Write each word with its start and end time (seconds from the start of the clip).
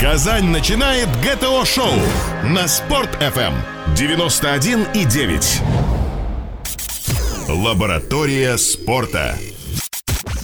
Казань 0.00 0.46
начинает 0.46 1.08
ГТО-шоу 1.22 1.92
на 2.42 2.66
Спорт-ФМ 2.66 3.54
91,9. 3.94 5.62
Лаборатория 7.48 8.58
спорта. 8.58 9.36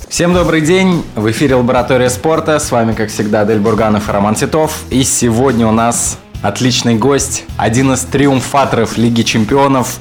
Всем 0.09 0.33
добрый 0.35 0.61
день! 0.61 1.03
В 1.17 1.29
эфире 1.33 1.57
Лаборатория 1.57 2.11
спорта. 2.11 2.61
С 2.61 2.71
вами, 2.71 2.93
как 2.93 3.11
всегда, 3.11 3.45
Дель 3.45 3.59
Бурганов 3.59 4.09
и 4.09 4.13
Роман 4.13 4.37
Титов. 4.37 4.85
И 4.89 5.03
сегодня 5.03 5.67
у 5.67 5.73
нас 5.73 6.19
отличный 6.43 6.95
гость, 6.95 7.45
один 7.57 7.93
из 7.93 8.01
триумфаторов 8.03 8.97
Лиги 8.97 9.23
Чемпионов, 9.23 9.99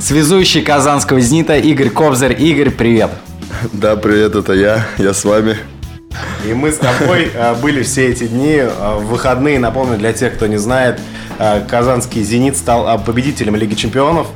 связующий 0.00 0.62
казанского 0.62 1.20
«Зенита» 1.20 1.56
Игорь 1.56 1.90
Кобзарь. 1.90 2.34
Игорь, 2.42 2.70
привет! 2.70 3.10
Да, 3.72 3.94
привет, 3.96 4.34
это 4.34 4.52
я, 4.54 4.86
я 4.98 5.14
с 5.14 5.24
вами. 5.24 5.56
И 6.46 6.54
мы 6.54 6.72
с 6.72 6.78
тобой 6.78 7.30
э, 7.32 7.54
были 7.56 7.82
все 7.82 8.08
эти 8.08 8.26
дни 8.26 8.56
э, 8.56 8.68
в 8.98 9.06
выходные. 9.08 9.58
Напомню, 9.58 9.98
для 9.98 10.12
тех, 10.12 10.34
кто 10.34 10.46
не 10.46 10.56
знает, 10.56 11.00
э, 11.38 11.64
казанский 11.68 12.22
«Зенит» 12.22 12.56
стал 12.56 12.98
победителем 13.04 13.56
Лиги 13.56 13.74
Чемпионов. 13.74 14.28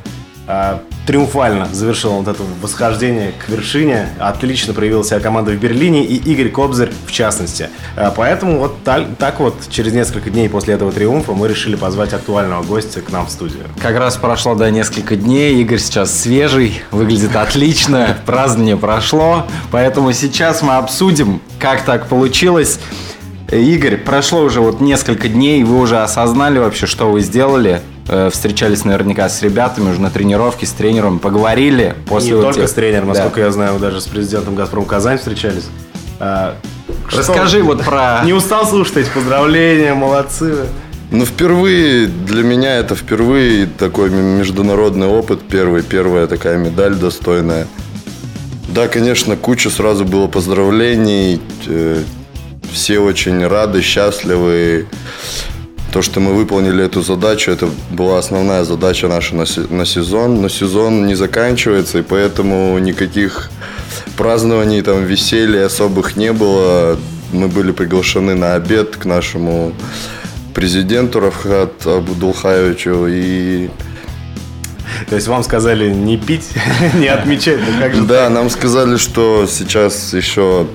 Триумфально 1.05 1.67
завершил 1.71 2.13
вот 2.13 2.27
это 2.29 2.41
восхождение 2.61 3.33
к 3.33 3.49
вершине. 3.49 4.09
Отлично 4.19 4.73
проявила 4.73 5.03
себя 5.03 5.19
команда 5.19 5.51
в 5.51 5.55
Берлине 5.55 6.05
и 6.05 6.15
Игорь 6.15 6.49
Кобзарь 6.49 6.91
в 7.05 7.11
частности. 7.11 7.69
Поэтому 8.15 8.59
вот 8.59 8.83
так, 8.83 9.03
так 9.19 9.41
вот 9.41 9.55
через 9.69 9.91
несколько 9.93 10.29
дней 10.29 10.47
после 10.47 10.75
этого 10.75 10.93
триумфа 10.93 11.33
мы 11.33 11.49
решили 11.49 11.75
позвать 11.75 12.13
актуального 12.13 12.63
гостя 12.63 13.01
к 13.01 13.11
нам 13.11 13.25
в 13.25 13.31
студию. 13.31 13.63
Как 13.81 13.97
раз 13.97 14.15
прошло, 14.15 14.55
да, 14.55 14.69
несколько 14.69 15.17
дней. 15.17 15.61
Игорь 15.61 15.79
сейчас 15.79 16.21
свежий, 16.21 16.81
выглядит 16.91 17.35
отлично. 17.35 18.17
Празднование 18.25 18.77
прошло. 18.77 19.45
Поэтому 19.71 20.13
сейчас 20.13 20.61
мы 20.61 20.75
обсудим, 20.75 21.41
как 21.59 21.83
так 21.83 22.07
получилось. 22.07 22.79
Игорь, 23.51 23.97
прошло 23.97 24.41
уже 24.41 24.61
вот 24.61 24.81
несколько 24.81 25.27
дней, 25.27 25.63
вы 25.63 25.79
уже 25.79 26.01
осознали 26.01 26.57
вообще, 26.59 26.87
что 26.87 27.11
вы 27.11 27.21
сделали? 27.21 27.81
Э, 28.07 28.29
встречались 28.31 28.83
наверняка 28.83 29.29
с 29.29 29.41
ребятами 29.41 29.89
уже 29.89 30.01
на 30.01 30.09
тренировке, 30.09 30.65
с 30.65 30.71
тренером, 30.71 31.19
поговорили 31.19 31.95
после 32.05 32.31
Не 32.31 32.35
вот 32.35 32.41
только 32.43 32.61
тех... 32.61 32.69
с 32.69 32.73
тренером, 32.73 33.07
да. 33.07 33.13
насколько 33.13 33.39
я 33.39 33.51
знаю, 33.51 33.79
даже 33.79 34.01
с 34.01 34.07
президентом 34.07 34.55
«Газпром 34.55 34.85
Казань» 34.85 35.17
встречались. 35.17 35.67
А, 36.19 36.55
Расскажи 37.09 37.59
что? 37.59 37.65
вот 37.65 37.83
про... 37.83 38.21
Не 38.25 38.33
устал 38.33 38.67
слушать 38.67 38.97
эти 38.97 39.09
поздравления, 39.09 39.93
молодцы. 39.93 40.65
Ну, 41.11 41.25
впервые, 41.25 42.07
для 42.07 42.43
меня 42.43 42.75
это 42.75 42.95
впервые 42.95 43.67
такой 43.67 44.09
международный 44.09 45.07
опыт. 45.07 45.39
Первый, 45.47 45.81
первая 45.81 46.27
такая 46.27 46.57
медаль 46.57 46.95
достойная. 46.95 47.67
Да, 48.67 48.87
конечно, 48.87 49.37
куча 49.37 49.69
сразу 49.69 50.03
было 50.03 50.27
поздравлений. 50.27 51.39
Э, 51.67 52.01
все 52.73 52.99
очень 52.99 53.45
рады, 53.47 53.81
счастливы. 53.81 54.87
То, 55.93 56.01
что 56.01 56.19
мы 56.19 56.33
выполнили 56.33 56.83
эту 56.83 57.03
задачу, 57.03 57.51
это 57.51 57.69
была 57.91 58.17
основная 58.17 58.63
задача 58.63 59.07
наша 59.07 59.35
на 59.35 59.85
сезон. 59.85 60.41
Но 60.41 60.49
сезон 60.49 61.05
не 61.05 61.13
заканчивается, 61.13 61.99
и 61.99 62.01
поэтому 62.01 62.79
никаких 62.79 63.51
празднований, 64.17 64.81
там, 64.81 65.05
веселья 65.05 65.67
особых 65.67 66.15
не 66.15 66.33
было. 66.33 66.97
Мы 67.31 67.47
были 67.47 67.71
приглашены 67.71 68.33
на 68.33 68.55
обед 68.55 68.95
к 68.95 69.05
нашему 69.05 69.73
президенту 70.55 71.19
Рафхат 71.19 71.85
Абудулхаевичу 71.85 73.07
и 73.07 73.69
то 75.09 75.15
есть 75.15 75.27
вам 75.27 75.43
сказали 75.43 75.89
не 75.89 76.17
пить, 76.17 76.49
не 76.95 77.07
отмечать, 77.07 77.59
ну 77.59 77.79
как 77.79 77.95
же 77.95 78.03
Да, 78.03 78.29
нам 78.29 78.49
сказали, 78.49 78.97
что 78.97 79.47
сейчас 79.49 80.13
еще 80.13 80.67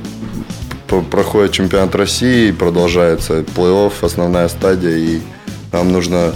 проходит 1.11 1.53
чемпионат 1.53 1.94
России, 1.94 2.50
продолжается 2.50 3.41
плей-офф, 3.41 3.92
основная 4.03 4.48
стадия, 4.48 4.97
и 4.97 5.20
нам 5.72 5.92
нужно 5.92 6.33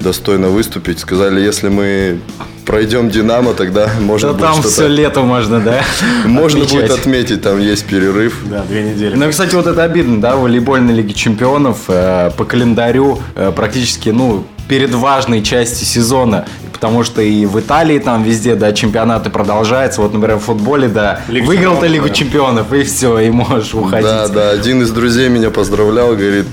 достойно 0.00 0.48
выступить. 0.48 1.00
Сказали, 1.00 1.40
если 1.40 1.68
мы 1.68 2.20
пройдем 2.64 3.10
Динамо, 3.10 3.54
тогда 3.54 3.90
можно 4.00 4.32
да 4.32 4.34
будет 4.34 4.62
там 4.62 4.62
все 4.62 4.86
лето 4.86 5.22
можно, 5.22 5.60
да? 5.60 5.82
Можно 6.24 6.64
будет 6.64 6.90
отметить, 6.90 7.42
там 7.42 7.60
есть 7.60 7.86
перерыв. 7.86 8.42
Да, 8.44 8.62
две 8.62 8.82
недели. 8.82 9.14
Ну, 9.14 9.28
кстати, 9.30 9.54
вот 9.54 9.66
это 9.66 9.82
обидно, 9.82 10.20
да, 10.20 10.36
волейбольной 10.36 10.94
Лиги 10.94 11.12
Чемпионов 11.12 11.84
э, 11.88 12.30
по 12.36 12.44
календарю 12.44 13.20
э, 13.34 13.52
практически, 13.54 14.10
ну, 14.10 14.44
перед 14.68 14.94
важной 14.94 15.42
частью 15.42 15.86
сезона 15.86 16.46
потому 16.78 17.02
что 17.02 17.20
и 17.20 17.44
в 17.44 17.58
Италии 17.58 17.98
там 17.98 18.22
везде, 18.22 18.54
да, 18.54 18.72
чемпионаты 18.72 19.30
продолжаются. 19.30 20.00
Вот, 20.00 20.14
например, 20.14 20.36
в 20.36 20.44
футболе, 20.44 20.86
да, 20.86 21.20
Лига 21.28 21.46
выиграл 21.46 21.80
ты 21.80 21.88
Лигу 21.88 22.06
да. 22.06 22.14
чемпионов, 22.14 22.72
и 22.72 22.84
все, 22.84 23.18
и 23.18 23.30
можешь 23.30 23.74
уходить. 23.74 24.06
Да, 24.06 24.28
да, 24.28 24.50
один 24.50 24.82
из 24.82 24.90
друзей 24.92 25.28
меня 25.28 25.50
поздравлял, 25.50 26.10
говорит, 26.10 26.46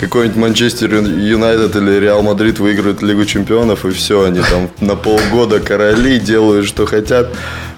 какой-нибудь 0.00 0.36
Манчестер 0.36 0.94
Юнайтед 0.94 1.74
или 1.74 1.98
Реал 1.98 2.22
Мадрид 2.22 2.60
выиграют 2.60 3.02
Лигу 3.02 3.24
чемпионов, 3.24 3.84
и 3.84 3.90
все, 3.90 4.22
они 4.22 4.38
там 4.38 4.70
на 4.78 4.94
полгода 4.94 5.58
короли 5.58 6.20
делают, 6.20 6.66
что 6.66 6.86
хотят. 6.86 7.30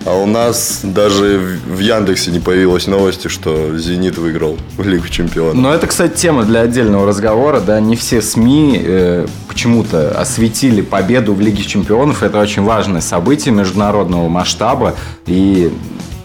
А 0.04 0.12
у 0.12 0.26
нас 0.26 0.80
даже 0.82 1.58
в 1.66 1.78
Яндексе 1.78 2.30
не 2.30 2.38
появилось 2.38 2.86
новости, 2.86 3.28
что 3.28 3.78
Зенит 3.78 4.18
выиграл 4.18 4.58
Лигу 4.76 5.08
чемпионов. 5.08 5.54
Но 5.54 5.72
это, 5.72 5.86
кстати, 5.86 6.14
тема 6.14 6.42
для 6.42 6.60
отдельного 6.60 7.06
разговора, 7.06 7.60
да, 7.60 7.80
не 7.80 7.96
все 7.96 8.20
СМИ 8.20 8.82
э, 8.84 9.26
почему-то 9.84 10.18
осветили 10.18 10.80
победу 10.80 11.34
в 11.34 11.40
Лиге 11.40 11.62
чемпионов. 11.62 12.22
Это 12.22 12.40
очень 12.40 12.62
важное 12.62 13.00
событие 13.00 13.54
международного 13.54 14.28
масштаба. 14.28 14.94
И 15.26 15.72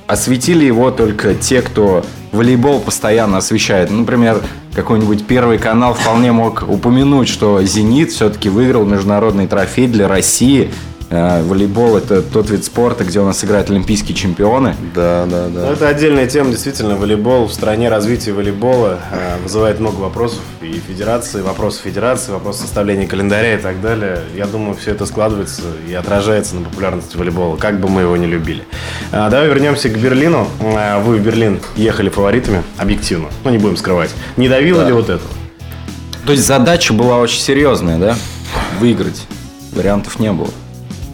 осветили 0.08 0.66
его 0.66 0.92
только 0.92 1.36
те, 1.36 1.62
кто 1.62 2.03
волейбол 2.31 2.80
постоянно 2.80 3.38
освещает. 3.38 3.92
Например, 3.92 4.42
какой-нибудь 4.74 5.25
первый 5.25 5.58
канал 5.58 5.94
вполне 5.94 6.31
мог 6.31 6.64
упомянуть, 6.68 7.28
что 7.28 7.62
«Зенит» 7.64 8.12
все-таки 8.12 8.50
выиграл 8.50 8.86
международный 8.86 9.47
трофей 9.47 9.88
для 9.88 10.08
России– 10.08 10.72
волейбол 11.09 11.97
это 11.97 12.22
тот 12.22 12.50
вид 12.50 12.64
спорта, 12.64 13.03
где 13.03 13.20
у 13.20 13.25
нас 13.25 13.44
играют 13.44 13.70
олимпийские 13.70 14.16
чемпионы. 14.16 14.75
Да, 14.94 15.25
да, 15.25 15.47
да. 15.47 15.62
Ну, 15.62 15.72
это 15.72 15.88
отдельная 15.88 16.28
тема, 16.28 16.52
действительно. 16.52 16.96
Волейбол 16.96 17.47
в 17.47 17.53
стране 17.53 17.90
развития 17.90 18.31
волейбола 18.31 19.00
э, 19.12 19.38
вызывает 19.44 19.80
много 19.80 20.00
вопросов 20.00 20.42
и 20.62 20.74
федерации, 20.74 21.42
вопросы 21.42 21.81
федерации, 21.81 22.31
вопрос 22.31 22.59
составления 22.59 23.08
календаря 23.08 23.56
и 23.56 23.58
так 23.58 23.81
далее. 23.81 24.22
Я 24.36 24.46
думаю, 24.46 24.75
все 24.75 24.92
это 24.92 25.06
складывается 25.06 25.64
и 25.88 25.94
отражается 25.94 26.56
на 26.56 26.62
популярности 26.62 27.18
волейбола, 27.18 27.58
как 27.58 27.80
бы 27.80 27.90
мы 27.90 28.02
его 28.02 28.16
не 28.18 28.28
любили. 28.28 28.64
А, 29.12 29.30
давай 29.30 29.47
вернемся 29.47 29.90
к 29.90 29.97
Берлину. 29.97 30.47
А, 30.62 31.00
вы 31.00 31.18
в 31.18 31.24
Берлин 31.24 31.59
ехали 31.76 32.09
фаворитами, 32.09 32.64
объективно. 32.78 33.30
Ну, 33.44 33.50
не 33.50 33.58
будем 33.58 33.78
скрывать. 33.78 34.12
Не 34.38 34.47
давило 34.47 34.81
да. 34.81 34.88
ли 34.88 34.94
вот 34.94 35.09
это? 35.09 35.24
То 36.26 36.34
есть 36.34 36.46
задача 36.46 36.94
была 36.94 37.18
очень 37.18 37.41
серьезная, 37.41 37.97
да? 37.97 38.16
Выиграть. 38.80 39.26
Вариантов 39.74 40.20
не 40.20 40.31
было. 40.31 40.50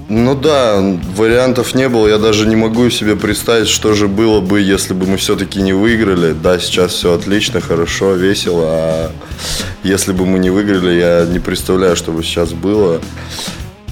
Ну 0.08 0.36
да, 0.36 0.80
вариантов 1.16 1.74
не 1.74 1.90
было. 1.90 2.08
Я 2.08 2.20
даже 2.20 2.48
не 2.48 2.56
могу 2.56 2.90
себе 2.92 3.16
представить, 3.16 3.68
что 3.68 3.96
же 3.96 4.08
было 4.08 4.40
бы, 4.40 4.62
если 4.62 4.94
бы 4.94 5.08
мы 5.08 5.18
все-таки 5.18 5.60
не 5.62 5.74
выиграли. 5.74 6.34
Да, 6.34 6.60
сейчас 6.60 6.94
все 6.94 7.14
отлично, 7.14 7.60
хорошо, 7.60 8.14
весело. 8.14 8.66
А 8.68 9.12
если 9.84 10.12
бы 10.12 10.28
мы 10.28 10.38
не 10.38 10.52
выиграли, 10.52 11.00
я 11.00 11.26
не 11.26 11.40
представляю, 11.40 11.96
что 11.96 12.12
бы 12.12 12.24
сейчас 12.24 12.54
было. 12.54 13.02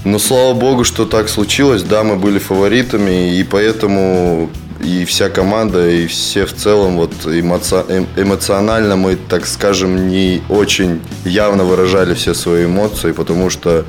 Но 0.04 0.20
слава 0.20 0.54
богу, 0.54 0.84
что 0.84 1.04
так 1.04 1.28
случилось. 1.28 1.82
Да, 1.82 2.04
мы 2.04 2.14
были 2.14 2.38
фаворитами, 2.38 3.36
и 3.36 3.42
поэтому 3.42 4.50
и 4.84 5.04
вся 5.06 5.30
команда, 5.30 5.88
и 5.88 6.06
все 6.06 6.46
в 6.46 6.52
целом 6.52 6.96
вот 6.96 7.12
эмоци... 7.26 7.82
Эм, 7.88 8.06
эмоционально 8.16 8.94
мы, 8.96 9.16
так 9.16 9.46
скажем, 9.46 10.08
не 10.08 10.42
очень 10.48 11.00
явно 11.24 11.64
выражали 11.64 12.14
все 12.14 12.34
свои 12.34 12.66
эмоции, 12.66 13.12
потому 13.12 13.50
что 13.50 13.84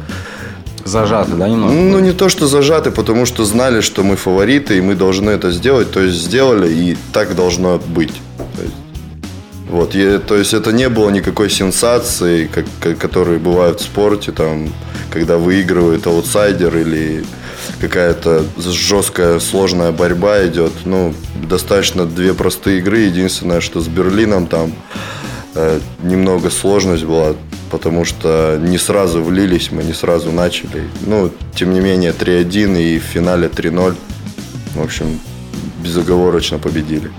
Зажаты, 0.86 1.32
да, 1.32 1.50
немного? 1.50 1.74
Ну, 1.74 2.00
не 2.00 2.12
то, 2.14 2.30
что 2.30 2.46
зажаты, 2.46 2.92
потому 2.92 3.26
что 3.26 3.44
знали, 3.44 3.82
что 3.82 4.04
мы 4.04 4.16
фавориты, 4.16 4.78
и 4.78 4.82
мы 4.82 4.94
должны 4.94 5.32
это 5.32 5.52
сделать. 5.52 5.92
То 5.92 6.00
есть, 6.00 6.18
сделали, 6.18 6.72
и 6.72 6.98
так 7.12 7.36
должно 7.36 7.80
быть. 7.88 8.14
То 8.38 8.62
есть, 8.62 8.76
вот, 9.68 9.96
и, 9.96 10.20
то 10.20 10.36
есть 10.36 10.54
это 10.54 10.72
не 10.72 10.88
было 10.88 11.10
никакой 11.10 11.50
сенсации, 11.50 12.46
как, 12.46 12.66
как, 12.80 13.00
которые 13.00 13.40
бывают 13.40 13.80
в 13.80 13.84
спорте, 13.84 14.32
там, 14.32 14.70
когда 15.12 15.40
выигрывает 15.40 16.06
аутсайдер 16.06 16.78
или 16.78 17.26
какая-то 17.82 18.44
жесткая, 18.60 19.40
сложная 19.40 19.92
борьба 19.92 20.46
идет. 20.46 20.72
Ну, 20.86 21.16
достаточно 21.50 22.06
две 22.06 22.36
простые 22.36 22.78
игры. 22.78 23.00
Единственное, 23.00 23.60
что 23.60 23.82
с 23.82 23.88
Берлином 23.88 24.46
там 24.46 24.72
немного 26.04 26.50
сложность 26.50 27.06
была 27.06 27.36
потому 27.72 28.06
что 28.06 28.58
не 28.62 28.78
сразу 28.78 29.22
влились, 29.22 29.70
мы 29.72 29.84
не 29.84 29.94
сразу 29.94 30.32
начали. 30.32 30.88
Ну, 31.02 31.30
тем 31.56 31.74
не 31.74 31.82
менее, 31.82 32.14
3-1 32.18 32.82
и 32.82 33.00
в 33.00 33.04
финале 33.04 33.48
3-0. 33.48 33.96
В 34.76 34.82
общем, 34.82 35.20
безоговорочно 35.84 36.58
победили. 36.58 37.12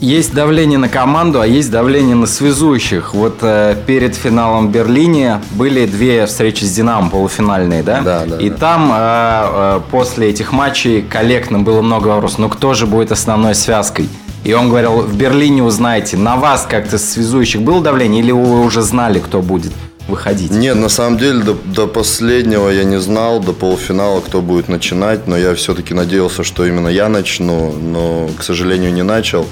Есть 0.00 0.34
давление 0.34 0.78
на 0.78 0.90
команду, 0.90 1.40
а 1.40 1.46
есть 1.46 1.70
давление 1.70 2.14
на 2.14 2.26
связующих. 2.26 3.14
Вот 3.14 3.38
э, 3.40 3.74
перед 3.86 4.14
финалом 4.14 4.68
в 4.68 4.70
Берлине 4.70 5.40
были 5.52 5.86
две 5.86 6.26
встречи 6.26 6.64
с 6.64 6.72
Динамо 6.74 7.08
полуфинальные, 7.08 7.82
да? 7.82 8.02
Да, 8.02 8.26
да. 8.26 8.36
И 8.36 8.50
да. 8.50 8.56
там 8.56 8.92
э, 8.92 8.96
э, 8.98 9.80
после 9.90 10.28
этих 10.28 10.52
матчей 10.52 11.00
коллектно 11.00 11.60
было 11.60 11.80
много 11.80 12.08
вопросов. 12.08 12.38
Ну 12.38 12.48
кто 12.50 12.74
же 12.74 12.86
будет 12.86 13.12
основной 13.12 13.54
связкой? 13.54 14.10
И 14.44 14.52
он 14.52 14.68
говорил, 14.68 15.00
в 15.00 15.16
Берлине 15.16 15.62
узнаете, 15.62 16.18
на 16.18 16.36
вас 16.36 16.66
как-то 16.68 16.98
связующих 16.98 17.62
было 17.62 17.82
давление 17.82 18.22
или 18.22 18.30
вы 18.30 18.62
уже 18.62 18.82
знали, 18.82 19.18
кто 19.18 19.40
будет 19.40 19.72
выходить? 20.06 20.50
Нет, 20.50 20.76
на 20.76 20.90
самом 20.90 21.18
деле 21.18 21.42
до, 21.42 21.54
до 21.64 21.86
последнего 21.86 22.68
я 22.68 22.84
не 22.84 23.00
знал, 23.00 23.40
до 23.40 23.54
полуфинала, 23.54 24.20
кто 24.20 24.42
будет 24.42 24.68
начинать, 24.68 25.26
но 25.26 25.36
я 25.38 25.54
все-таки 25.54 25.94
надеялся, 25.94 26.44
что 26.44 26.66
именно 26.66 26.88
я 26.88 27.08
начну, 27.08 27.72
но, 27.72 28.28
к 28.38 28.42
сожалению, 28.42 28.92
не 28.92 29.02
начал. 29.02 29.46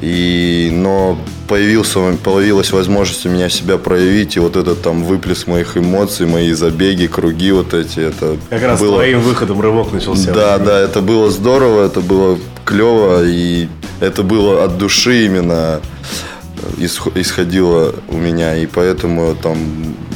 И, 0.00 0.70
но 0.72 1.18
появился, 1.46 2.00
появилась 2.24 2.72
возможность 2.72 3.26
у 3.26 3.28
меня 3.28 3.50
себя 3.50 3.76
проявить, 3.76 4.34
и 4.36 4.40
вот 4.40 4.56
этот 4.56 4.80
там 4.80 5.04
выплеск 5.04 5.46
моих 5.46 5.76
эмоций, 5.76 6.26
мои 6.26 6.52
забеги, 6.52 7.06
круги 7.06 7.52
вот 7.52 7.74
эти, 7.74 8.00
это 8.00 8.38
Как 8.48 8.62
раз 8.62 8.80
было... 8.80 8.94
твоим 8.94 9.20
выходом 9.20 9.60
рывок 9.60 9.92
начался. 9.92 10.32
Да, 10.32 10.56
да, 10.56 10.80
это 10.80 11.02
было 11.02 11.30
здорово, 11.30 11.84
это 11.84 12.00
было 12.00 12.38
клево, 12.64 13.22
и 13.26 13.68
это 14.00 14.22
было 14.22 14.64
от 14.64 14.78
души 14.78 15.26
именно 15.26 15.80
исходило 17.14 17.94
у 18.08 18.16
меня, 18.16 18.56
и 18.56 18.66
поэтому 18.66 19.34
там 19.34 19.56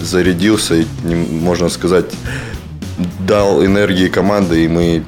зарядился, 0.02 0.74
и, 0.74 0.86
можно 1.04 1.68
сказать, 1.68 2.06
дал 3.20 3.64
энергии 3.64 4.08
команды, 4.08 4.64
и 4.64 4.68
мы 4.68 5.04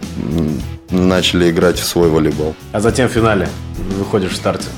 начали 0.91 1.51
играть 1.51 1.79
в 1.79 1.85
свой 1.85 2.09
волейбол. 2.09 2.55
А 2.73 2.81
затем 2.81 3.09
в 3.09 3.13
финале 3.13 3.49
выходишь 3.99 4.33
в 4.33 4.37
старте. 4.37 4.69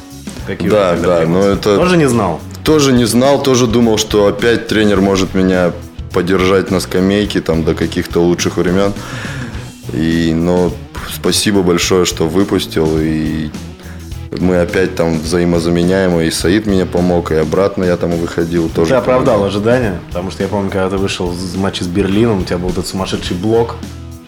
Какие 0.47 0.69
да, 0.69 0.97
да, 0.97 1.27
но 1.27 1.43
это... 1.43 1.77
Тоже 1.77 1.97
не 1.97 2.09
знал? 2.09 2.41
Тоже 2.65 2.93
не 2.93 3.05
знал, 3.05 3.43
тоже 3.43 3.67
думал, 3.67 3.99
что 3.99 4.27
опять 4.27 4.67
тренер 4.67 5.01
может 5.01 5.35
меня 5.35 5.73
поддержать 6.13 6.71
на 6.71 6.81
скамейке 6.81 7.41
там 7.41 7.65
до 7.65 7.75
каких-то 7.75 8.21
лучших 8.21 8.57
времен. 8.57 8.93
И, 9.93 10.33
но 10.35 10.73
спасибо 11.15 11.63
большое, 11.63 12.05
что 12.05 12.27
выпустил. 12.27 12.99
И 12.99 13.51
мы 14.31 14.61
опять 14.61 14.95
там 14.95 15.19
взаимозаменяемы. 15.19 16.27
И 16.27 16.31
Саид 16.31 16.67
меня 16.67 16.87
помог, 16.87 17.33
и 17.33 17.37
обратно 17.37 17.85
я 17.85 17.97
там 17.97 18.11
выходил. 18.11 18.69
Тоже 18.69 18.91
ты 18.91 18.97
оправдал 18.97 19.45
ожидания, 19.45 20.01
потому 20.09 20.31
что 20.31 20.43
я 20.43 20.49
помню, 20.49 20.71
когда 20.71 20.91
ты 20.91 20.97
вышел 20.97 21.33
из 21.33 21.55
матча 21.57 21.85
с 21.85 21.87
Берлином, 21.87 22.41
у 22.41 22.45
тебя 22.45 22.59
был 22.59 22.71
этот 22.71 22.87
сумасшедший 22.87 23.37
блок 23.37 23.77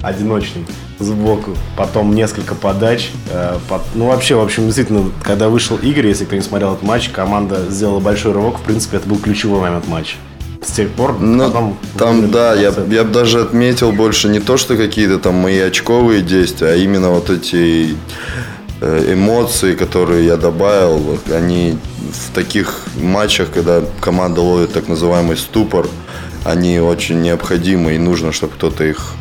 одиночный 0.02 0.64
сбоку, 0.98 1.54
потом 1.76 2.14
несколько 2.14 2.54
подач. 2.54 3.10
Э, 3.30 3.58
под... 3.68 3.82
Ну, 3.94 4.06
вообще, 4.06 4.34
в 4.34 4.40
общем, 4.40 4.64
действительно, 4.64 5.10
когда 5.22 5.48
вышел 5.48 5.76
Игорь, 5.76 6.06
если 6.06 6.24
кто 6.24 6.36
не 6.36 6.42
смотрел 6.42 6.72
этот 6.72 6.84
матч, 6.84 7.10
команда 7.10 7.66
сделала 7.68 8.00
большой 8.00 8.32
рывок. 8.32 8.58
В 8.58 8.62
принципе, 8.62 8.96
это 8.96 9.08
был 9.08 9.18
ключевой 9.18 9.60
момент 9.60 9.86
матча. 9.88 10.16
С 10.62 10.72
тех 10.72 10.90
пор 10.90 11.18
ну, 11.18 11.46
потом... 11.46 11.78
Там, 11.96 12.30
да, 12.30 12.54
я, 12.54 12.72
я 12.90 13.04
бы 13.04 13.10
даже 13.10 13.40
отметил 13.40 13.92
больше 13.92 14.28
не 14.28 14.40
то, 14.40 14.56
что 14.56 14.76
какие-то 14.76 15.18
там 15.18 15.34
мои 15.34 15.58
очковые 15.58 16.20
действия, 16.20 16.68
а 16.68 16.76
именно 16.76 17.10
вот 17.10 17.30
эти 17.30 17.96
эмоции, 18.80 19.74
которые 19.74 20.26
я 20.26 20.36
добавил, 20.36 21.18
они 21.34 21.78
в 22.12 22.34
таких 22.34 22.82
матчах, 22.96 23.48
когда 23.52 23.82
команда 24.00 24.40
ловит 24.40 24.72
так 24.72 24.88
называемый 24.88 25.36
ступор, 25.36 25.86
они 26.44 26.80
очень 26.80 27.20
необходимы 27.20 27.94
и 27.94 27.98
нужно, 27.98 28.32
чтобы 28.32 28.54
кто-то 28.54 28.84
их 28.84 29.14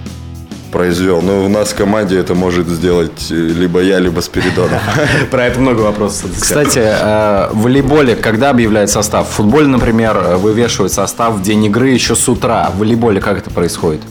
произвел. 0.71 1.21
Но 1.21 1.45
у 1.45 1.49
нас 1.49 1.69
в 1.69 1.75
команде 1.75 2.17
это 2.17 2.35
может 2.35 2.67
сделать 2.67 3.27
э, 3.31 3.33
либо 3.33 3.81
я, 3.81 3.99
либо 3.99 4.21
Спиридонов. 4.21 4.81
Про 5.31 5.45
это 5.47 5.59
много 5.59 5.81
вопросов. 5.81 6.29
Кстати, 6.39 6.79
э, 6.79 7.49
в 7.51 7.63
волейболе 7.63 8.15
когда 8.15 8.51
объявляют 8.51 8.89
состав? 8.89 9.27
В 9.27 9.31
футболе, 9.31 9.67
например, 9.67 10.37
вывешивают 10.37 10.93
состав 10.93 11.35
в 11.35 11.41
день 11.41 11.65
игры 11.65 11.89
еще 11.89 12.15
с 12.15 12.29
утра. 12.29 12.69
В 12.73 12.79
волейболе 12.79 13.19
как 13.19 13.39
это 13.39 13.49
происходит? 13.49 14.01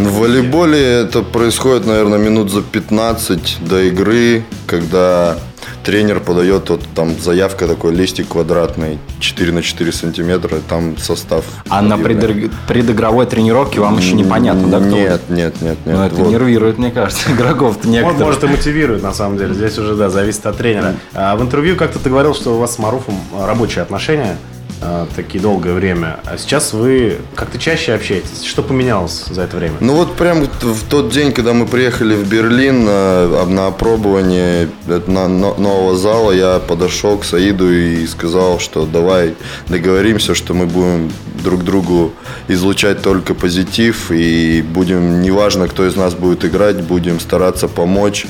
В 0.00 0.20
волейболе 0.20 0.80
это 0.80 1.22
происходит, 1.22 1.86
наверное, 1.86 2.18
минут 2.18 2.50
за 2.50 2.62
15 2.62 3.58
до 3.60 3.82
игры, 3.82 4.44
когда 4.66 5.36
тренер 5.84 6.20
подает 6.20 6.70
вот 6.70 6.82
там 6.94 7.18
заявка 7.20 7.66
такой 7.66 7.94
листик 7.94 8.28
квадратный 8.28 8.98
4 9.18 9.52
на 9.52 9.62
4 9.62 9.92
сантиметра, 9.92 10.56
там 10.66 10.96
состав. 10.96 11.44
А 11.68 11.82
на 11.82 11.98
предыг... 11.98 12.50
предыгровой 12.66 13.26
тренировке 13.26 13.80
вам 13.80 13.98
еще 13.98 14.14
непонятно, 14.14 14.68
да? 14.68 14.78
Кто 14.78 14.88
нет, 14.88 15.20
нет, 15.28 15.60
нет, 15.60 15.78
нет. 15.84 15.96
Ну 15.96 16.02
это 16.02 16.14
вот. 16.16 16.30
нервирует, 16.30 16.78
мне 16.78 16.90
кажется, 16.90 17.30
игроков-то 17.32 17.86
некоторых. 17.86 18.18
Вот, 18.18 18.26
может 18.26 18.44
и 18.44 18.46
мотивирует, 18.46 19.02
на 19.02 19.12
самом 19.12 19.36
деле. 19.36 19.52
Здесь 19.52 19.76
уже, 19.76 19.96
да, 19.96 20.08
зависит 20.08 20.46
от 20.46 20.56
тренера. 20.56 20.94
А 21.12 21.36
в 21.36 21.42
интервью 21.42 21.76
как-то 21.76 21.98
ты 21.98 22.08
говорил, 22.08 22.34
что 22.34 22.54
у 22.54 22.58
вас 22.58 22.74
с 22.74 22.78
Маруфом 22.78 23.20
рабочие 23.38 23.82
отношения. 23.82 24.38
Э, 24.82 25.06
такие 25.14 25.42
долгое 25.42 25.74
время. 25.74 26.20
А 26.24 26.38
сейчас 26.38 26.72
вы 26.72 27.18
как-то 27.34 27.58
чаще 27.58 27.92
общаетесь. 27.92 28.44
Что 28.44 28.62
поменялось 28.62 29.26
за 29.28 29.42
это 29.42 29.58
время? 29.58 29.74
Ну 29.80 29.94
вот 29.94 30.16
прям 30.16 30.42
в 30.44 30.88
тот 30.88 31.10
день, 31.10 31.32
когда 31.32 31.52
мы 31.52 31.66
приехали 31.66 32.14
в 32.14 32.26
Берлин 32.26 32.84
на, 32.84 33.44
на 33.44 33.66
опробование 33.66 34.70
на, 34.86 35.28
нового 35.28 35.96
зала, 35.96 36.32
я 36.32 36.60
подошел 36.60 37.18
к 37.18 37.24
Саиду 37.24 37.70
и 37.70 38.06
сказал, 38.06 38.58
что 38.58 38.86
давай 38.86 39.34
договоримся, 39.68 40.34
что 40.34 40.54
мы 40.54 40.66
будем 40.66 41.12
друг 41.42 41.62
другу 41.62 42.12
излучать 42.48 43.02
только 43.02 43.34
позитив 43.34 44.10
и 44.10 44.62
будем, 44.62 45.20
неважно, 45.20 45.68
кто 45.68 45.86
из 45.86 45.96
нас 45.96 46.14
будет 46.14 46.44
играть, 46.44 46.82
будем 46.82 47.20
стараться 47.20 47.68
помочь 47.68 48.26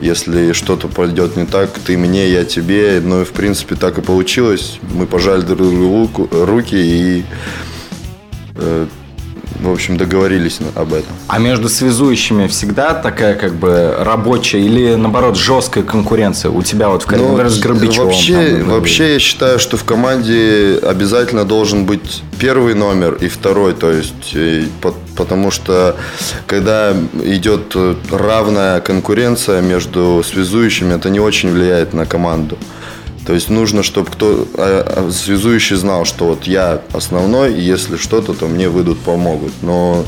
если 0.00 0.52
что-то 0.52 0.88
пойдет 0.88 1.36
не 1.36 1.46
так, 1.46 1.70
ты 1.70 1.96
мне, 1.96 2.28
я 2.28 2.44
тебе. 2.44 3.00
Ну 3.02 3.22
и 3.22 3.24
в 3.24 3.32
принципе 3.32 3.74
так 3.74 3.98
и 3.98 4.02
получилось. 4.02 4.78
Мы 4.94 5.06
пожали 5.06 5.42
друг 5.42 5.70
другу 5.70 6.28
руки 6.30 6.76
и 6.76 7.24
э, 8.56 8.86
в 9.64 9.72
общем, 9.72 9.96
договорились 9.96 10.58
об 10.74 10.92
этом. 10.92 11.12
А 11.28 11.38
между 11.38 11.68
связующими 11.68 12.46
всегда 12.46 12.94
такая 12.94 13.34
как 13.34 13.54
бы 13.54 13.94
рабочая 13.98 14.60
или 14.60 14.94
наоборот 14.94 15.36
жесткая 15.36 15.84
конкуренция 15.84 16.50
у 16.50 16.62
тебя 16.62 16.88
вот 16.88 17.02
в 17.02 17.06
команде 17.06 17.42
ну, 17.42 17.48
с 17.48 17.58
Горбачевым? 17.58 18.06
Вообще, 18.06 18.56
там, 18.58 18.70
вообще 18.70 19.12
я 19.14 19.18
считаю, 19.18 19.58
что 19.58 19.76
в 19.76 19.84
команде 19.84 20.78
обязательно 20.82 21.44
должен 21.44 21.84
быть 21.84 22.22
первый 22.38 22.74
номер 22.74 23.14
и 23.14 23.28
второй, 23.28 23.74
то 23.74 23.90
есть 23.90 24.32
э, 24.34 24.64
потому 25.16 25.50
что 25.50 25.96
когда 26.46 26.94
идет 27.24 27.74
равная 28.10 28.80
конкуренция 28.80 29.60
между 29.60 30.22
связующими, 30.24 30.94
это 30.94 31.10
не 31.10 31.20
очень 31.20 31.50
влияет 31.52 31.94
на 31.94 32.06
команду. 32.06 32.58
То 33.26 33.32
есть 33.32 33.48
нужно, 33.48 33.82
чтобы 33.82 34.10
кто 34.10 34.46
а, 34.56 35.06
а, 35.08 35.10
связующий 35.10 35.76
знал, 35.76 36.04
что 36.04 36.26
вот 36.26 36.44
я 36.44 36.82
основной, 36.92 37.54
и 37.54 37.60
если 37.60 37.96
что-то, 37.96 38.34
то 38.34 38.46
мне 38.46 38.68
выйдут, 38.68 38.98
помогут. 39.00 39.52
Но 39.62 40.04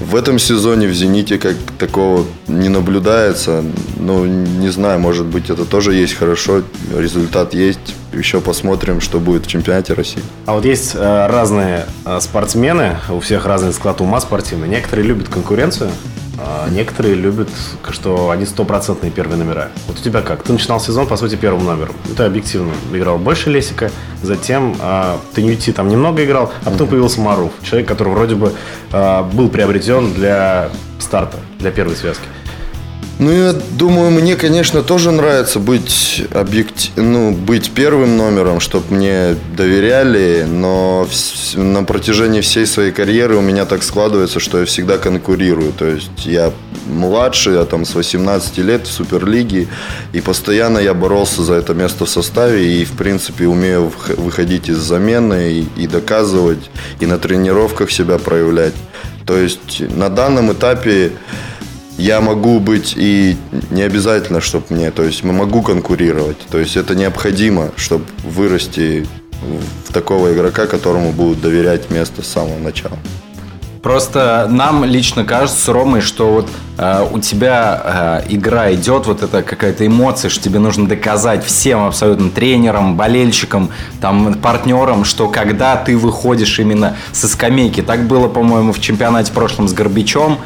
в 0.00 0.16
этом 0.16 0.38
сезоне 0.38 0.88
в 0.88 0.94
«Зените» 0.94 1.38
как 1.38 1.56
такого 1.78 2.24
не 2.48 2.68
наблюдается. 2.68 3.62
Ну, 3.96 4.24
не 4.24 4.70
знаю, 4.70 4.98
может 4.98 5.26
быть, 5.26 5.50
это 5.50 5.64
тоже 5.64 5.94
есть 5.94 6.14
хорошо. 6.14 6.62
Результат 6.96 7.54
есть. 7.54 7.94
Еще 8.12 8.40
посмотрим, 8.40 9.00
что 9.00 9.20
будет 9.20 9.46
в 9.46 9.48
чемпионате 9.48 9.94
России. 9.94 10.22
А 10.46 10.54
вот 10.54 10.64
есть 10.64 10.94
э, 10.94 11.26
разные 11.28 11.86
э, 12.04 12.18
спортсмены, 12.20 12.96
у 13.08 13.20
всех 13.20 13.46
разный 13.46 13.72
склад 13.72 14.00
ума 14.00 14.20
спортивный. 14.20 14.68
Некоторые 14.68 15.06
любят 15.06 15.28
конкуренцию, 15.28 15.90
а 16.42 16.68
некоторые 16.70 17.14
любят, 17.14 17.48
что 17.90 18.30
они 18.30 18.46
стопроцентные 18.46 19.12
первые 19.12 19.38
номера. 19.38 19.68
Вот 19.86 19.98
у 19.98 20.02
тебя 20.02 20.22
как? 20.22 20.42
Ты 20.42 20.52
начинал 20.52 20.80
сезон, 20.80 21.06
по 21.06 21.16
сути, 21.16 21.36
первым 21.36 21.64
номером. 21.64 21.94
Ты 22.16 22.22
объективно 22.22 22.72
играл 22.92 23.18
больше 23.18 23.50
Лесика, 23.50 23.90
затем 24.22 24.74
а, 24.80 25.20
ты 25.34 25.42
не 25.42 25.50
уйти 25.50 25.72
там 25.72 25.88
немного 25.88 26.24
играл, 26.24 26.52
а 26.64 26.70
потом 26.70 26.88
появился 26.88 27.20
Маруф. 27.20 27.52
Человек, 27.62 27.88
который 27.88 28.12
вроде 28.12 28.34
бы 28.36 28.52
а, 28.90 29.22
был 29.22 29.50
приобретен 29.50 30.14
для 30.14 30.70
старта, 30.98 31.38
для 31.58 31.70
первой 31.70 31.94
связки. 31.94 32.24
Ну, 33.20 33.30
я 33.30 33.52
думаю, 33.52 34.10
мне, 34.10 34.34
конечно, 34.34 34.82
тоже 34.82 35.10
нравится 35.10 35.58
быть 35.58 36.24
объектив... 36.32 36.90
ну, 36.96 37.32
быть 37.32 37.70
первым 37.70 38.16
номером, 38.16 38.60
чтобы 38.60 38.94
мне 38.94 39.36
доверяли, 39.54 40.46
но 40.48 41.06
в... 41.06 41.58
на 41.58 41.84
протяжении 41.84 42.40
всей 42.40 42.64
своей 42.64 42.92
карьеры 42.92 43.36
у 43.36 43.42
меня 43.42 43.66
так 43.66 43.82
складывается, 43.82 44.40
что 44.40 44.60
я 44.60 44.64
всегда 44.64 44.96
конкурирую. 44.96 45.72
То 45.72 45.84
есть 45.84 46.24
я 46.24 46.50
младший, 46.86 47.56
я 47.56 47.66
там 47.66 47.84
с 47.84 47.94
18 47.94 48.56
лет 48.56 48.86
в 48.86 48.90
Суперлиге, 48.90 49.68
и 50.14 50.22
постоянно 50.22 50.78
я 50.78 50.94
боролся 50.94 51.42
за 51.42 51.56
это 51.56 51.74
место 51.74 52.06
в 52.06 52.08
составе, 52.08 52.80
и, 52.80 52.86
в 52.86 52.92
принципе, 52.92 53.46
умею 53.46 53.92
выходить 54.16 54.70
из 54.70 54.78
замены 54.78 55.52
и, 55.52 55.82
и 55.82 55.86
доказывать, 55.86 56.70
и 57.00 57.04
на 57.04 57.18
тренировках 57.18 57.90
себя 57.90 58.16
проявлять. 58.16 58.74
То 59.26 59.36
есть 59.36 59.82
на 59.94 60.08
данном 60.08 60.52
этапе 60.52 61.12
я 62.00 62.20
могу 62.20 62.60
быть 62.60 62.94
и 62.96 63.36
не 63.70 63.82
обязательно, 63.82 64.40
чтобы 64.40 64.66
мне, 64.70 64.90
то 64.90 65.02
есть 65.02 65.22
мы 65.22 65.32
могу 65.32 65.62
конкурировать, 65.62 66.38
то 66.50 66.58
есть 66.58 66.76
это 66.76 66.94
необходимо, 66.94 67.70
чтобы 67.76 68.06
вырасти 68.24 69.06
в 69.86 69.92
такого 69.92 70.32
игрока, 70.32 70.66
которому 70.66 71.12
будут 71.12 71.40
доверять 71.40 71.90
место 71.90 72.22
с 72.22 72.28
самого 72.28 72.58
начала. 72.58 72.98
Просто 73.82 74.46
нам 74.50 74.84
лично 74.84 75.24
кажется 75.24 75.58
с 75.58 75.68
Ромой, 75.68 76.02
что 76.02 76.30
вот 76.30 76.48
э, 76.76 77.06
у 77.10 77.18
тебя 77.18 78.20
э, 78.28 78.34
игра 78.34 78.74
идет, 78.74 79.06
вот 79.06 79.22
это 79.22 79.42
какая-то 79.42 79.86
эмоция, 79.86 80.28
что 80.28 80.44
тебе 80.44 80.58
нужно 80.58 80.86
доказать 80.86 81.42
всем 81.46 81.86
абсолютно 81.86 82.28
тренерам, 82.28 82.96
болельщикам, 82.96 83.70
там, 84.02 84.34
партнерам, 84.34 85.04
что 85.04 85.28
когда 85.28 85.76
ты 85.76 85.96
выходишь 85.96 86.58
именно 86.58 86.94
со 87.12 87.26
скамейки, 87.26 87.80
так 87.80 88.02
было, 88.06 88.28
по-моему, 88.28 88.74
в 88.74 88.80
чемпионате 88.80 89.32
прошлом 89.32 89.66
с 89.66 89.72
Горбичом, 89.72 90.38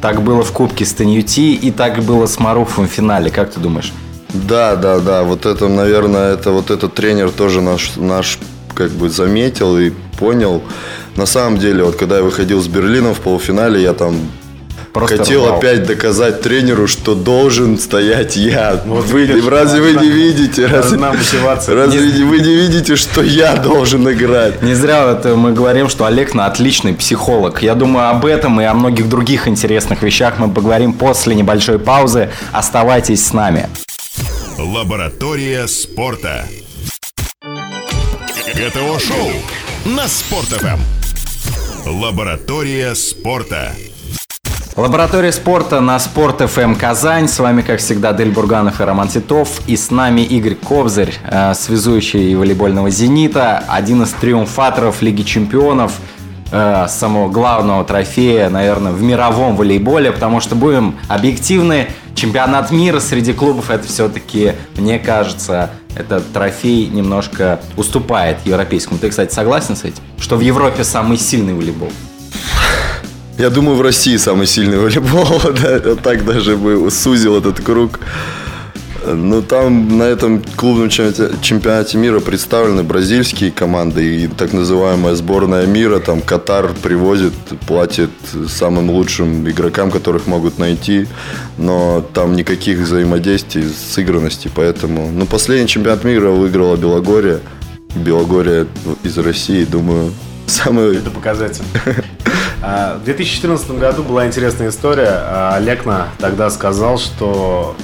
так 0.00 0.22
было 0.22 0.42
в 0.42 0.52
Кубке 0.52 0.84
с 0.84 0.92
Таньюти 0.92 1.54
и 1.54 1.70
так 1.70 2.02
было 2.02 2.26
с 2.26 2.38
Маруфом 2.38 2.88
в 2.88 2.90
финале. 2.90 3.30
Как 3.30 3.50
ты 3.52 3.60
думаешь? 3.60 3.92
Да, 4.32 4.76
да, 4.76 4.98
да. 5.00 5.22
Вот 5.22 5.46
это, 5.46 5.68
наверное, 5.68 6.34
это 6.34 6.50
вот 6.50 6.70
этот 6.70 6.94
тренер 6.94 7.30
тоже 7.30 7.60
наш, 7.60 7.96
наш 7.96 8.38
как 8.74 8.90
бы 8.90 9.08
заметил 9.08 9.78
и 9.78 9.90
понял. 10.18 10.62
На 11.16 11.26
самом 11.26 11.58
деле, 11.58 11.82
вот 11.82 11.96
когда 11.96 12.18
я 12.18 12.22
выходил 12.22 12.60
с 12.60 12.68
Берлином 12.68 13.14
в 13.14 13.20
полуфинале, 13.20 13.82
я 13.82 13.92
там 13.92 14.16
Просто 14.98 15.18
хотел 15.18 15.46
рвал. 15.46 15.58
опять 15.58 15.86
доказать 15.86 16.42
тренеру, 16.42 16.88
что 16.88 17.14
должен 17.14 17.78
стоять 17.78 18.36
я. 18.36 18.82
Вот 18.84 19.06
вы, 19.06 19.26
видишь, 19.26 19.46
разве 19.46 19.80
вы 19.80 19.92
не 19.92 20.10
видите? 20.10 20.66
Разве, 20.66 20.98
разве 20.98 22.00
не... 22.00 22.24
вы 22.24 22.40
не 22.40 22.54
видите, 22.54 22.96
что 22.96 23.22
я 23.22 23.56
должен 23.56 24.10
играть? 24.10 24.60
Не 24.62 24.74
зря 24.74 25.06
вот 25.06 25.24
мы 25.36 25.52
говорим, 25.52 25.88
что 25.88 26.04
Олег 26.04 26.34
на 26.34 26.46
отличный 26.46 26.94
психолог. 26.94 27.62
Я 27.62 27.74
думаю, 27.74 28.08
об 28.08 28.26
этом 28.26 28.60
и 28.60 28.64
о 28.64 28.74
многих 28.74 29.08
других 29.08 29.46
интересных 29.46 30.02
вещах 30.02 30.34
мы 30.38 30.50
поговорим 30.50 30.92
после 30.92 31.34
небольшой 31.34 31.78
паузы. 31.78 32.30
Оставайтесь 32.52 33.24
с 33.24 33.32
нами. 33.32 33.68
Лаборатория 34.58 35.68
спорта. 35.68 36.44
ГТО-шоу 38.54 39.30
на 39.84 40.08
Спорт.ФМ. 40.08 40.80
Лаборатория 41.86 42.94
спорта. 42.94 43.72
Лаборатория 44.78 45.32
спорта 45.32 45.80
на 45.80 45.98
Спорт 45.98 46.40
FM 46.40 46.76
Казань. 46.76 47.26
С 47.26 47.40
вами, 47.40 47.62
как 47.62 47.80
всегда, 47.80 48.12
Дель 48.12 48.30
Бурганов 48.30 48.80
и 48.80 48.84
Роман 48.84 49.08
Титов. 49.08 49.60
И 49.66 49.76
с 49.76 49.90
нами 49.90 50.20
Игорь 50.20 50.54
Кобзарь, 50.54 51.14
э, 51.28 51.52
связующий 51.54 52.36
волейбольного 52.36 52.88
«Зенита», 52.88 53.64
один 53.66 54.04
из 54.04 54.10
триумфаторов 54.10 55.02
Лиги 55.02 55.22
чемпионов, 55.22 55.94
э, 56.52 56.86
самого 56.88 57.28
главного 57.28 57.82
трофея, 57.82 58.50
наверное, 58.50 58.92
в 58.92 59.02
мировом 59.02 59.56
волейболе, 59.56 60.12
потому 60.12 60.38
что 60.38 60.54
будем 60.54 60.94
объективны, 61.08 61.88
чемпионат 62.14 62.70
мира 62.70 63.00
среди 63.00 63.32
клубов 63.32 63.70
это 63.70 63.84
все-таки, 63.88 64.52
мне 64.76 65.00
кажется, 65.00 65.70
этот 65.96 66.32
трофей 66.32 66.86
немножко 66.86 67.58
уступает 67.76 68.36
европейскому. 68.44 69.00
Ты, 69.00 69.10
кстати, 69.10 69.34
согласен 69.34 69.74
с 69.74 69.82
этим? 69.82 70.04
Что 70.20 70.36
в 70.36 70.40
Европе 70.40 70.84
самый 70.84 71.18
сильный 71.18 71.54
волейбол? 71.54 71.90
Я 73.38 73.50
думаю, 73.50 73.76
в 73.76 73.82
России 73.82 74.16
самый 74.16 74.48
сильный 74.48 74.78
волейбол. 74.78 75.40
Да, 75.62 75.94
так 75.94 76.24
даже 76.24 76.56
бы 76.56 76.90
сузил 76.90 77.38
этот 77.38 77.60
круг. 77.60 78.00
Ну, 79.06 79.42
там 79.42 79.96
на 79.96 80.02
этом 80.02 80.42
клубном 80.56 80.90
чемпионате, 80.90 81.98
мира 81.98 82.18
представлены 82.18 82.82
бразильские 82.82 83.52
команды 83.52 84.24
и 84.24 84.26
так 84.26 84.52
называемая 84.52 85.14
сборная 85.14 85.66
мира. 85.66 86.00
Там 86.00 86.20
Катар 86.20 86.74
привозит, 86.82 87.32
платит 87.68 88.10
самым 88.48 88.90
лучшим 88.90 89.48
игрокам, 89.48 89.92
которых 89.92 90.26
могут 90.26 90.58
найти. 90.58 91.06
Но 91.58 92.04
там 92.12 92.34
никаких 92.34 92.80
взаимодействий, 92.80 93.68
сыгранности. 93.68 94.50
Поэтому... 94.52 95.12
Ну, 95.12 95.26
последний 95.26 95.68
чемпионат 95.68 96.02
мира 96.02 96.30
выиграла 96.30 96.76
Белогория. 96.76 97.38
Белогория 97.94 98.66
из 99.04 99.16
России, 99.16 99.64
думаю, 99.64 100.12
самый... 100.46 100.96
Это 100.96 101.10
показатель. 101.10 101.62
А, 102.62 102.98
в 102.98 103.04
2014 103.04 103.70
году 103.72 104.02
была 104.02 104.26
интересная 104.26 104.68
история. 104.68 105.10
А, 105.10 105.58
Лекна 105.58 106.08
тогда 106.18 106.50
сказал, 106.50 106.98
что 106.98 107.76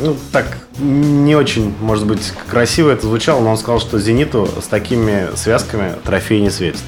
ну, 0.00 0.16
так 0.32 0.46
не 0.78 1.34
очень, 1.34 1.74
может 1.80 2.06
быть, 2.06 2.32
красиво 2.48 2.90
это 2.90 3.06
звучало, 3.06 3.40
но 3.40 3.50
он 3.50 3.56
сказал, 3.56 3.80
что 3.80 3.98
«Зениту» 3.98 4.48
с 4.62 4.66
такими 4.66 5.34
связками 5.36 5.94
трофей 6.04 6.40
не 6.40 6.50
светит. 6.50 6.80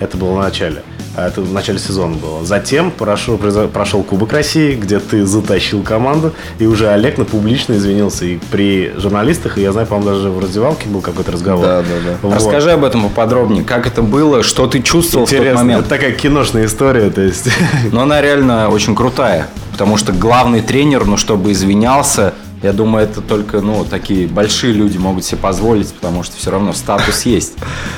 Это 0.00 0.16
было 0.16 0.34
в 0.34 0.38
начале. 0.38 0.82
А 1.14 1.28
это 1.28 1.42
в 1.42 1.52
начале 1.52 1.78
сезона 1.78 2.16
было. 2.16 2.44
Затем 2.44 2.90
прошел, 2.90 3.38
прошел 3.38 4.02
Кубок 4.02 4.32
России, 4.32 4.74
где 4.74 4.98
ты 4.98 5.26
затащил 5.26 5.82
команду, 5.82 6.32
и 6.58 6.66
уже 6.66 6.88
Олег 6.88 7.18
на 7.18 7.24
публично 7.24 7.74
извинился 7.74 8.24
и 8.24 8.38
при 8.50 8.92
журналистах, 8.96 9.58
и 9.58 9.62
я 9.62 9.72
знаю, 9.72 9.86
по-моему, 9.86 10.10
даже 10.10 10.30
в 10.30 10.40
раздевалке 10.40 10.88
был 10.88 11.02
какой-то 11.02 11.32
разговор. 11.32 11.64
Да, 11.66 11.82
да, 11.82 11.88
да. 12.04 12.16
Вот. 12.22 12.34
Расскажи 12.34 12.72
об 12.72 12.84
этом 12.84 13.02
поподробнее. 13.02 13.62
Как 13.62 13.86
это 13.86 14.00
было, 14.00 14.42
что 14.42 14.66
ты 14.66 14.80
чувствовал 14.80 15.26
Интересно, 15.26 15.50
в 15.50 15.52
тот 15.52 15.62
момент? 15.62 15.80
Это 15.80 15.88
такая 15.88 16.12
киношная 16.12 16.64
история, 16.64 17.10
то 17.10 17.20
есть. 17.20 17.48
Но 17.92 18.02
она 18.02 18.22
реально 18.22 18.70
очень 18.70 18.94
крутая, 18.94 19.48
потому 19.72 19.98
что 19.98 20.12
главный 20.12 20.62
тренер, 20.62 21.04
ну, 21.04 21.16
чтобы 21.18 21.52
извинялся, 21.52 22.32
я 22.62 22.72
думаю, 22.72 23.04
это 23.04 23.20
только, 23.20 23.60
ну, 23.60 23.84
такие 23.84 24.28
большие 24.28 24.72
люди 24.72 24.96
могут 24.96 25.24
себе 25.24 25.38
позволить, 25.38 25.92
потому 25.92 26.22
что 26.22 26.36
все 26.36 26.50
равно 26.50 26.72
статус 26.72 27.22
есть 27.22 27.54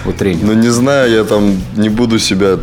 у 0.07 0.13
тренера. 0.13 0.47
Ну, 0.47 0.53
не 0.55 0.71
знаю, 0.71 1.11
я 1.11 1.25
там 1.25 1.57
не 1.77 1.91
буду 1.91 2.19
себя 2.19 2.59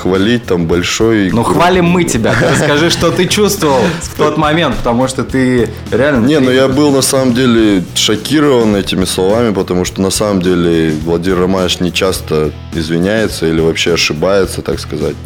хвалить, 0.00 0.44
там, 0.44 0.66
большой. 0.66 1.30
Ну, 1.30 1.42
хвалим 1.42 1.86
мы 1.86 2.04
тебя. 2.04 2.34
расскажи, 2.38 2.90
что 2.90 3.10
ты 3.10 3.26
чувствовал 3.26 3.80
в 4.02 4.16
тот 4.16 4.36
момент, 4.36 4.76
потому 4.76 5.08
что 5.08 5.24
ты 5.24 5.70
реально... 5.90 6.26
Не, 6.26 6.38
ну, 6.38 6.50
я 6.50 6.68
был, 6.68 6.92
на 6.92 7.02
самом 7.02 7.32
деле, 7.32 7.82
шокирован 7.94 8.76
этими 8.76 9.06
словами, 9.06 9.54
потому 9.54 9.86
что, 9.86 10.02
на 10.02 10.10
самом 10.10 10.42
деле, 10.42 10.92
Владимир 11.04 11.40
Романович 11.40 11.80
не 11.80 11.92
часто 11.92 12.52
извиняется 12.74 13.46
или 13.46 13.60
вообще 13.60 13.94
ошибается, 13.94 14.60
так 14.60 14.78
сказать. 14.80 15.16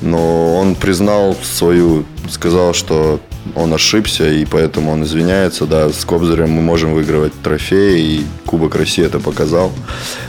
Но 0.00 0.56
он 0.56 0.76
признал 0.76 1.36
свою, 1.42 2.04
сказал, 2.30 2.72
что 2.72 3.20
он 3.54 3.72
ошибся, 3.74 4.30
и 4.30 4.44
поэтому 4.44 4.92
он 4.92 5.04
извиняется. 5.04 5.66
Да, 5.66 5.88
с 5.90 6.04
Кобзарем 6.04 6.50
мы 6.50 6.62
можем 6.62 6.94
выигрывать 6.94 7.32
трофеи, 7.42 8.00
и 8.00 8.26
Кубок 8.46 8.76
России 8.76 9.04
это 9.04 9.18
показал. 9.18 9.72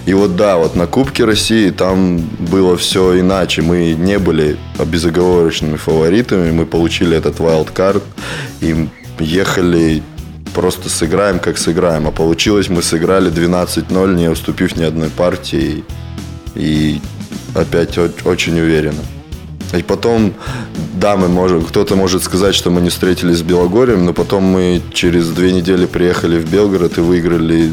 И 0.05 0.13
вот 0.13 0.35
да, 0.35 0.57
вот 0.57 0.75
на 0.75 0.87
Кубке 0.87 1.25
России 1.25 1.69
там 1.69 2.19
было 2.39 2.77
все 2.77 3.19
иначе. 3.19 3.61
Мы 3.61 3.93
не 3.93 4.19
были 4.19 4.57
безоговорочными 4.83 5.77
фаворитами, 5.77 6.51
мы 6.51 6.65
получили 6.65 7.15
этот 7.15 7.39
вайлдкарт, 7.39 8.03
и 8.61 8.87
ехали 9.19 10.01
просто 10.53 10.89
сыграем, 10.89 11.39
как 11.39 11.57
сыграем. 11.57 12.07
А 12.07 12.11
получилось, 12.11 12.69
мы 12.69 12.81
сыграли 12.81 13.31
12-0, 13.31 14.15
не 14.15 14.29
уступив 14.29 14.75
ни 14.75 14.83
одной 14.83 15.09
партии. 15.09 15.83
И 16.55 16.99
опять 17.55 17.97
очень 18.25 18.59
уверенно. 18.59 19.01
И 19.73 19.83
потом, 19.83 20.33
да, 20.93 21.15
мы 21.15 21.27
можем, 21.27 21.63
кто-то 21.63 21.95
может 21.95 22.23
сказать, 22.23 22.55
что 22.55 22.69
мы 22.69 22.81
не 22.81 22.89
встретились 22.89 23.37
с 23.37 23.41
Белогорием, 23.41 24.05
но 24.05 24.13
потом 24.13 24.43
мы 24.43 24.81
через 24.93 25.29
две 25.29 25.53
недели 25.53 25.85
приехали 25.85 26.37
в 26.37 26.49
Белгород 26.49 26.97
и 26.97 27.01
выиграли 27.01 27.71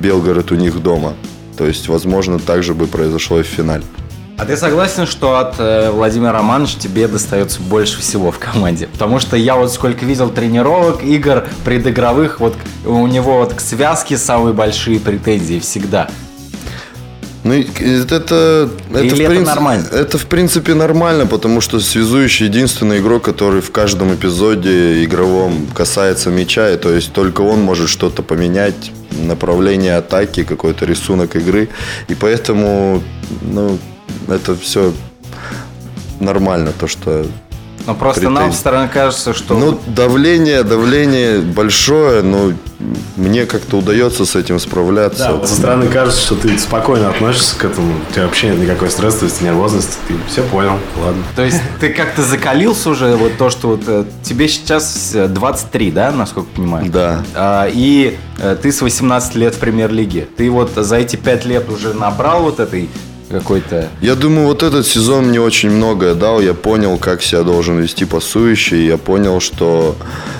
Белгород 0.00 0.50
у 0.52 0.56
них 0.56 0.82
дома. 0.82 1.14
То 1.56 1.66
есть, 1.66 1.88
возможно, 1.88 2.38
так 2.38 2.62
же 2.62 2.74
бы 2.74 2.86
произошло 2.86 3.40
и 3.40 3.42
в 3.42 3.46
финале. 3.46 3.84
А 4.38 4.44
ты 4.44 4.54
согласен, 4.58 5.06
что 5.06 5.38
от 5.38 5.54
э, 5.58 5.90
Владимира 5.90 6.32
Романовича 6.32 6.78
тебе 6.78 7.08
достается 7.08 7.62
больше 7.62 8.00
всего 8.00 8.30
в 8.30 8.38
команде? 8.38 8.86
Потому 8.86 9.18
что 9.18 9.34
я 9.34 9.56
вот 9.56 9.72
сколько 9.72 10.04
видел 10.04 10.28
тренировок, 10.28 11.02
игр, 11.02 11.46
предыгровых, 11.64 12.38
вот 12.38 12.54
у 12.84 13.06
него 13.06 13.38
вот 13.38 13.54
к 13.54 13.60
связке 13.60 14.18
самые 14.18 14.52
большие 14.52 15.00
претензии 15.00 15.58
всегда. 15.58 16.10
Ну, 17.46 17.54
это, 17.54 18.16
это, 18.16 18.70
Или 18.90 19.08
в 19.08 19.16
принципе, 19.16 19.40
нормально? 19.40 19.86
Это, 19.92 20.18
в 20.18 20.26
принципе, 20.26 20.74
нормально, 20.74 21.26
потому 21.26 21.60
что 21.60 21.78
связующий 21.78 22.46
единственный 22.46 22.98
игрок, 22.98 23.22
который 23.22 23.60
в 23.60 23.70
каждом 23.70 24.12
эпизоде 24.12 25.04
игровом 25.04 25.68
касается 25.72 26.30
мяча, 26.30 26.70
и 26.70 26.76
то 26.76 26.92
есть 26.92 27.12
только 27.12 27.42
он 27.42 27.60
может 27.62 27.88
что-то 27.88 28.22
поменять, 28.22 28.90
направление 29.10 29.96
атаки, 29.96 30.42
какой-то 30.42 30.86
рисунок 30.86 31.36
игры. 31.36 31.68
И 32.08 32.16
поэтому, 32.16 33.00
ну, 33.42 33.78
это 34.26 34.56
все 34.56 34.92
нормально, 36.18 36.72
то, 36.72 36.88
что 36.88 37.26
но 37.86 37.94
просто 37.94 38.20
претензий. 38.20 38.40
нам 38.42 38.52
со 38.52 38.58
стороны 38.58 38.88
кажется, 38.88 39.34
что... 39.34 39.54
Ну, 39.54 39.80
давление, 39.86 40.62
давление 40.62 41.40
большое, 41.40 42.22
но 42.22 42.52
мне 43.16 43.46
как-то 43.46 43.78
удается 43.78 44.26
с 44.26 44.36
этим 44.36 44.58
справляться. 44.58 45.24
Да, 45.24 45.32
вот 45.32 45.48
со 45.48 45.54
стороны 45.54 45.86
кажется, 45.88 46.20
что 46.20 46.34
ты 46.34 46.58
спокойно 46.58 47.08
относишься 47.08 47.56
к 47.58 47.64
этому. 47.64 47.94
У 48.08 48.12
тебя 48.12 48.24
вообще 48.24 48.48
нет 48.48 48.58
никакой 48.58 48.90
стрессовости, 48.90 49.42
нервозности. 49.44 49.96
Ты 50.08 50.14
все 50.28 50.42
понял, 50.42 50.78
ладно. 50.96 51.22
То 51.34 51.44
есть 51.44 51.60
ты 51.80 51.90
как-то 51.90 52.22
закалился 52.22 52.90
уже, 52.90 53.16
вот 53.16 53.38
то, 53.38 53.50
что 53.50 53.68
вот 53.68 53.82
э, 53.86 54.04
тебе 54.22 54.48
сейчас 54.48 55.14
23, 55.14 55.90
да, 55.90 56.12
насколько 56.12 56.48
понимаю? 56.54 56.90
Да. 56.90 57.22
А, 57.34 57.68
и 57.72 58.18
э, 58.38 58.56
ты 58.60 58.72
с 58.72 58.82
18 58.82 59.34
лет 59.36 59.54
в 59.54 59.58
премьер-лиге. 59.58 60.28
Ты 60.36 60.50
вот 60.50 60.72
за 60.74 60.96
эти 60.96 61.16
5 61.16 61.44
лет 61.46 61.70
уже 61.70 61.94
набрал 61.94 62.42
вот 62.42 62.60
этой 62.60 62.90
какой-то... 63.30 63.88
Я 64.00 64.14
думаю, 64.14 64.46
вот 64.46 64.62
этот 64.62 64.86
сезон 64.86 65.28
мне 65.28 65.40
очень 65.40 65.70
многое 65.70 66.14
дал. 66.14 66.40
Я 66.40 66.54
понял, 66.54 66.98
как 66.98 67.22
себя 67.22 67.42
должен 67.42 67.80
вести 67.80 68.04
пасующий. 68.04 68.86
Я 68.86 68.96
понял, 68.96 69.40
что 69.40 69.96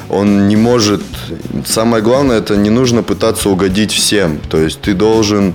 он 0.09 0.49
не 0.49 0.57
может... 0.57 1.03
Самое 1.65 2.03
главное, 2.03 2.39
это 2.39 2.57
не 2.57 2.71
нужно 2.71 3.03
пытаться 3.03 3.49
угодить 3.49 3.93
всем. 3.93 4.39
То 4.51 4.59
есть 4.59 4.81
ты 4.81 4.95
должен 4.95 5.55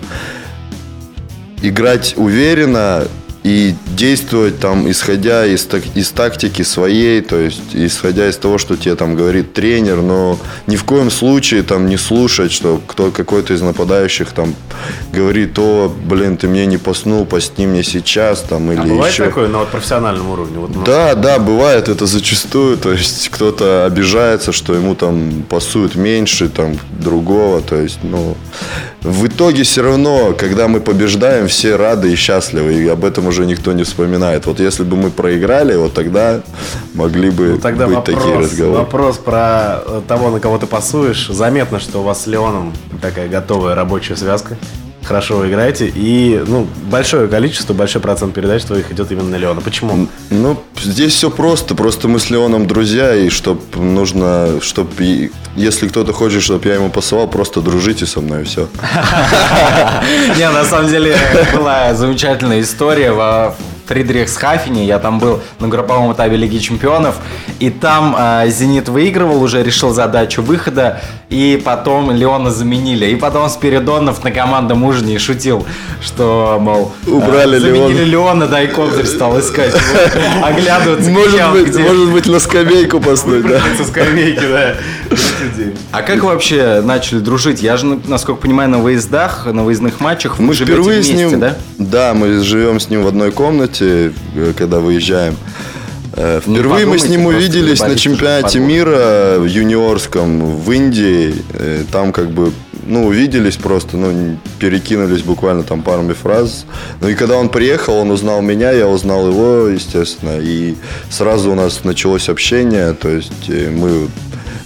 играть 1.61 2.15
уверенно, 2.17 3.07
и 3.43 3.73
действовать 3.97 4.59
там, 4.59 4.89
исходя 4.89 5.45
из, 5.47 5.65
так- 5.65 5.83
из 5.95 6.11
тактики 6.11 6.61
своей, 6.61 7.21
то 7.21 7.39
есть 7.39 7.61
исходя 7.73 8.29
из 8.29 8.37
того, 8.37 8.59
что 8.59 8.75
тебе 8.75 8.95
там 8.95 9.15
говорит 9.15 9.53
тренер, 9.53 10.01
но 10.01 10.37
ни 10.67 10.75
в 10.75 10.83
коем 10.83 11.09
случае 11.09 11.63
там 11.63 11.87
не 11.89 11.97
слушать, 11.97 12.51
что 12.51 12.79
кто 12.85 13.09
какой-то 13.09 13.53
из 13.53 13.61
нападающих 13.61 14.31
там 14.31 14.53
говорит, 15.11 15.57
о, 15.57 15.89
блин, 16.05 16.37
ты 16.37 16.47
мне 16.47 16.67
не 16.67 16.77
поснул, 16.77 17.25
посни 17.25 17.65
мне 17.65 17.83
сейчас, 17.83 18.41
там, 18.41 18.71
или 18.71 18.79
А 18.79 18.83
бывает 18.83 19.11
еще. 19.13 19.25
такое 19.25 19.47
на 19.47 19.59
вот 19.59 19.69
профессиональном 19.69 20.29
уровне? 20.29 20.59
Вот, 20.59 20.75
ну, 20.75 20.83
Да, 20.83 21.15
да, 21.15 21.39
бывает 21.39 21.89
это 21.89 22.05
зачастую. 22.05 22.77
То 22.77 22.91
есть 22.93 23.29
кто-то 23.29 23.85
обижается, 23.85 24.51
что 24.51 24.75
ему 24.75 24.93
там 24.93 25.43
пасуют 25.49 25.95
меньше, 25.95 26.47
там 26.47 26.77
другого. 26.91 27.61
То 27.61 27.75
есть, 27.81 27.99
ну, 28.03 28.37
в 29.01 29.25
итоге 29.27 29.63
все 29.63 29.81
равно, 29.81 30.33
когда 30.37 30.67
мы 30.67 30.79
побеждаем, 30.79 31.47
все 31.47 31.75
рады 31.75 32.11
и 32.11 32.15
счастливы, 32.15 32.73
и 32.73 32.87
об 32.87 33.03
этом 33.03 33.27
уже 33.27 33.45
никто 33.45 33.73
не 33.73 33.83
вспоминает. 33.83 34.45
Вот 34.45 34.59
если 34.59 34.83
бы 34.83 34.95
мы 34.95 35.09
проиграли, 35.09 35.75
вот 35.75 35.93
тогда 35.93 36.41
могли 36.93 37.31
бы 37.31 37.53
Ну, 37.53 37.57
тогда 37.57 37.87
быть 37.87 37.95
вопрос, 37.95 38.15
такие 38.15 38.37
разговоры. 38.37 38.77
вопрос 38.79 39.17
про 39.17 39.81
э, 39.85 40.01
того, 40.07 40.29
на 40.29 40.39
кого 40.39 40.57
ты 40.59 40.67
пасуешь. 40.67 41.27
Заметно, 41.29 41.79
что 41.79 42.01
у 42.01 42.03
вас 42.03 42.23
с 42.23 42.27
Леоном 42.27 42.73
такая 43.01 43.27
готовая 43.27 43.73
рабочая 43.73 44.15
связка. 44.15 44.55
Хорошо 45.03 45.37
вы 45.37 45.49
играете. 45.49 45.91
И 45.93 46.41
ну, 46.47 46.67
большое 46.89 47.27
количество, 47.27 47.73
большой 47.73 48.01
процент 48.01 48.33
передач 48.33 48.63
твоих 48.63 48.91
идет 48.91 49.11
именно 49.11 49.29
на 49.29 49.35
Леона. 49.35 49.59
Почему? 49.61 50.07
Ну, 50.29 50.57
здесь 50.81 51.13
все 51.13 51.29
просто. 51.31 51.73
Просто 51.75 52.07
мы 52.07 52.19
с 52.19 52.29
Леоном 52.29 52.67
друзья, 52.67 53.15
и 53.15 53.29
чтоб 53.29 53.59
нужно, 53.75 54.61
чтоб 54.61 54.87
и- 54.99 55.31
если 55.55 55.87
кто-то 55.87 56.13
хочет, 56.13 56.43
чтобы 56.43 56.67
я 56.69 56.75
ему 56.75 56.89
пасовал, 56.89 57.27
просто 57.27 57.61
дружите 57.61 58.05
со 58.05 58.21
мной, 58.21 58.41
и 58.43 58.45
все. 58.45 58.67
Не, 60.37 60.49
на 60.49 60.63
самом 60.65 60.89
деле 60.89 61.17
была 61.53 61.93
замечательная 61.93 62.61
история 62.61 63.11
во 63.11 63.55
Фридрихсхафене. 63.91 64.85
Я 64.85 64.99
там 64.99 65.19
был 65.19 65.41
на 65.59 65.67
групповом 65.67 66.13
этапе 66.13 66.37
Лиги 66.37 66.59
Чемпионов. 66.59 67.15
И 67.59 67.69
там 67.69 68.15
э, 68.17 68.49
Зенит 68.49 68.87
выигрывал, 68.87 69.43
уже 69.43 69.61
решил 69.63 69.93
задачу 69.93 70.41
выхода. 70.41 71.01
И 71.29 71.61
потом 71.63 72.11
Леона 72.11 72.51
заменили. 72.51 73.07
И 73.07 73.15
потом 73.15 73.49
Спиридонов 73.49 74.23
на 74.23 74.31
командном 74.31 74.83
ужине 74.83 75.19
шутил, 75.19 75.65
что, 76.01 76.57
мол, 76.61 76.93
э, 77.05 77.11
Убрали 77.11 77.57
заменили 77.57 78.05
Леона, 78.05 78.47
да 78.47 78.61
и 78.61 78.67
Кобзарь 78.67 79.05
стал 79.05 79.37
искать. 79.39 79.73
Оглядываться, 80.41 81.09
Может 81.09 81.51
быть, 81.51 81.77
может 81.77 82.11
быть, 82.11 82.25
на 82.27 82.39
скамейку 82.39 83.01
поставить, 83.01 83.45
да? 83.45 83.61
Со 83.77 83.83
скамейки, 83.83 84.39
да. 84.39 84.75
А 85.91 86.01
как 86.01 86.23
вообще 86.23 86.81
начали 86.81 87.19
дружить? 87.19 87.61
Я 87.61 87.75
же, 87.75 87.99
насколько 88.07 88.41
понимаю, 88.41 88.69
на 88.69 88.79
выездах, 88.79 89.45
на 89.45 89.63
выездных 89.63 89.99
матчах 89.99 90.39
Мы 90.39 90.53
впервые 90.53 91.03
с 91.03 91.09
ним, 91.09 91.43
да? 91.77 92.13
мы 92.13 92.39
живем 92.41 92.79
с 92.79 92.89
ним 92.89 93.03
в 93.03 93.07
одной 93.07 93.31
комнате, 93.31 93.80
э, 93.85 94.53
когда 94.57 94.79
выезжаем. 94.79 95.35
Э, 96.13 96.41
Не 96.45 96.55
Впервые 96.55 96.85
мы 96.85 96.99
с 96.99 97.07
ним 97.07 97.25
увиделись 97.25 97.79
на 97.79 97.95
чемпионате 97.95 98.59
мира 98.59 99.37
в 99.39 99.45
юниорском 99.45 100.57
в 100.57 100.71
Индии. 100.71 101.33
Э, 101.53 101.83
Там 101.91 102.11
как 102.11 102.31
бы, 102.31 102.51
ну, 102.85 103.07
увиделись 103.07 103.55
просто, 103.55 103.97
ну, 103.97 104.37
перекинулись 104.59 105.21
буквально 105.21 105.63
там 105.63 105.81
парами 105.81 106.13
фраз. 106.13 106.65
Ну 106.99 107.07
и 107.09 107.15
когда 107.15 107.37
он 107.37 107.49
приехал, 107.49 107.95
он 107.95 108.11
узнал 108.11 108.41
меня, 108.41 108.71
я 108.71 108.87
узнал 108.87 109.27
его, 109.29 109.67
естественно. 109.67 110.39
И 110.39 110.75
сразу 111.09 111.51
у 111.51 111.55
нас 111.55 111.83
началось 111.83 112.27
общение, 112.29 112.93
то 112.93 113.09
есть 113.09 113.49
э, 113.49 113.69
мы 113.69 114.07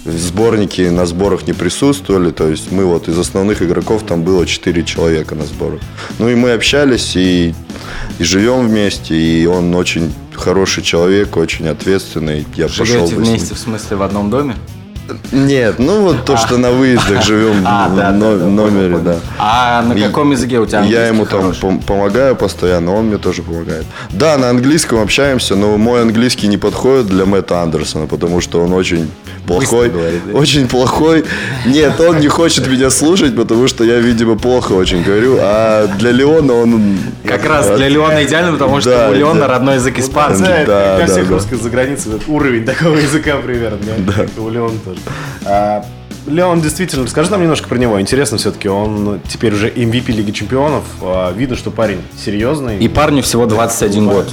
в 0.06 0.18
сборнике 0.18 0.90
на 0.90 1.04
сборах 1.06 1.46
не 1.46 1.52
присутствовали, 1.52 2.30
то 2.30 2.48
есть 2.48 2.70
мы 2.70 2.84
вот 2.84 3.08
из 3.08 3.18
основных 3.18 3.60
игроков 3.62 4.04
там 4.06 4.22
было 4.22 4.46
4 4.46 4.84
человека 4.84 5.34
на 5.34 5.44
сборах. 5.44 5.80
Ну 6.18 6.28
и 6.28 6.34
мы 6.34 6.52
общались 6.52 7.16
и, 7.16 7.54
и 8.18 8.24
живем 8.24 8.68
вместе, 8.68 9.14
и 9.16 9.46
он 9.46 9.74
очень 9.74 10.12
хороший 10.34 10.82
человек, 10.82 11.36
очень 11.36 11.68
ответственный. 11.68 12.46
Я 12.54 12.66
пошел 12.68 12.84
Живете 12.86 13.14
ним. 13.16 13.24
вместе, 13.24 13.54
в 13.54 13.58
смысле, 13.58 13.96
в 13.96 14.02
одном 14.02 14.30
доме? 14.30 14.54
Нет, 15.30 15.78
ну 15.78 16.00
вот 16.02 16.24
то, 16.24 16.36
что 16.36 16.58
на 16.58 16.72
выездах 16.72 17.22
живем 17.24 17.62
А, 17.64 17.88
в 17.88 17.94
да, 17.96 18.10
но- 18.10 18.36
да, 18.36 18.44
номере, 18.46 18.90
понял, 18.96 19.04
да. 19.04 19.20
А 19.38 19.82
на 19.82 19.94
каком 19.94 20.32
языке 20.32 20.58
у 20.58 20.66
тебя 20.66 20.82
Я 20.82 21.06
ему 21.06 21.24
там 21.26 21.42
хороший? 21.42 21.60
пом- 21.62 21.80
помогаю 21.84 22.34
постоянно, 22.34 22.92
он 22.92 23.06
мне 23.06 23.18
тоже 23.18 23.42
помогает. 23.44 23.86
Да, 24.10 24.36
на 24.36 24.50
английском 24.50 24.98
общаемся, 25.00 25.54
но 25.54 25.76
мой 25.78 26.02
английский 26.02 26.48
не 26.48 26.58
подходит 26.58 27.06
для 27.06 27.24
Мэтта 27.24 27.62
Андерсона, 27.62 28.06
потому 28.08 28.40
что 28.40 28.60
он 28.62 28.72
очень 28.72 29.08
плохой. 29.46 29.88
говорит, 29.90 30.20
да? 30.26 30.38
Очень 30.38 30.68
плохой. 30.68 31.24
Нет, 31.66 32.00
он 32.00 32.18
не 32.20 32.28
хочет 32.28 32.66
меня 32.66 32.90
слушать, 32.90 33.36
потому 33.36 33.68
что 33.68 33.84
я, 33.84 33.98
видимо, 33.98 34.36
плохо 34.36 34.72
очень 34.72 35.02
говорю. 35.02 35.38
А 35.40 35.86
для 35.98 36.10
Леона 36.10 36.52
он... 36.54 36.98
Как 37.24 37.44
раз 37.44 37.68
для 37.76 37.88
Леона 37.88 38.24
идеально, 38.24 38.52
потому 38.52 38.80
что 38.80 38.90
Да, 38.90 39.10
у 39.10 39.14
Леона 39.14 39.40
да. 39.40 39.46
родной 39.48 39.74
язык 39.76 39.98
испанский. 39.98 40.44
Да, 40.44 40.64
Да, 40.66 40.96
для 40.98 41.06
всех 41.06 41.28
да. 41.28 41.34
русских 41.34 41.62
за 41.62 41.70
границей 41.70 42.12
вот 42.12 42.22
уровень 42.26 42.64
такого 42.66 42.96
языка 42.96 43.36
примерно. 43.36 43.78
Да. 43.98 44.26
У 44.40 44.48
Леона 44.48 44.78
тоже. 44.84 45.00
А, 45.44 45.84
Леон 46.26 46.60
действительно, 46.60 47.04
расскажи 47.04 47.30
нам 47.30 47.40
немножко 47.40 47.68
про 47.68 47.78
него. 47.78 48.00
Интересно 48.00 48.38
все-таки, 48.38 48.68
он 48.68 49.20
теперь 49.28 49.54
уже 49.54 49.68
MVP 49.70 50.12
Лиги 50.12 50.32
Чемпионов. 50.32 50.84
А, 51.00 51.32
Видно, 51.32 51.56
что 51.56 51.70
парень 51.70 52.00
серьезный. 52.22 52.78
И 52.78 52.88
парню 52.88 53.22
всего 53.22 53.46
21 53.46 54.06
год. 54.08 54.28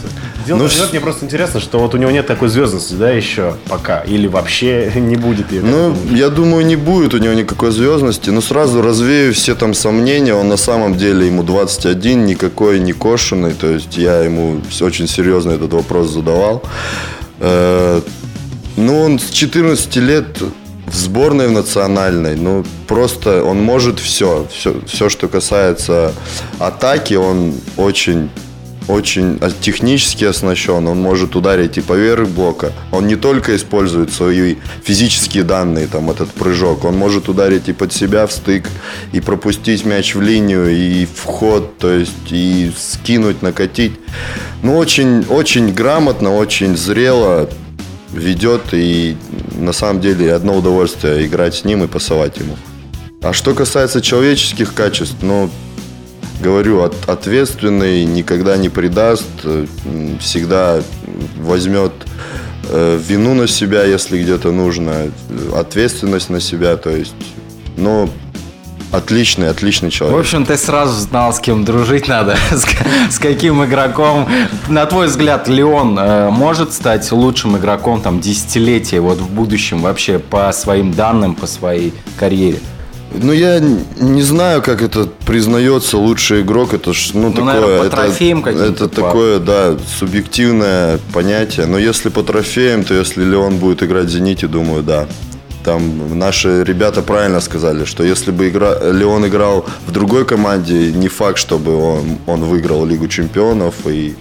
Дело 0.46 0.58
Ну, 0.58 0.68
в 0.68 0.92
мне 0.92 1.00
просто 1.00 1.26
интересно, 1.26 1.60
что 1.60 1.80
вот 1.80 1.94
у 1.94 1.98
него 1.98 2.12
нет 2.12 2.28
такой 2.28 2.50
звездности, 2.50 2.96
да, 2.96 3.12
еще 3.12 3.56
пока. 3.70 4.02
Или 4.02 4.28
вообще 4.28 4.92
не 4.96 5.16
будет 5.16 5.52
ее. 5.52 5.62
Ну, 5.62 5.96
я 6.12 6.30
думаю, 6.30 6.66
не 6.66 6.76
будет 6.76 7.14
у 7.14 7.18
него 7.18 7.34
никакой 7.34 7.72
звездности. 7.72 8.30
Но 8.30 8.42
сразу 8.42 8.82
развею 8.82 9.34
все 9.34 9.56
там 9.56 9.74
сомнения. 9.74 10.34
Он 10.34 10.50
на 10.50 10.58
самом 10.58 10.96
деле 10.96 11.28
ему 11.28 11.44
21, 11.44 12.26
никакой 12.26 12.80
не 12.80 12.94
кошенный. 12.94 13.54
То 13.54 13.68
есть 13.68 13.98
я 13.98 14.20
ему 14.24 14.62
очень 14.82 15.08
серьезно 15.08 15.52
этот 15.52 15.74
вопрос 15.74 16.10
задавал. 16.10 16.64
Э, 17.40 18.02
Ну, 18.76 19.02
он 19.02 19.20
с 19.20 19.30
14 19.30 19.96
лет 19.98 20.26
в 20.94 20.96
сборной 20.96 21.48
в 21.48 21.52
национальной. 21.52 22.36
Ну, 22.36 22.64
просто 22.88 23.44
он 23.44 23.60
может 23.60 24.00
все. 24.00 24.48
Все, 24.52 24.80
все 24.86 25.10
что 25.10 25.28
касается 25.28 26.14
атаки, 26.60 27.16
он 27.16 27.56
очень 27.78 28.30
очень 28.90 29.40
технически 29.62 30.26
оснащен, 30.26 30.86
он 30.88 31.02
может 31.02 31.38
ударить 31.38 31.78
и 31.78 31.82
поверх 31.82 32.28
блока. 32.28 32.74
Он 32.92 33.08
не 33.08 33.16
только 33.16 33.56
использует 33.56 34.12
свои 34.12 34.56
физические 34.84 35.44
данные, 35.44 35.88
там 35.88 36.10
этот 36.10 36.32
прыжок, 36.32 36.84
он 36.84 36.98
может 36.98 37.30
ударить 37.30 37.70
и 37.70 37.74
под 37.74 37.94
себя 37.94 38.28
в 38.28 38.34
стык, 38.34 38.66
и 39.14 39.22
пропустить 39.22 39.86
мяч 39.86 40.16
в 40.16 40.22
линию, 40.22 40.70
и 40.70 41.06
в 41.06 41.24
ход, 41.24 41.78
то 41.78 41.94
есть 41.94 42.12
и 42.30 42.74
скинуть, 42.78 43.42
накатить. 43.42 43.94
Ну, 44.64 44.78
очень, 44.78 45.26
очень 45.30 45.74
грамотно, 45.74 46.36
очень 46.36 46.76
зрело 46.76 47.50
ведет, 48.14 48.62
и 48.74 49.18
на 49.58 49.74
самом 49.74 50.02
деле 50.02 50.34
одно 50.34 50.58
удовольствие 50.58 51.26
играть 51.26 51.56
с 51.56 51.66
ним 51.66 51.84
и 51.84 51.88
пасовать 51.88 52.38
ему. 52.38 52.58
А 53.22 53.34
что 53.34 53.54
касается 53.54 54.02
человеческих 54.02 54.74
качеств, 54.74 55.16
ну, 55.22 55.50
говорю, 56.42 56.82
от- 56.82 57.10
ответственный, 57.10 58.06
никогда 58.06 58.58
не 58.58 58.70
предаст, 58.70 59.26
э, 59.44 59.66
всегда 60.20 60.82
возьмет 61.38 61.92
э, 62.70 63.00
вину 63.08 63.34
на 63.34 63.48
себя, 63.48 63.84
если 63.84 64.22
где-то 64.22 64.52
нужно, 64.52 65.12
ответственность 65.54 66.30
на 66.30 66.40
себя, 66.40 66.78
то 66.78 66.90
есть, 66.90 67.14
ну, 67.76 68.10
отличный, 68.94 69.50
отличный 69.50 69.90
В 69.90 69.94
человек. 69.94 70.20
общем, 70.20 70.46
ты 70.46 70.58
сразу 70.58 70.94
знал, 71.00 71.34
с 71.34 71.40
кем 71.40 71.66
дружить 71.66 72.08
надо, 72.08 72.36
с, 72.52 72.66
с 73.16 73.20
каким 73.20 73.64
игроком. 73.66 74.28
На 74.70 74.86
твой 74.86 75.08
взгляд, 75.08 75.48
Леон 75.48 75.98
э, 76.00 76.30
может 76.30 76.74
стать 76.74 77.12
лучшим 77.12 77.58
игроком 77.58 78.02
там 78.02 78.20
десятилетия 78.20 79.00
вот 79.00 79.18
в 79.20 79.30
будущем 79.30 79.82
вообще 79.82 80.20
по 80.20 80.52
своим 80.52 80.94
данным, 80.94 81.36
по 81.36 81.48
своей 81.48 81.94
карьере? 82.18 82.60
Ну, 83.16 83.32
я 83.32 83.60
не 83.60 84.24
знаю, 84.24 84.64
как 84.64 84.82
это 84.82 85.08
признается 85.26 85.98
лучший 86.00 86.42
игрок. 86.42 86.74
Это 86.74 86.94
ж, 86.94 87.12
ну, 87.14 87.30
такое. 87.32 87.46
наверное, 87.54 87.80
по 87.80 87.84
это, 87.84 87.96
трофеям 87.98 88.42
каким-то, 88.42 88.86
Это 88.86 88.90
по- 88.90 88.96
такое, 89.02 89.40
да, 89.40 89.76
субъективное 90.00 91.00
понятие. 91.14 91.68
Но 91.68 91.78
если 91.78 92.10
по 92.10 92.24
трофеям, 92.24 92.84
то 92.84 92.96
если 92.96 93.24
Леон 93.24 93.58
будет 93.58 93.84
играть 93.84 94.06
в 94.06 94.10
Зените, 94.10 94.48
думаю, 94.48 94.82
да. 94.82 95.06
Там 95.64 96.20
наши 96.20 96.64
ребята 96.64 97.02
правильно 97.02 97.40
сказали, 97.40 97.86
что 97.86 98.04
если 98.04 98.32
бы 98.32 98.50
игра... 98.50 98.78
Леон 98.92 99.26
играл 99.28 99.66
в 99.88 99.92
другой 99.92 100.26
команде, 100.26 100.92
не 100.92 101.08
факт, 101.08 101.38
чтобы 101.38 101.76
он, 101.78 102.18
он 102.28 102.44
выиграл 102.44 102.86
Лигу 102.86 103.08
Чемпионов 103.08 103.76
и 103.86 104.16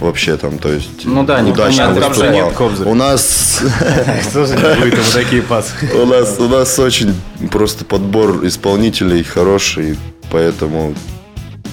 вообще 0.00 0.36
там, 0.36 0.58
то 0.58 0.70
есть 0.70 1.04
Ну 1.04 1.24
да, 1.24 1.40
удачно 1.40 1.88
непонятно, 1.88 2.00
там 2.00 2.14
же 2.14 2.28
нет 2.28 2.52
Кобзаря. 2.52 2.90
У 2.90 2.94
нас 2.94 3.60
не 4.34 5.12
такие 5.12 5.42
пасы? 5.42 5.72
у 6.02 6.06
нас, 6.06 6.38
у 6.38 6.48
нас 6.48 6.78
очень 6.78 7.14
просто 7.50 7.84
подбор 7.84 8.44
исполнителей 8.46 9.22
хороший, 9.22 9.98
поэтому 10.30 10.94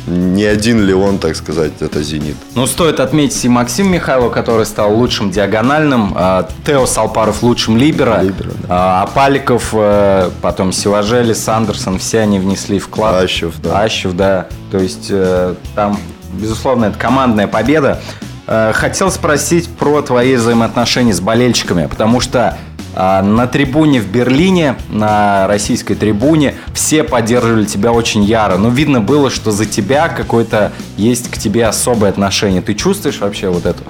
не 0.09 0.43
один 0.43 0.83
ли 0.83 0.93
он, 0.93 1.19
так 1.19 1.35
сказать, 1.35 1.73
это 1.79 2.01
«Зенит». 2.01 2.35
Ну, 2.55 2.65
стоит 2.65 2.99
отметить 2.99 3.45
и 3.45 3.49
Максим 3.49 3.91
Михайлов, 3.91 4.33
который 4.33 4.65
стал 4.65 4.93
лучшим 4.95 5.31
диагональным, 5.31 6.13
а, 6.15 6.49
Тео 6.65 6.85
Салпаров 6.85 7.43
лучшим 7.43 7.77
либера, 7.77 8.21
Либеро, 8.21 8.51
а 8.67 9.07
Паликов, 9.13 9.69
э, 9.73 10.29
потом 10.41 10.71
Сиважели, 10.71 11.33
Сандерсон, 11.33 11.99
все 11.99 12.19
они 12.19 12.39
внесли 12.39 12.79
вклад. 12.79 13.23
Ащев, 13.23 13.53
да. 13.61 13.81
Ащев, 13.81 14.13
да. 14.13 14.47
То 14.71 14.77
есть 14.79 15.07
э, 15.09 15.55
там, 15.75 15.97
безусловно, 16.33 16.85
это 16.85 16.97
командная 16.97 17.47
победа. 17.47 18.01
Э, 18.47 18.71
Хотел 18.73 19.11
спросить 19.11 19.69
про 19.69 20.01
твои 20.01 20.35
взаимоотношения 20.35 21.13
с 21.13 21.21
болельщиками, 21.21 21.85
потому 21.85 22.19
что 22.19 22.39
а, 22.39 22.57
на 22.95 23.47
трибуне 23.47 24.01
в 24.01 24.07
Берлине, 24.07 24.75
на 24.89 25.47
российской 25.47 25.95
трибуне, 25.95 26.55
все 26.73 27.03
поддерживали 27.03 27.65
тебя 27.65 27.91
очень 27.91 28.23
яро. 28.23 28.57
Но 28.57 28.69
видно 28.69 29.01
было, 29.01 29.29
что 29.29 29.51
за 29.51 29.65
тебя 29.65 30.09
какое-то 30.09 30.71
есть 30.97 31.29
к 31.29 31.37
тебе 31.37 31.65
особое 31.65 32.09
отношение. 32.09 32.61
Ты 32.61 32.73
чувствуешь 32.73 33.19
вообще 33.19 33.49
вот 33.49 33.65
это? 33.65 33.83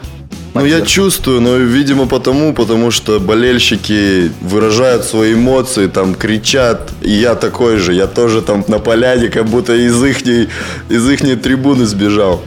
Ну, 0.56 0.66
я 0.66 0.82
чувствую, 0.82 1.42
но, 1.42 1.58
видимо, 1.58 2.08
потому, 2.08 2.54
потому 2.54 2.90
что 2.90 3.20
болельщики 3.20 4.32
выражают 4.42 5.06
свои 5.06 5.36
эмоции, 5.36 5.88
там, 5.88 6.16
кричат, 6.16 6.92
и 7.02 7.12
я 7.12 7.36
такой 7.36 7.78
же, 7.78 7.94
я 7.94 8.08
тоже 8.08 8.42
там 8.42 8.66
на 8.68 8.80
поляне, 8.80 9.30
как 9.30 9.46
будто 9.46 9.76
из 9.76 10.04
ихней, 10.04 10.50
из 10.90 11.08
ихней 11.08 11.36
трибуны 11.36 11.86
сбежал. 11.86 12.42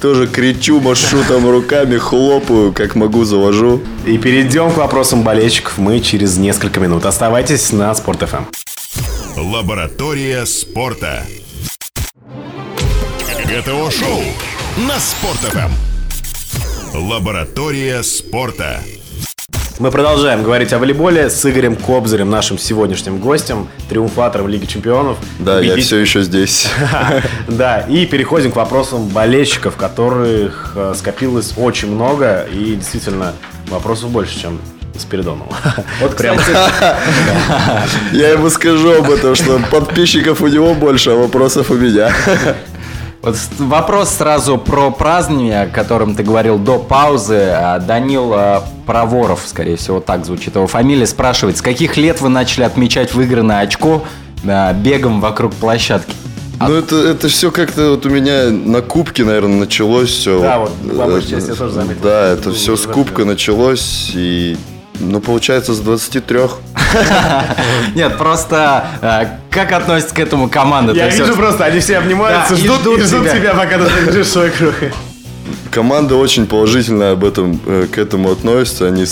Тоже 0.00 0.28
кричу, 0.28 0.80
машу 0.80 1.24
там 1.26 1.48
руками, 1.50 1.96
хлопаю, 1.98 2.72
как 2.72 2.94
могу, 2.94 3.24
завожу. 3.24 3.82
И 4.06 4.16
перейдем 4.16 4.70
к 4.70 4.76
вопросам 4.76 5.22
болельщиков 5.22 5.78
мы 5.78 6.00
через 6.00 6.36
несколько 6.36 6.78
минут. 6.78 7.04
Оставайтесь 7.04 7.72
на 7.72 7.92
Спорт 7.94 8.22
ФМ. 8.28 8.44
Лаборатория 9.36 10.46
спорта. 10.46 11.24
ГТО-шоу 13.44 14.22
на 14.86 14.98
Спорт.ФМ. 15.00 15.72
Лаборатория 16.94 18.02
спорта. 18.02 18.80
Мы 19.78 19.92
продолжаем 19.92 20.42
говорить 20.42 20.72
о 20.72 20.78
волейболе 20.80 21.30
с 21.30 21.46
Игорем 21.48 21.76
Кобзарем, 21.76 22.28
нашим 22.28 22.58
сегодняшним 22.58 23.18
гостем, 23.18 23.68
триумфатором 23.88 24.48
Лиги 24.48 24.66
Чемпионов. 24.66 25.18
Да, 25.38 25.60
я 25.60 25.70
Победитель- 25.70 25.82
все 25.84 25.96
еще 25.98 26.22
здесь. 26.22 26.68
Да, 27.46 27.80
и 27.88 28.04
переходим 28.04 28.50
к 28.50 28.56
вопросам 28.56 29.06
болельщиков, 29.06 29.76
которых 29.76 30.72
э, 30.74 30.94
скопилось 30.96 31.54
очень 31.56 31.92
много, 31.92 32.44
и 32.52 32.74
действительно 32.74 33.34
вопросов 33.68 34.10
больше, 34.10 34.40
чем 34.40 34.60
Спиридонова. 34.98 35.54
Вот, 36.00 36.14
кстати, 36.14 36.40
Я 38.12 38.30
ему 38.30 38.50
скажу 38.50 38.94
об 38.94 39.08
этом, 39.08 39.36
что 39.36 39.60
подписчиков 39.70 40.40
у 40.40 40.48
него 40.48 40.74
больше, 40.74 41.10
а 41.10 41.14
вопросов 41.14 41.70
у 41.70 41.74
меня. 41.74 42.12
Вот 43.22 43.36
вопрос 43.58 44.10
сразу 44.10 44.58
про 44.58 44.90
празднование, 44.90 45.62
о 45.62 45.66
котором 45.66 46.14
ты 46.14 46.22
говорил 46.22 46.58
до 46.58 46.78
паузы. 46.78 47.50
А, 47.52 47.78
Данил 47.80 48.32
а, 48.32 48.64
Проворов, 48.86 49.42
скорее 49.46 49.76
всего, 49.76 50.00
так 50.00 50.24
звучит 50.24 50.54
его 50.54 50.66
фамилия, 50.66 51.06
спрашивает, 51.06 51.56
с 51.56 51.62
каких 51.62 51.96
лет 51.96 52.20
вы 52.20 52.28
начали 52.28 52.64
отмечать 52.64 53.14
выигранное 53.14 53.60
очко 53.60 54.04
а, 54.46 54.72
бегом 54.72 55.20
вокруг 55.20 55.52
площадки? 55.54 56.14
Ну, 56.60 56.74
это, 56.74 56.96
это 56.96 57.28
все 57.28 57.50
как-то 57.50 57.90
вот 57.90 58.06
у 58.06 58.10
меня 58.10 58.50
на 58.50 58.82
кубке, 58.82 59.24
наверное, 59.24 59.60
началось 59.60 60.10
все. 60.10 60.40
Да, 60.40 60.58
вот, 60.60 60.72
по 60.96 61.06
большей 61.06 61.30
части 61.30 61.50
я 61.50 61.54
тоже 61.54 61.72
заметил. 61.72 62.00
Да, 62.02 62.32
это 62.32 62.52
все 62.52 62.76
с 62.76 62.86
кубка 62.86 63.24
началось, 63.24 64.10
и, 64.14 64.56
ну, 64.98 65.20
получается, 65.20 65.74
с 65.74 65.78
23. 65.80 66.38
Нет, 67.94 68.16
просто 68.16 68.86
а, 69.02 69.38
как 69.50 69.72
относится 69.72 70.14
к 70.14 70.18
этому 70.20 70.48
команда? 70.48 70.92
Я 70.92 71.08
вижу 71.08 71.34
просто, 71.34 71.64
они 71.64 71.80
все 71.80 71.98
обнимаются, 71.98 72.56
ждут, 72.56 72.82
тебя. 72.82 73.54
пока 73.54 73.78
ты 73.78 73.84
забежишь 73.86 74.26
в 74.26 74.30
свой 74.30 74.50
круг. 74.50 74.74
Команда 75.70 76.16
очень 76.16 76.46
положительно 76.46 77.12
об 77.12 77.24
этом, 77.24 77.60
э, 77.66 77.86
к 77.90 77.96
этому 77.98 78.30
относится. 78.32 78.86
Они, 78.86 79.06
с- 79.06 79.10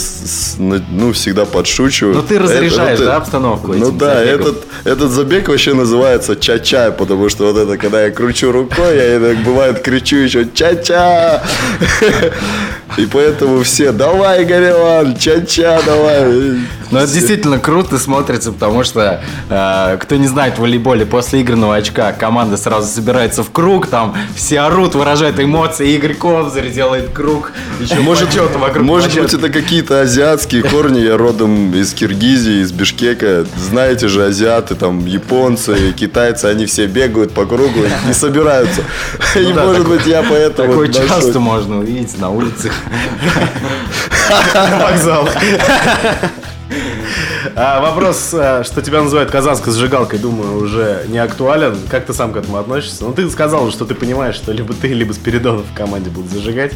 с- 0.55 0.57
на- 0.59 0.83
ну, 0.91 1.11
всегда 1.13 1.45
подшучивают. 1.45 2.15
Ну, 2.17 2.23
ты 2.23 2.37
разряжаешь, 2.37 2.99
Это- 2.99 3.05
да, 3.05 3.15
обстановку 3.17 3.73
Ну 3.73 3.91
да, 3.91 4.15
забегом? 4.19 4.41
этот, 4.41 4.67
этот 4.83 5.11
забег 5.11 5.47
вообще 5.49 5.73
называется 5.73 6.35
ча-ча, 6.35 6.91
потому 6.91 7.29
что 7.29 7.51
вот 7.51 7.57
это, 7.57 7.77
когда 7.77 8.03
я 8.03 8.11
кручу 8.11 8.51
рукой, 8.51 8.95
я 8.97 9.17
иногда, 9.17 9.41
бывает 9.43 9.81
кричу 9.81 10.17
еще 10.17 10.47
ча-ча. 10.53 11.41
И 12.95 13.05
поэтому 13.05 13.63
все, 13.63 13.91
давай, 13.91 14.43
Игорь 14.43 14.69
Иван, 14.69 15.17
ча-ча, 15.17 15.81
давай. 15.85 16.57
Ну, 16.91 16.99
это 16.99 17.11
действительно 17.11 17.59
круто 17.59 17.97
смотрится, 17.97 18.51
потому 18.51 18.83
что, 18.83 19.21
э, 19.49 19.97
кто 19.99 20.15
не 20.15 20.27
знает 20.27 20.55
в 20.57 20.61
волейболе, 20.61 21.05
после 21.05 21.41
игранного 21.41 21.75
очка 21.75 22.11
команда 22.13 22.57
сразу 22.57 22.87
собирается 22.87 23.43
в 23.43 23.51
круг, 23.51 23.87
там 23.87 24.15
все 24.35 24.61
орут, 24.61 24.95
выражают 24.95 25.39
эмоции, 25.39 25.91
Игорь 25.95 26.13
Кобзарь 26.13 26.69
делает 26.71 27.09
круг, 27.11 27.51
еще 27.79 27.95
Может, 27.95 28.33
вокруг 28.55 28.85
может 28.85 29.09
быть, 29.09 29.19
площадки. 29.19 29.35
это 29.45 29.49
какие-то 29.53 30.01
азиатские 30.01 30.63
корни. 30.63 30.99
Я 30.99 31.17
родом 31.17 31.73
из 31.73 31.93
Киргизии, 31.93 32.61
из 32.61 32.71
Бишкека. 32.71 33.45
Знаете 33.57 34.07
же, 34.07 34.25
азиаты, 34.25 34.75
там, 34.75 35.05
японцы, 35.05 35.91
китайцы, 35.93 36.45
они 36.45 36.65
все 36.65 36.85
бегают 36.87 37.33
по 37.33 37.45
кругу 37.45 37.81
и 38.09 38.13
собираются. 38.13 38.81
И, 39.35 39.53
да, 39.53 39.65
может 39.65 39.87
быть, 39.87 40.05
я 40.05 40.23
поэтому... 40.23 40.69
Такое 40.69 40.87
нашел- 40.87 41.07
часто 41.07 41.39
можно 41.39 41.79
увидеть 41.79 42.17
на 42.19 42.29
улицах. 42.29 42.71
Вокзал. 44.81 45.29
А, 47.59 47.81
вопрос, 47.81 48.35
а, 48.35 48.63
что 48.63 48.83
тебя 48.83 49.01
называют 49.01 49.31
казанской 49.31 49.73
зажигалкой, 49.73 50.19
думаю, 50.19 50.57
уже 50.57 51.05
не 51.07 51.17
актуален. 51.17 51.75
Как 51.89 52.05
ты 52.05 52.13
сам 52.13 52.31
к 52.31 52.37
этому 52.37 52.57
относишься? 52.57 53.03
Ну, 53.03 53.13
ты 53.13 53.27
сказал 53.31 53.71
что 53.71 53.83
ты 53.83 53.95
понимаешь, 53.95 54.35
что 54.35 54.51
либо 54.51 54.75
ты, 54.75 54.89
либо 54.89 55.11
Спиридонов 55.11 55.65
в 55.65 55.75
команде 55.75 56.11
будут 56.11 56.29
зажигать. 56.29 56.73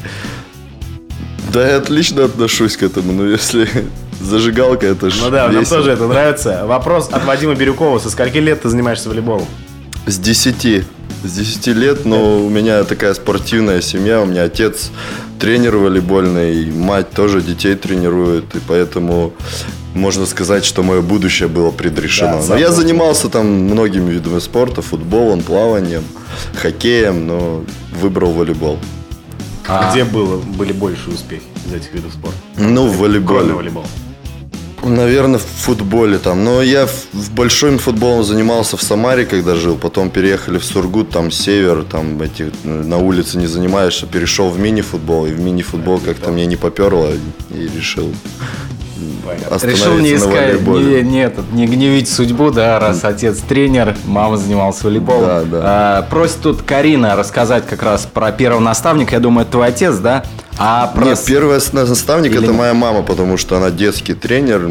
Да, 1.54 1.70
я 1.70 1.76
отлично 1.78 2.26
отношусь 2.26 2.78
к 2.78 2.82
этому, 2.82 3.12
но 3.12 3.28
если 3.28 3.70
зажигалка, 4.20 4.88
это 4.88 5.12
же 5.12 5.22
Ну 5.22 5.30
да, 5.30 5.50
нам 5.50 5.66
тоже 5.66 5.92
это 5.92 6.08
нравится. 6.08 6.66
Вопрос 6.66 7.10
от 7.12 7.26
Вадима 7.26 7.54
Бирюкова. 7.54 8.00
Со 8.00 8.10
скольки 8.10 8.40
лет 8.40 8.64
ты 8.64 8.70
занимаешься 8.70 9.08
волейболом? 9.08 9.46
С 10.08 10.18
10. 10.18 10.84
С 11.24 11.32
10 11.32 11.68
лет, 11.68 12.06
но 12.06 12.44
у 12.44 12.50
меня 12.50 12.84
такая 12.86 13.14
спортивная 13.14 13.82
семья. 13.82 14.20
У 14.20 14.26
меня 14.26 14.46
отец 14.46 14.90
тренер 15.40 15.78
волейбольный, 15.78 16.72
мать 16.72 17.12
тоже 17.12 17.44
детей 17.44 17.76
тренирует. 17.76 18.56
И 18.56 18.60
поэтому 18.68 19.34
можно 19.94 20.26
сказать, 20.26 20.66
что 20.66 20.84
мое 20.84 21.02
будущее 21.02 21.50
было 21.50 21.72
предрешено. 21.72 22.42
Да, 22.42 22.48
но 22.50 22.58
я 22.58 22.72
занимался 22.72 23.30
там 23.30 23.46
многими 23.46 24.12
видами 24.12 24.40
спорта, 24.40 24.82
футболом, 24.82 25.42
плаванием, 25.42 26.04
хоккеем, 26.56 27.28
но 27.28 27.64
выбрал 28.00 28.32
волейбол. 28.32 28.80
А. 29.68 29.92
Где 29.92 30.04
было, 30.04 30.38
были 30.38 30.74
большие 30.74 31.14
успехи 31.14 31.44
из 31.68 31.74
этих 31.74 31.94
видов 31.94 32.14
спорта? 32.14 32.38
Ну, 32.58 32.88
в 32.88 32.98
волейболе. 32.98 33.54
волейбола. 33.54 33.86
Наверное, 34.84 35.40
в 35.40 35.44
футболе 35.44 36.18
там. 36.18 36.44
Но 36.44 36.62
я 36.62 36.88
в, 36.88 37.32
большим 37.34 37.78
футболом 37.78 38.24
занимался 38.24 38.78
в 38.78 38.82
Самаре, 38.82 39.26
когда 39.26 39.56
жил. 39.56 39.78
Потом 39.78 40.10
переехали 40.10 40.58
в 40.58 40.66
Сургут, 40.66 41.12
там 41.12 41.30
север, 41.30 41.84
там 41.84 42.20
эти 42.22 42.52
э, 42.64 42.68
на 42.68 42.98
улице 42.98 43.38
не 43.38 43.46
занимаешься. 43.46 44.08
Перешел 44.08 44.50
в 44.50 44.60
мини-футбол. 44.60 45.28
И 45.28 45.32
в 45.32 45.40
мини-футбол 45.40 46.00
как-то 46.00 46.32
мне 46.32 46.48
не 46.48 46.56
поперло. 46.56 47.12
И 47.52 47.70
решил 47.78 48.12
Понятно. 49.26 49.68
Решил 49.68 49.98
не 49.98 50.16
искать, 50.16 50.62
не, 50.62 51.02
не, 51.02 51.24
этот, 51.24 51.52
не 51.52 51.68
гневить 51.68 52.10
судьбу, 52.10 52.52
да, 52.52 52.80
раз 52.80 53.04
отец 53.04 53.40
тренер, 53.40 53.96
мама 54.06 54.38
занималась 54.38 54.82
волейболом. 54.84 55.26
Да, 55.26 55.44
да. 55.44 55.62
А, 55.64 56.02
просит 56.04 56.42
тут 56.42 56.62
Карина 56.62 57.16
рассказать 57.16 57.66
как 57.68 57.84
раз 57.84 58.08
про 58.12 58.32
первого 58.32 58.62
наставника. 58.62 59.16
Я 59.16 59.20
думаю, 59.20 59.44
это 59.44 59.54
твой 59.54 59.68
отец, 59.68 59.96
да? 59.98 60.24
А 60.58 60.88
про... 60.88 61.06
Нет, 61.06 61.20
первый 61.26 61.54
наставник 61.54 62.32
Или 62.32 62.44
это 62.44 62.54
моя 62.54 62.74
мама, 62.74 63.02
потому 63.02 63.38
что 63.38 63.58
она 63.58 63.72
детский 63.72 64.14
тренер, 64.14 64.70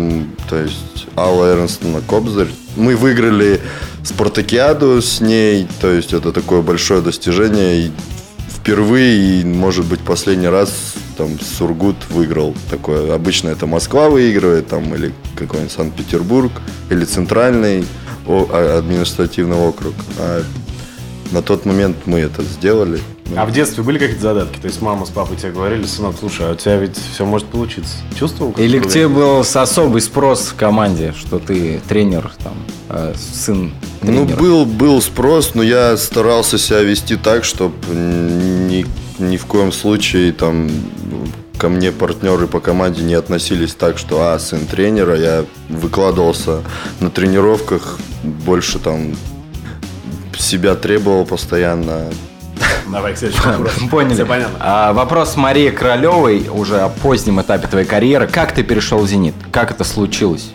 то 0.49 0.57
есть 0.57 1.07
Алла 1.17 1.53
Эрнстовна 1.53 2.01
Кобзарь. 2.01 2.49
Мы 2.77 2.97
выиграли 2.97 3.61
спартакиаду 4.05 5.03
с 5.03 5.21
ней, 5.21 5.67
то 5.81 5.91
есть 5.91 6.13
это 6.13 6.33
такое 6.33 6.63
большое 6.63 7.01
достижение. 7.01 7.87
И 7.87 7.93
впервые 8.49 9.41
и, 9.41 9.45
может 9.45 9.87
быть, 9.87 10.01
последний 10.01 10.49
раз 10.49 10.90
там 11.21 11.39
Сургут 11.39 11.97
выиграл 12.09 12.55
такое. 12.71 13.15
Обычно 13.15 13.51
это 13.51 13.67
Москва 13.67 14.09
выигрывает, 14.09 14.69
там, 14.69 14.95
или 14.95 15.13
какой-нибудь 15.37 15.71
Санкт-Петербург, 15.73 16.51
или 16.89 17.05
Центральный 17.05 17.85
о- 18.27 18.47
а- 18.51 18.79
административный 18.79 19.57
округ. 19.57 19.93
А 20.19 20.43
на 21.31 21.43
тот 21.43 21.67
момент 21.67 21.97
мы 22.07 22.21
это 22.21 22.43
сделали. 22.43 23.01
А 23.37 23.45
в 23.45 23.53
детстве 23.53 23.85
были 23.85 23.99
какие-то 23.99 24.23
задатки? 24.23 24.59
То 24.59 24.67
есть 24.67 24.81
мама 24.81 25.05
с 25.05 25.11
папой 25.11 25.37
тебе 25.37 25.53
говорили, 25.53 25.85
сынок, 25.85 26.17
слушай, 26.19 26.49
а 26.49 26.53
у 26.53 26.55
тебя 26.57 26.79
ведь 26.79 26.97
все 26.97 27.27
может 27.27 27.47
получиться. 27.49 27.97
Чувствовал? 28.19 28.53
Или 28.57 28.79
к 28.81 28.89
тебе 28.89 29.07
был 29.09 29.45
с 29.45 29.55
особый 29.55 30.01
спрос 30.01 30.49
в 30.49 30.55
команде, 30.57 31.13
что 31.17 31.39
ты 31.39 31.81
тренер, 31.87 32.33
там, 32.43 32.55
э, 32.89 33.13
сын 33.33 33.73
Ну, 34.03 34.25
тренера? 34.25 34.37
был, 34.37 34.65
был 34.65 35.03
спрос, 35.03 35.51
но 35.55 35.63
я 35.63 35.97
старался 35.99 36.57
себя 36.59 36.81
вести 36.81 37.17
так, 37.17 37.45
чтобы 37.45 37.75
ни, 37.95 38.85
ни 39.21 39.37
в 39.37 39.47
коем 39.47 39.73
случае 39.73 40.33
там 40.33 40.71
ко 41.59 41.69
мне 41.69 41.93
партнеры 41.93 42.47
по 42.47 42.61
команде 42.61 43.03
не 43.03 43.15
относились 43.15 43.75
так, 43.75 43.99
что 43.99 44.33
а, 44.33 44.39
сын 44.39 44.67
тренера, 44.67 45.17
я 45.17 45.45
выкладывался 45.69 46.63
на 47.01 47.11
тренировках 47.11 47.99
больше 48.23 48.79
там 48.79 49.15
себя 50.41 50.75
требовал 50.75 51.25
постоянно. 51.25 52.07
Давай 52.91 53.15
к 53.15 53.19
следующему 53.19 53.53
вопросу. 53.53 53.89
Поняли. 53.91 54.15
Все 54.15 54.27
понятно. 54.27 54.57
А, 54.61 54.93
вопрос 54.93 55.37
Марии 55.37 55.71
Королевой 55.71 56.49
уже 56.49 56.81
о 56.81 56.89
позднем 56.89 57.41
этапе 57.41 57.69
твоей 57.69 57.87
карьеры. 57.87 58.27
Как 58.27 58.53
ты 58.53 58.63
перешел 58.63 58.99
в 59.01 59.09
«Зенит»? 59.09 59.35
Как 59.53 59.71
это 59.71 59.85
случилось? 59.85 60.51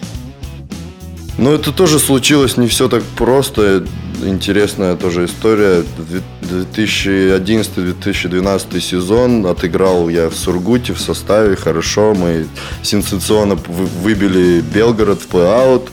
Ну, 1.38 1.54
это 1.54 1.71
тоже 1.71 1.99
случилось 1.99 2.58
не 2.58 2.67
все 2.67 2.89
так 2.89 3.04
просто. 3.04 3.86
Интересная 4.25 4.95
тоже 4.95 5.25
история. 5.25 5.83
2011-2012 6.41 8.79
сезон 8.81 9.45
отыграл 9.45 10.09
я 10.09 10.29
в 10.29 10.35
Сургуте 10.35 10.93
в 10.93 10.99
составе 10.99 11.55
хорошо. 11.55 12.15
Мы 12.15 12.47
сенсационно 12.81 13.53
вы- 13.55 13.85
выбили 13.85 14.61
Белгород 14.61 15.21
в 15.21 15.27
плей-аут. 15.29 15.89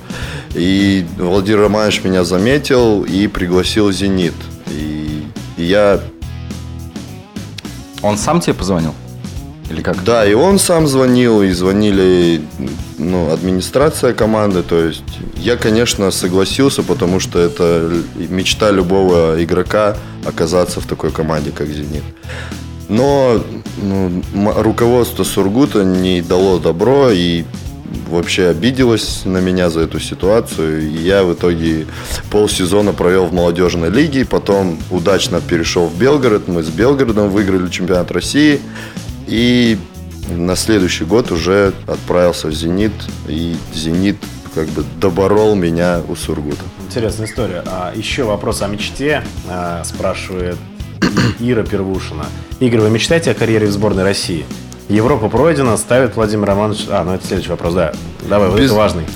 И 0.54 1.04
Владимир 1.18 1.60
Романович 1.60 2.04
меня 2.04 2.24
заметил 2.24 3.04
и 3.04 3.26
пригласил 3.26 3.92
«Зенит». 3.92 4.34
И 4.70 5.24
я 5.58 6.00
Он 8.02 8.16
сам 8.18 8.40
тебе 8.40 8.54
позвонил? 8.54 8.94
Или 9.72 9.80
как? 9.80 10.04
Да, 10.04 10.26
и 10.26 10.34
он 10.34 10.58
сам 10.58 10.86
звонил, 10.86 11.42
и 11.42 11.50
звонили 11.52 12.42
ну, 12.98 13.32
администрация 13.32 14.12
команды. 14.12 14.62
То 14.62 14.84
есть 14.84 15.02
я, 15.36 15.56
конечно, 15.56 16.10
согласился, 16.10 16.82
потому 16.82 17.20
что 17.20 17.38
это 17.38 17.90
мечта 18.14 18.70
любого 18.70 19.42
игрока 19.42 19.96
оказаться 20.26 20.80
в 20.80 20.86
такой 20.86 21.10
команде, 21.10 21.52
как 21.52 21.68
«Зенит». 21.68 22.04
Но 22.88 23.42
ну, 23.80 24.22
руководство 24.58 25.24
Сургута 25.24 25.84
не 25.84 26.20
дало 26.20 26.58
добро 26.58 27.10
и 27.10 27.44
вообще 28.10 28.48
обиделось 28.48 29.22
на 29.24 29.38
меня 29.38 29.70
за 29.70 29.80
эту 29.80 29.98
ситуацию. 29.98 30.82
И 30.82 30.98
я 30.98 31.24
в 31.24 31.32
итоге 31.32 31.86
полсезона 32.30 32.92
провел 32.92 33.26
в 33.26 33.32
молодежной 33.32 33.90
лиге, 33.90 34.26
потом 34.26 34.78
удачно 34.90 35.40
перешел 35.40 35.86
в 35.86 35.98
Белгород. 35.98 36.48
Мы 36.48 36.62
с 36.62 36.68
Белгородом 36.68 37.30
выиграли 37.30 37.68
чемпионат 37.70 38.10
России. 38.10 38.60
И 39.32 39.78
на 40.28 40.56
следующий 40.56 41.04
год 41.04 41.32
уже 41.32 41.72
отправился 41.86 42.48
в 42.48 42.52
«Зенит». 42.52 42.92
И 43.28 43.56
«Зенит» 43.72 44.18
как 44.54 44.68
бы 44.68 44.84
доборол 45.00 45.54
меня 45.54 46.02
у 46.06 46.14
Сургута. 46.14 46.60
Интересная 46.86 47.26
история. 47.26 47.62
А 47.64 47.94
еще 47.96 48.24
вопрос 48.24 48.60
о 48.60 48.66
мечте 48.66 49.24
а, 49.48 49.82
спрашивает 49.84 50.58
Ира 51.40 51.62
Первушина. 51.62 52.26
Игорь, 52.60 52.80
вы 52.80 52.90
мечтаете 52.90 53.30
о 53.30 53.34
карьере 53.34 53.68
в 53.68 53.70
сборной 53.70 54.02
России? 54.04 54.44
Европа 54.90 55.30
пройдена, 55.30 55.78
ставит 55.78 56.14
Владимир 56.14 56.48
Романович... 56.48 56.84
А, 56.90 57.02
ну 57.02 57.14
это 57.14 57.26
следующий 57.26 57.48
вопрос, 57.48 57.72
да. 57.72 57.94
Давай, 58.28 58.50
вот 58.50 58.58
Без- 58.60 58.66
это 58.66 58.74
важный. 58.74 59.06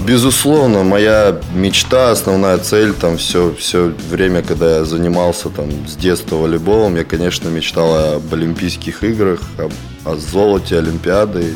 Безусловно, 0.00 0.82
моя 0.84 1.40
мечта, 1.54 2.10
основная 2.10 2.58
цель, 2.58 2.92
там 2.92 3.16
все, 3.16 3.54
все 3.58 3.92
время, 4.10 4.42
когда 4.42 4.76
я 4.78 4.84
занимался 4.84 5.48
там 5.48 5.70
с 5.88 5.96
детства 5.96 6.36
волейболом, 6.36 6.96
я, 6.96 7.04
конечно, 7.04 7.48
мечтал 7.48 8.16
об 8.16 8.32
Олимпийских 8.32 9.02
играх, 9.02 9.40
об- 9.58 9.72
о 10.04 10.16
золоте 10.16 10.78
Олимпиады. 10.78 11.54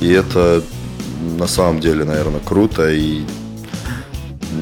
И 0.00 0.08
это 0.10 0.62
на 1.38 1.46
самом 1.46 1.80
деле, 1.80 2.04
наверное, 2.04 2.40
круто 2.40 2.88
и 2.90 3.22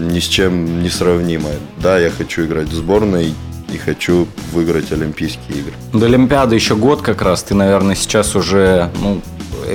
ни 0.00 0.18
с 0.18 0.24
чем 0.24 0.82
не 0.82 0.88
сравнимо. 0.88 1.50
Да, 1.82 1.98
я 1.98 2.10
хочу 2.10 2.44
играть 2.46 2.68
в 2.68 2.74
сборной 2.74 3.34
и 3.72 3.76
хочу 3.78 4.26
выиграть 4.52 4.90
Олимпийские 4.92 5.58
игры. 5.58 5.72
До 5.92 6.06
Олимпиады 6.06 6.54
еще 6.54 6.74
год 6.74 7.02
как 7.02 7.22
раз. 7.22 7.42
Ты, 7.42 7.54
наверное, 7.54 7.94
сейчас 7.94 8.34
уже... 8.34 8.90
Ну, 9.00 9.20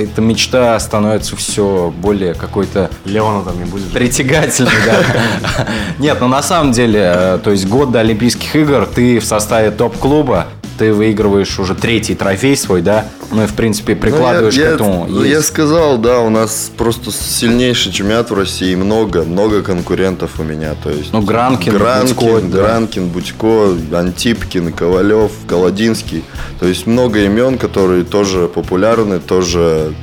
эта 0.03 0.21
мечта 0.21 0.79
становится 0.79 1.36
все 1.36 1.93
более 1.97 2.34
какой-то 2.34 2.89
Леона 3.05 3.43
там 3.43 3.58
не 3.58 3.65
будет. 3.65 3.91
притягательный, 3.91 4.71
да. 4.86 5.67
Нет, 5.99 6.17
ну 6.19 6.27
на 6.27 6.41
самом 6.41 6.71
деле, 6.71 7.01
э, 7.03 7.39
то 7.43 7.51
есть 7.51 7.67
год 7.67 7.91
до 7.91 7.99
Олимпийских 8.01 8.55
игр 8.55 8.86
ты 8.86 9.19
в 9.19 9.25
составе 9.25 9.71
топ-клуба, 9.71 10.47
ты 10.78 10.94
выигрываешь 10.94 11.58
уже 11.60 11.76
третий 11.76 12.16
трофей 12.16 12.56
свой, 12.58 12.82
да? 12.82 13.08
Ну 13.32 13.44
и, 13.44 13.48
в 13.48 13.54
принципе, 13.54 13.96
прикладываешь 13.96 14.56
Ну, 14.56 14.62
я, 14.62 14.70
к 14.70 14.74
этому. 14.74 15.08
Я, 15.10 15.26
я 15.26 15.36
Есть. 15.38 15.48
сказал, 15.48 15.98
да, 15.98 16.20
у 16.20 16.30
нас 16.30 16.72
просто 16.78 17.12
сильнейший 17.12 17.92
чемпионат 17.92 18.30
в 18.30 18.34
России, 18.36 18.76
много, 18.76 19.24
много 19.24 19.62
конкурентов 19.64 20.40
у 20.40 20.44
меня. 20.44 20.76
То 20.84 20.90
есть 20.90 21.12
Ну, 21.14 21.22
Гранкин, 21.22 21.74
Гранкин, 21.74 22.16
Будько, 22.16 22.48
да. 22.48 22.58
Гранкин, 22.64 23.08
Будько, 23.10 23.76
Антипкин, 23.98 24.74
Ковалев, 24.74 25.32
Колодинский. 25.48 26.24
То 26.60 26.68
есть 26.68 26.86
много 26.88 27.20
имен, 27.26 27.58
которые 27.58 28.04
тоже 28.04 28.48
популярны, 28.48 29.20
тоже 29.20 29.94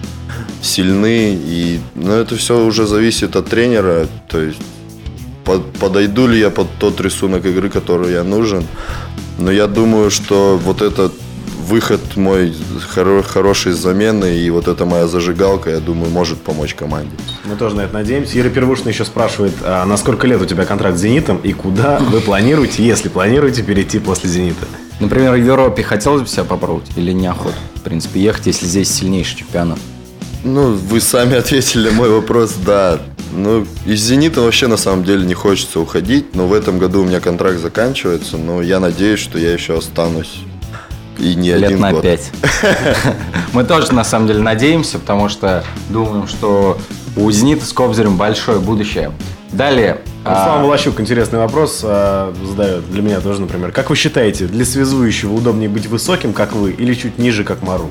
сильны. 0.63 1.35
И, 1.35 1.81
но 1.95 2.15
это 2.15 2.37
все 2.37 2.65
уже 2.65 2.87
зависит 2.87 3.37
от 3.37 3.47
тренера. 3.49 4.07
То 4.29 4.41
есть 4.41 4.59
подойду 5.45 6.27
ли 6.27 6.39
я 6.39 6.51
под 6.51 6.69
тот 6.79 7.01
рисунок 7.01 7.45
игры, 7.47 7.69
который 7.69 8.13
я 8.13 8.25
нужен. 8.25 8.67
Но 9.39 9.51
я 9.51 9.67
думаю, 9.67 10.11
что 10.11 10.59
вот 10.63 10.83
этот 10.83 11.13
выход 11.67 12.01
мой 12.17 12.55
хоро- 12.95 13.23
хорошей 13.23 13.73
замены 13.73 14.37
и 14.37 14.51
вот 14.51 14.69
эта 14.69 14.85
моя 14.85 15.07
зажигалка, 15.07 15.71
я 15.71 15.81
думаю, 15.81 16.11
может 16.11 16.39
помочь 16.41 16.75
команде. 16.75 17.11
Мы 17.45 17.57
тоже 17.57 17.77
на 17.77 17.83
это 17.83 17.95
надеемся. 17.95 18.39
Ира 18.39 18.51
Первушина 18.51 18.89
еще 18.89 19.05
спрашивает, 19.05 19.55
а 19.63 19.85
на 19.87 19.97
сколько 19.97 20.27
лет 20.27 20.43
у 20.43 20.45
тебя 20.45 20.65
контракт 20.65 20.99
с 20.99 21.01
«Зенитом» 21.01 21.39
и 21.39 21.53
куда 21.53 21.99
вы 21.99 22.21
планируете, 22.21 22.85
если 22.85 23.09
планируете, 23.09 23.63
перейти 23.63 24.01
после 24.01 24.29
«Зенита»? 24.29 24.67
Например, 25.01 25.33
в 25.33 25.37
Европе 25.37 25.83
хотелось 25.83 26.23
бы 26.23 26.29
себя 26.29 26.45
попробовать 26.45 26.91
или 26.97 27.13
неохота? 27.13 27.57
В 27.77 27.81
принципе, 27.81 28.21
ехать, 28.21 28.47
если 28.47 28.67
здесь 28.67 28.93
сильнейший 28.93 29.39
чемпионат. 29.39 29.79
Ну, 30.45 30.73
вы 30.75 31.01
сами 31.01 31.37
ответили 31.37 31.89
на 31.91 31.95
мой 31.95 32.11
вопрос, 32.11 32.55
да. 32.67 33.01
Ну, 33.35 33.67
из 33.87 34.01
«Зенита» 34.01 34.43
вообще 34.43 34.67
на 34.67 34.77
самом 34.77 35.05
деле 35.05 35.25
не 35.25 35.35
хочется 35.35 35.81
уходить, 35.81 36.35
но 36.35 36.47
в 36.47 36.53
этом 36.53 36.79
году 36.79 37.03
у 37.03 37.05
меня 37.05 37.21
контракт 37.21 37.59
заканчивается, 37.59 38.37
но 38.37 38.61
я 38.63 38.79
надеюсь, 38.79 39.21
что 39.21 39.39
я 39.39 39.53
еще 39.53 39.79
останусь 39.79 40.43
и 41.19 41.35
не 41.35 41.53
Лет 41.53 41.65
один 41.65 41.81
на 41.81 41.93
год. 41.93 42.03
пять. 42.03 42.31
Мы 43.53 43.65
тоже, 43.65 43.93
на 43.93 44.05
самом 44.05 44.27
деле, 44.27 44.41
надеемся, 44.41 44.99
потому 44.99 45.29
что 45.29 45.65
думаем, 45.89 46.27
что 46.27 46.79
у 47.17 47.31
«Зенита» 47.31 47.65
с 47.65 47.73
Кобзарем 47.73 48.17
большое 48.17 48.59
будущее. 48.59 49.13
Далее. 49.53 50.01
Руслан 50.25 50.61
а, 50.61 50.63
Волощук 50.63 51.01
интересный 51.01 51.39
вопрос 51.39 51.81
а, 51.85 52.35
задает 52.45 52.91
для 52.91 53.03
меня 53.03 53.21
тоже, 53.21 53.41
например. 53.41 53.71
Как 53.71 53.91
вы 53.91 53.97
считаете, 53.97 54.47
для 54.47 54.65
связующего 54.65 55.35
удобнее 55.35 55.69
быть 55.69 55.87
высоким, 55.87 56.33
как 56.33 56.53
вы, 56.53 56.71
или 56.71 56.95
чуть 56.95 57.19
ниже, 57.19 57.45
как 57.45 57.63
Мару? 57.63 57.91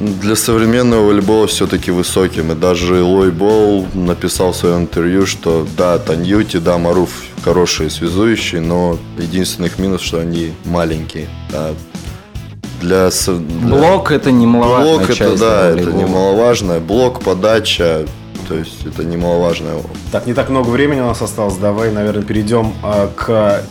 Для 0.00 0.34
современного 0.34 1.06
волейбола 1.08 1.46
все-таки 1.46 1.90
высоким. 1.90 2.52
И 2.52 2.54
даже 2.54 3.02
Лой 3.02 3.30
Бол 3.30 3.86
написал 3.92 4.52
в 4.52 4.56
своем 4.56 4.80
интервью, 4.80 5.26
что 5.26 5.66
да, 5.76 5.98
Таньюти, 5.98 6.58
да, 6.58 6.78
Маруф 6.78 7.10
хорошие 7.44 7.90
связующие, 7.90 8.62
но 8.62 8.98
единственный 9.18 9.66
их 9.66 9.78
минус, 9.78 10.00
что 10.00 10.18
они 10.18 10.54
маленькие. 10.64 11.28
А 11.52 11.74
для, 12.80 13.10
для- 13.10 13.34
Блок 13.76 14.10
это 14.10 14.30
немаловажная 14.32 14.94
блок 14.96 15.02
это 15.10 15.14
часть 15.14 15.40
да, 15.40 15.68
это 15.68 15.76
волейбола. 15.82 16.00
немаловажно. 16.02 16.80
Блок, 16.80 17.20
подача, 17.22 18.06
то 18.48 18.54
есть 18.54 18.86
это 18.86 19.04
немаловажно. 19.04 19.68
Так, 20.10 20.26
не 20.26 20.32
так 20.32 20.48
много 20.48 20.70
времени 20.70 21.00
у 21.00 21.06
нас 21.08 21.20
осталось. 21.20 21.56
Давай, 21.56 21.90
наверное, 21.92 22.22
перейдем 22.22 22.72
а, 22.82 23.10
к 23.14 23.62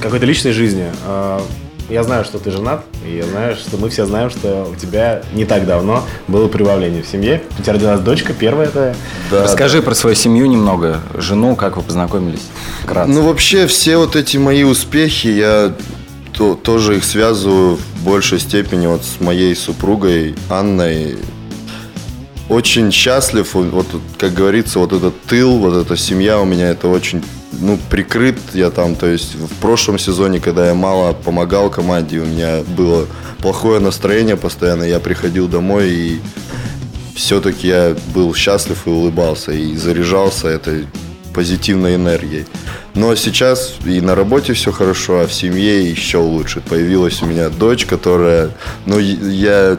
какой-то 0.00 0.24
личной 0.24 0.52
жизни. 0.52 0.86
А, 1.04 1.42
я 1.88 2.02
знаю, 2.02 2.24
что 2.24 2.38
ты 2.38 2.50
женат, 2.50 2.84
и 3.06 3.16
я 3.16 3.24
знаю, 3.24 3.56
что 3.56 3.76
мы 3.76 3.88
все 3.90 4.06
знаем, 4.06 4.30
что 4.30 4.68
у 4.70 4.74
тебя 4.76 5.22
не 5.34 5.44
так 5.44 5.66
давно 5.66 6.04
было 6.28 6.48
прибавление 6.48 7.02
в 7.02 7.06
семье. 7.06 7.42
У 7.58 7.62
тебя 7.62 7.74
родилась 7.74 8.00
дочка, 8.00 8.32
первая 8.32 8.68
твоя. 8.68 8.94
Да, 9.30 9.44
Расскажи 9.44 9.82
про 9.82 9.94
свою 9.94 10.16
семью 10.16 10.46
немного, 10.46 11.00
жену, 11.14 11.56
как 11.56 11.76
вы 11.76 11.82
познакомились. 11.82 12.42
Вкратце. 12.82 13.12
Ну, 13.12 13.22
вообще, 13.22 13.66
все 13.66 13.96
вот 13.98 14.16
эти 14.16 14.36
мои 14.38 14.62
успехи, 14.64 15.28
я 15.28 15.74
то- 16.32 16.54
тоже 16.54 16.96
их 16.96 17.04
связываю 17.04 17.76
в 17.76 18.04
большей 18.04 18.38
степени 18.40 18.86
вот 18.86 19.02
с 19.04 19.20
моей 19.20 19.54
супругой 19.54 20.34
Анной. 20.48 21.16
Очень 22.48 22.92
счастлив, 22.92 23.54
вот, 23.54 23.86
как 24.18 24.34
говорится, 24.34 24.78
вот 24.78 24.92
этот 24.92 25.18
тыл, 25.22 25.58
вот 25.58 25.74
эта 25.74 25.96
семья 25.96 26.38
у 26.40 26.44
меня, 26.44 26.68
это 26.68 26.88
очень, 26.88 27.22
ну, 27.64 27.78
прикрыт 27.90 28.38
я 28.52 28.70
там, 28.70 28.94
то 28.94 29.06
есть 29.06 29.34
в 29.34 29.54
прошлом 29.60 29.98
сезоне, 29.98 30.38
когда 30.38 30.66
я 30.66 30.74
мало 30.74 31.12
помогал 31.12 31.70
команде, 31.70 32.20
у 32.20 32.26
меня 32.26 32.62
было 32.76 33.06
плохое 33.38 33.80
настроение 33.80 34.36
постоянно, 34.36 34.84
я 34.84 35.00
приходил 35.00 35.48
домой 35.48 35.88
и 35.90 36.20
все-таки 37.14 37.68
я 37.68 37.96
был 38.14 38.34
счастлив 38.34 38.86
и 38.86 38.90
улыбался, 38.90 39.52
и 39.52 39.76
заряжался 39.76 40.48
этой 40.48 40.86
позитивной 41.32 41.96
энергией. 41.96 42.46
Но 42.94 43.14
сейчас 43.16 43.74
и 43.84 44.00
на 44.00 44.14
работе 44.14 44.52
все 44.52 44.70
хорошо, 44.70 45.20
а 45.20 45.26
в 45.26 45.32
семье 45.32 45.90
еще 45.90 46.18
лучше. 46.18 46.60
Появилась 46.60 47.22
у 47.22 47.26
меня 47.26 47.48
дочь, 47.48 47.86
которая, 47.86 48.50
ну, 48.86 48.98
я 48.98 49.78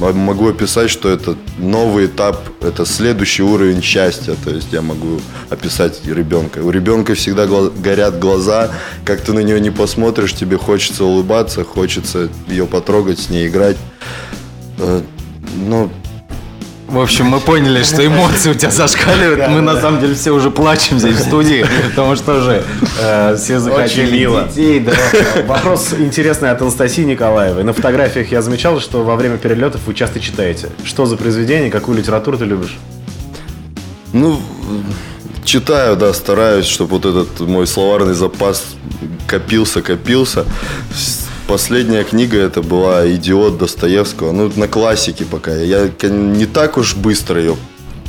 могу 0.00 0.48
описать, 0.48 0.90
что 0.90 1.08
это 1.08 1.36
новый 1.58 2.06
этап, 2.06 2.36
это 2.60 2.84
следующий 2.86 3.42
уровень 3.42 3.82
счастья. 3.82 4.34
То 4.44 4.50
есть 4.50 4.72
я 4.72 4.82
могу 4.82 5.20
описать 5.50 6.00
ребенка. 6.06 6.58
У 6.60 6.70
ребенка 6.70 7.14
всегда 7.14 7.46
гла- 7.46 7.70
горят 7.70 8.18
глаза, 8.18 8.70
как 9.04 9.20
ты 9.20 9.32
на 9.32 9.40
нее 9.40 9.60
не 9.60 9.70
посмотришь, 9.70 10.34
тебе 10.34 10.56
хочется 10.58 11.04
улыбаться, 11.04 11.64
хочется 11.64 12.28
ее 12.48 12.66
потрогать, 12.66 13.18
с 13.18 13.30
ней 13.30 13.48
играть. 13.48 13.76
Э, 14.78 15.02
Ну, 15.54 15.90
В 16.92 17.00
общем, 17.00 17.24
мы 17.24 17.40
поняли, 17.40 17.82
что 17.84 18.06
эмоции 18.06 18.50
у 18.50 18.54
тебя 18.54 18.70
зашкаливают. 18.70 19.48
Мы 19.48 19.62
на 19.62 19.80
самом 19.80 19.98
деле 19.98 20.14
все 20.14 20.30
уже 20.30 20.50
плачем 20.50 20.98
здесь 20.98 21.16
в 21.16 21.22
студии, 21.22 21.64
потому 21.88 22.16
что 22.16 22.34
уже 22.34 22.64
э, 23.00 23.34
все 23.38 23.60
захотели 23.60 24.06
Очень 24.08 24.12
мило. 24.14 24.42
детей. 24.42 24.80
Да. 24.80 24.92
Вопрос 25.46 25.94
интересный 25.98 26.50
от 26.50 26.60
Анастасии 26.60 27.00
Николаевой. 27.00 27.64
На 27.64 27.72
фотографиях 27.72 28.30
я 28.30 28.42
замечал, 28.42 28.78
что 28.78 29.04
во 29.04 29.16
время 29.16 29.38
перелетов 29.38 29.80
вы 29.86 29.94
часто 29.94 30.20
читаете. 30.20 30.68
Что 30.84 31.06
за 31.06 31.16
произведение, 31.16 31.70
какую 31.70 31.96
литературу 31.96 32.36
ты 32.36 32.44
любишь? 32.44 32.76
Ну, 34.12 34.38
читаю, 35.46 35.96
да, 35.96 36.12
стараюсь, 36.12 36.66
чтобы 36.66 36.98
вот 36.98 37.06
этот 37.06 37.40
мой 37.40 37.66
словарный 37.66 38.12
запас 38.12 38.64
копился, 39.26 39.80
копился. 39.80 40.44
Последняя 41.48 42.04
книга 42.04 42.38
это 42.38 42.62
была 42.62 43.06
«Идиот» 43.12 43.58
Достоевского. 43.58 44.32
Ну, 44.32 44.50
на 44.56 44.68
классике 44.68 45.24
пока. 45.24 45.54
Я 45.54 45.90
не 46.02 46.46
так 46.46 46.78
уж 46.78 46.94
быстро 46.96 47.40
ее 47.40 47.56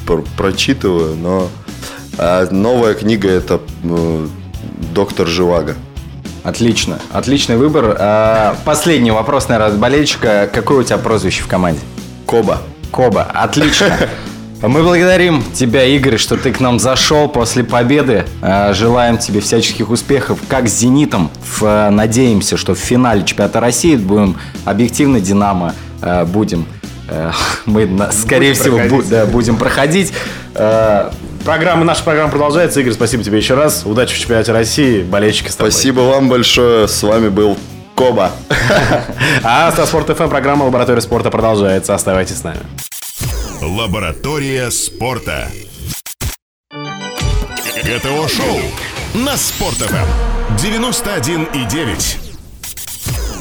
пр- 0.07 0.23
прочитываю, 0.37 1.15
но 1.15 1.49
а 2.17 2.47
новая 2.51 2.93
книга 2.93 3.29
это 3.29 3.59
э, 3.83 4.27
«Доктор 4.93 5.27
Живаго». 5.27 5.75
Отлично, 6.43 6.99
отличный 7.11 7.57
выбор. 7.57 7.95
А, 7.99 8.55
Последний 8.65 9.11
вопрос, 9.11 9.47
наверное, 9.49 9.73
от 9.73 9.79
болельщика. 9.79 10.49
Какое 10.53 10.79
у 10.79 10.83
тебя 10.83 10.97
прозвище 10.97 11.41
в 11.43 11.47
команде? 11.47 11.79
Коба. 12.25 12.61
Коба, 12.91 13.23
отлично. 13.23 13.97
Мы 14.65 14.81
благодарим 14.81 15.43
тебя, 15.53 15.83
Игорь, 15.83 16.17
что 16.17 16.37
ты 16.37 16.53
к 16.53 16.61
нам 16.61 16.79
зашел 16.79 17.27
после 17.27 17.65
победы. 17.65 18.25
Э, 18.41 18.73
Желаем 18.73 19.17
тебе 19.17 19.41
всяческих 19.41 19.89
успехов, 19.89 20.39
как 20.47 20.69
с 20.69 20.77
«Зенитом». 20.79 21.29
Э, 21.61 21.89
Надеемся, 21.89 22.55
что 22.55 22.73
в 22.73 22.79
финале 22.79 23.23
чемпионата 23.25 23.59
России 23.59 23.97
будем 23.97 24.37
объективно 24.63 25.19
«Динамо» 25.19 25.75
э, 26.01 26.23
будем. 26.23 26.65
э, 27.09 27.31
Мы, 27.65 27.89
скорее 28.13 28.53
всего, 28.53 28.77
бу- 28.79 28.87
проходить. 28.87 29.09
да, 29.09 29.25
будем 29.25 29.57
проходить. 29.57 30.13
Программа, 31.43 31.83
наша 31.83 32.01
программа 32.05 32.31
продолжается. 32.31 32.79
Игорь, 32.79 32.93
спасибо 32.93 33.21
тебе 33.21 33.39
еще 33.39 33.55
раз. 33.55 33.81
Удачи 33.85 34.15
в 34.15 34.19
чемпионате 34.19 34.53
России. 34.53 35.03
Болельщики 35.03 35.49
с 35.49 35.57
тобой. 35.57 35.71
Спасибо 35.73 35.99
вам 36.01 36.29
большое. 36.29 36.87
С 36.87 37.03
вами 37.03 37.27
был 37.27 37.57
Коба. 37.95 38.31
А 39.43 39.67
Автоспорт 39.67 40.07
ФМ 40.15 40.29
программа 40.29 40.63
«Лаборатория 40.63 41.01
спорта» 41.01 41.29
продолжается. 41.31 41.93
Оставайтесь 41.93 42.37
с 42.37 42.43
нами. 42.45 42.59
Лаборатория 43.65 44.69
спорта. 44.71 45.47
ГТО-шоу 46.69 48.59
на 49.13 49.37
Спорт.ФМ 49.37 50.05
91,9. 50.57 52.17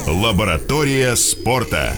Лаборатория 0.07 1.17
спорта. 1.17 1.91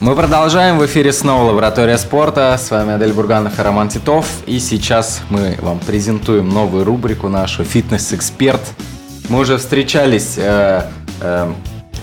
Мы 0.00 0.16
продолжаем 0.16 0.78
в 0.78 0.86
эфире 0.86 1.12
снова 1.12 1.50
«Лаборатория 1.50 1.98
спорта». 1.98 2.56
С 2.58 2.70
вами 2.70 2.94
Адель 2.94 3.12
Бурганов 3.12 3.58
и 3.58 3.62
Роман 3.62 3.90
Титов. 3.90 4.26
И 4.46 4.58
сейчас 4.58 5.20
мы 5.28 5.58
вам 5.60 5.80
презентуем 5.80 6.48
новую 6.48 6.84
рубрику 6.84 7.28
нашу 7.28 7.62
«Фитнес-эксперт». 7.62 8.62
Мы 9.28 9.40
уже 9.40 9.58
встречались 9.58 10.38
э, 10.38 10.90
э, 11.20 11.52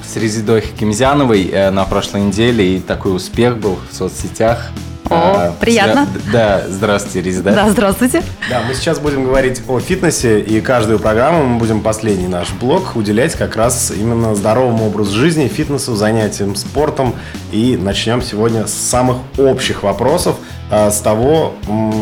с 0.08 0.18
Резидой 0.18 0.62
Хакимзяновой 0.62 1.50
э, 1.50 1.72
на 1.72 1.86
прошлой 1.86 2.22
неделе, 2.22 2.76
и 2.76 2.80
такой 2.80 3.16
успех 3.16 3.58
был 3.58 3.80
в 3.90 3.96
соцсетях. 3.96 4.72
О, 5.10 5.50
Э, 5.50 5.52
приятно. 5.60 6.08
свя- 6.26 6.32
Да, 6.32 6.64
здравствуйте, 6.68 7.22
Резида. 7.22 7.52
Да, 7.52 7.70
здравствуйте. 7.70 8.24
Да, 8.50 8.62
мы 8.68 8.74
сейчас 8.74 9.00
будем 9.00 9.24
говорить 9.26 9.62
о 9.68 9.80
фитнесе, 9.80 10.40
и 10.40 10.62
каждую 10.62 11.00
программу 11.00 11.44
мы 11.46 11.60
будем 11.60 11.82
последний 11.82 12.28
наш 12.28 12.52
блок 12.54 12.96
уделять 12.96 13.36
как 13.36 13.56
раз 13.56 13.92
именно 13.96 14.34
здоровому 14.36 14.88
образу 14.88 15.16
жизни, 15.16 15.48
фитнесу, 15.48 15.96
занятиям 15.96 16.56
спортом. 16.56 17.14
И 17.52 17.78
начнем 17.82 18.22
сегодня 18.22 18.66
с 18.68 18.74
самых 18.74 19.18
общих 19.38 19.84
вопросов, 19.84 20.36
а, 20.72 20.90
с 20.90 21.00
того, 21.00 21.54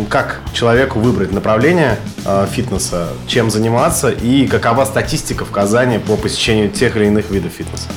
как 0.10 0.40
человеку 0.54 1.00
выбрать 1.00 1.32
направление 1.34 1.98
а, 2.26 2.46
фитнеса, 2.48 3.10
чем 3.28 3.52
заниматься 3.52 4.10
и 4.10 4.48
какова 4.48 4.86
статистика 4.86 5.44
в 5.44 5.52
Казани 5.52 5.98
по 6.00 6.16
посещению 6.16 6.70
тех 6.70 6.96
или 6.96 7.08
иных 7.08 7.30
видов 7.30 7.52
фитнеса. 7.52 7.88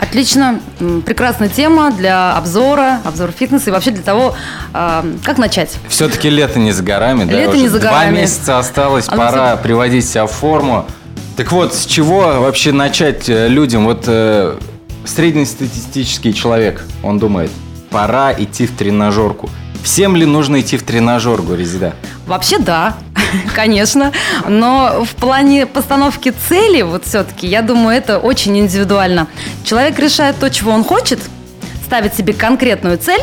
Отлично. 0.00 0.60
Прекрасная 1.04 1.50
тема 1.50 1.90
для 1.90 2.34
обзора, 2.34 3.00
обзора 3.04 3.32
фитнеса 3.32 3.68
и 3.68 3.72
вообще 3.72 3.90
для 3.90 4.02
того, 4.02 4.34
а, 4.72 5.04
как 5.22 5.36
начать. 5.36 5.76
Все-таки 5.88 6.30
лето 6.30 6.58
не 6.58 6.72
за 6.72 6.82
горами, 6.82 7.24
да? 7.24 7.32
Лето 7.32 7.50
Уже 7.50 7.60
не 7.60 7.68
за 7.68 7.80
Два 7.80 7.90
горами. 7.90 8.16
месяца 8.16 8.58
осталось, 8.58 9.06
А 9.08 9.16
пора 9.16 9.56
приводить 9.56 10.08
себя 10.08 10.26
в 10.26 10.32
форму. 10.32 10.86
Так 11.36 11.52
вот, 11.52 11.74
с 11.74 11.84
чего 11.84 12.40
вообще 12.40 12.72
начать 12.72 13.28
э, 13.28 13.48
людям? 13.48 13.84
Вот 13.84 14.04
э, 14.06 14.56
среднестатистический 15.04 16.32
человек, 16.32 16.82
он 17.02 17.18
думает, 17.18 17.50
пора 17.90 18.32
идти 18.32 18.66
в 18.66 18.70
тренажерку. 18.76 19.50
Всем 19.82 20.16
ли 20.16 20.24
нужно 20.24 20.60
идти 20.60 20.76
в 20.78 20.82
тренажерку, 20.82 21.54
Резида? 21.54 21.94
Вообще 22.26 22.58
да, 22.58 22.94
конечно, 23.54 24.12
но 24.48 25.04
в 25.04 25.14
плане 25.16 25.66
постановки 25.66 26.32
цели, 26.48 26.82
вот 26.82 27.06
все-таки, 27.06 27.46
я 27.46 27.62
думаю, 27.62 27.96
это 27.96 28.18
очень 28.18 28.58
индивидуально. 28.58 29.26
Человек 29.64 29.98
решает 29.98 30.36
то, 30.38 30.50
чего 30.50 30.72
он 30.72 30.84
хочет, 30.84 31.20
ставит 31.84 32.14
себе 32.14 32.32
конкретную 32.32 32.98
цель, 32.98 33.22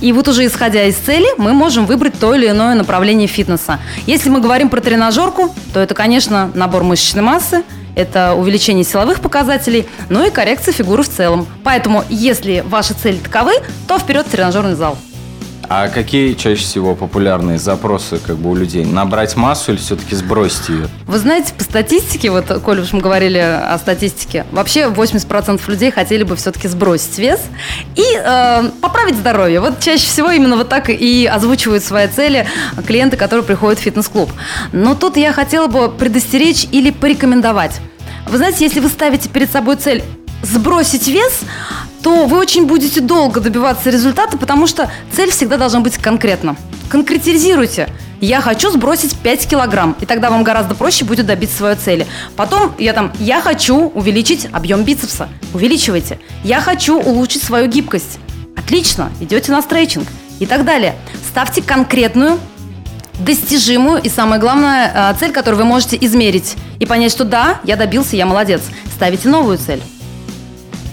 и 0.00 0.12
вот 0.12 0.28
уже 0.28 0.44
исходя 0.46 0.84
из 0.84 0.96
цели, 0.96 1.26
мы 1.38 1.52
можем 1.52 1.86
выбрать 1.86 2.18
то 2.18 2.34
или 2.34 2.48
иное 2.48 2.74
направление 2.74 3.26
фитнеса. 3.26 3.78
Если 4.06 4.28
мы 4.28 4.40
говорим 4.40 4.68
про 4.68 4.80
тренажерку, 4.80 5.54
то 5.72 5.80
это, 5.80 5.94
конечно, 5.94 6.50
набор 6.54 6.82
мышечной 6.82 7.22
массы, 7.22 7.62
это 7.94 8.34
увеличение 8.34 8.84
силовых 8.84 9.20
показателей, 9.20 9.86
ну 10.08 10.26
и 10.26 10.30
коррекция 10.30 10.72
фигуры 10.72 11.02
в 11.04 11.08
целом. 11.08 11.46
Поэтому, 11.62 12.04
если 12.08 12.64
ваши 12.66 12.92
цели 12.92 13.16
таковы, 13.16 13.52
то 13.86 13.98
вперед 13.98 14.26
в 14.26 14.30
тренажерный 14.30 14.74
зал. 14.74 14.98
А 15.68 15.88
какие 15.88 16.34
чаще 16.34 16.62
всего 16.62 16.94
популярные 16.94 17.58
запросы 17.58 18.18
как 18.18 18.36
бы 18.36 18.50
у 18.50 18.54
людей? 18.54 18.84
Набрать 18.84 19.36
массу 19.36 19.72
или 19.72 19.78
все-таки 19.78 20.14
сбросить 20.14 20.68
ее? 20.68 20.88
Вы 21.06 21.18
знаете, 21.18 21.54
по 21.56 21.64
статистике, 21.64 22.30
вот, 22.30 22.46
коль 22.64 22.80
уж 22.80 22.92
мы 22.92 23.00
говорили 23.00 23.38
о 23.38 23.76
статистике, 23.78 24.46
вообще 24.52 24.86
80% 24.86 25.60
людей 25.68 25.90
хотели 25.90 26.22
бы 26.22 26.36
все-таки 26.36 26.68
сбросить 26.68 27.18
вес 27.18 27.40
и 27.96 28.04
э, 28.14 28.70
поправить 28.80 29.16
здоровье. 29.16 29.60
Вот 29.60 29.80
чаще 29.80 30.06
всего 30.06 30.30
именно 30.30 30.56
вот 30.56 30.68
так 30.68 30.90
и 30.90 31.26
озвучивают 31.26 31.84
свои 31.84 32.08
цели 32.08 32.46
клиенты, 32.86 33.16
которые 33.16 33.44
приходят 33.44 33.78
в 33.78 33.82
фитнес-клуб. 33.82 34.30
Но 34.72 34.94
тут 34.94 35.16
я 35.16 35.32
хотела 35.32 35.66
бы 35.66 35.90
предостеречь 35.90 36.66
или 36.70 36.90
порекомендовать. 36.90 37.80
Вы 38.28 38.38
знаете, 38.38 38.64
если 38.64 38.80
вы 38.80 38.88
ставите 38.88 39.28
перед 39.28 39.50
собой 39.50 39.76
цель 39.76 40.02
сбросить 40.42 41.08
вес, 41.08 41.40
то 42.04 42.26
вы 42.26 42.36
очень 42.36 42.66
будете 42.66 43.00
долго 43.00 43.40
добиваться 43.40 43.88
результата, 43.88 44.36
потому 44.36 44.66
что 44.66 44.90
цель 45.10 45.30
всегда 45.30 45.56
должна 45.56 45.80
быть 45.80 45.96
конкретна. 45.96 46.54
Конкретизируйте. 46.90 47.88
Я 48.20 48.42
хочу 48.42 48.70
сбросить 48.70 49.16
5 49.16 49.48
килограмм, 49.48 49.96
и 50.02 50.04
тогда 50.04 50.28
вам 50.28 50.44
гораздо 50.44 50.74
проще 50.74 51.06
будет 51.06 51.24
добиться 51.24 51.56
своей 51.56 51.76
цели. 51.76 52.06
Потом 52.36 52.72
я 52.78 52.92
там, 52.92 53.10
я 53.18 53.40
хочу 53.40 53.88
увеличить 53.88 54.48
объем 54.52 54.84
бицепса. 54.84 55.30
Увеличивайте. 55.54 56.18
Я 56.44 56.60
хочу 56.60 57.00
улучшить 57.00 57.42
свою 57.42 57.68
гибкость. 57.68 58.18
Отлично, 58.54 59.10
идете 59.20 59.50
на 59.50 59.62
стрейчинг 59.62 60.06
и 60.40 60.46
так 60.46 60.66
далее. 60.66 60.96
Ставьте 61.30 61.62
конкретную 61.62 62.38
достижимую 63.20 64.02
и 64.02 64.10
самое 64.10 64.40
главное 64.40 64.92
э, 64.94 65.18
цель, 65.18 65.32
которую 65.32 65.62
вы 65.62 65.66
можете 65.66 65.96
измерить 65.98 66.56
и 66.80 66.84
понять, 66.84 67.12
что 67.12 67.24
да, 67.24 67.60
я 67.64 67.76
добился, 67.76 68.14
я 68.14 68.26
молодец. 68.26 68.60
Ставите 68.94 69.30
новую 69.30 69.56
цель. 69.56 69.80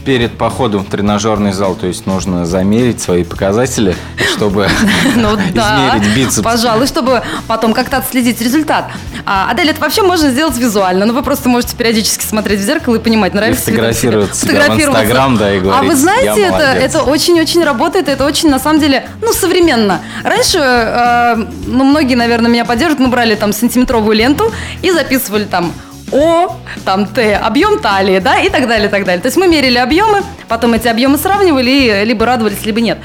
Перед 0.06 0.38
походом 0.38 0.84
в 0.84 0.90
тренажерный 0.90 1.52
зал, 1.52 1.76
то 1.76 1.86
есть 1.86 2.08
нужно 2.08 2.46
замерить 2.46 3.02
свои 3.02 3.24
показатели, 3.24 3.96
чтобы 4.36 4.68
Ну 5.16 5.36
измерить 5.36 6.16
бицепс. 6.16 6.44
пожалуй, 6.44 6.88
чтобы 6.88 7.22
потом 7.48 7.74
как-то 7.74 7.98
отследить 7.98 8.42
результат. 8.42 8.90
А, 9.26 9.50
Адель, 9.52 9.70
это 9.70 9.80
вообще 9.80 10.02
можно 10.02 10.32
сделать 10.32 10.58
визуально. 10.58 11.06
Ну, 11.06 11.14
вы 11.14 11.22
просто 11.22 11.50
можете 11.50 11.76
периодически 11.76 12.26
смотреть 12.26 12.60
в 12.60 12.64
зеркало 12.64 12.96
и 12.96 13.00
понимать, 13.00 13.34
нравится 13.36 13.70
ли 13.70 13.78
вам 13.78 13.94
себе. 13.94 14.12
фотографировать 14.12 14.36
себя 14.36 14.74
в 14.74 14.80
Инстаграм, 14.80 15.38
да, 15.38 15.54
и 15.54 15.58
А 15.58 15.62
говорить, 15.62 15.90
вы 15.92 15.96
знаете, 15.96 16.26
«Я 16.26 16.48
это, 16.48 16.52
молодец». 16.52 16.84
это 16.84 17.04
очень-очень 17.04 17.64
работает, 17.64 18.10
это 18.10 18.26
очень, 18.26 18.50
на 18.50 18.60
самом 18.60 18.80
деле, 18.80 19.08
ну, 19.22 19.34
современно. 19.34 20.02
Раньше, 20.24 20.58
э, 20.58 21.36
ну, 21.68 21.84
многие, 21.84 22.16
наверное, 22.16 22.50
меня 22.50 22.66
поддержат, 22.66 23.00
мы 23.00 23.08
брали 23.08 23.36
там 23.36 23.54
сантиметровую 23.54 24.16
ленту 24.16 24.52
и 24.82 24.92
записывали 24.92 25.44
там 25.44 25.72
о, 26.12 26.56
там 26.86 27.08
Т, 27.08 27.36
объем 27.36 27.80
талии, 27.80 28.20
да, 28.20 28.40
и 28.40 28.50
так 28.50 28.68
далее, 28.68 28.88
и 28.88 28.92
так 28.92 29.06
далее. 29.06 29.22
То 29.22 29.28
есть 29.28 29.38
мы 29.38 29.48
мерили 29.48 29.78
объемы, 29.78 30.24
потом 30.48 30.74
эти 30.74 30.88
объемы 30.88 31.18
сравнивали 31.18 31.70
и 31.70 32.06
либо 32.06 32.26
радовались, 32.26 32.66
либо 32.66 32.82
нет. 32.82 32.98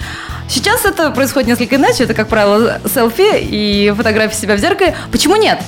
Сейчас 0.48 0.84
это 0.84 1.10
происходит 1.10 1.48
несколько 1.48 1.76
иначе. 1.76 2.04
Это, 2.04 2.14
как 2.14 2.28
правило, 2.28 2.80
селфи 2.92 3.38
и 3.40 3.92
фотографии 3.96 4.34
себя 4.34 4.56
в 4.56 4.58
зеркале. 4.58 4.94
Почему 5.10 5.36
нет? 5.36 5.58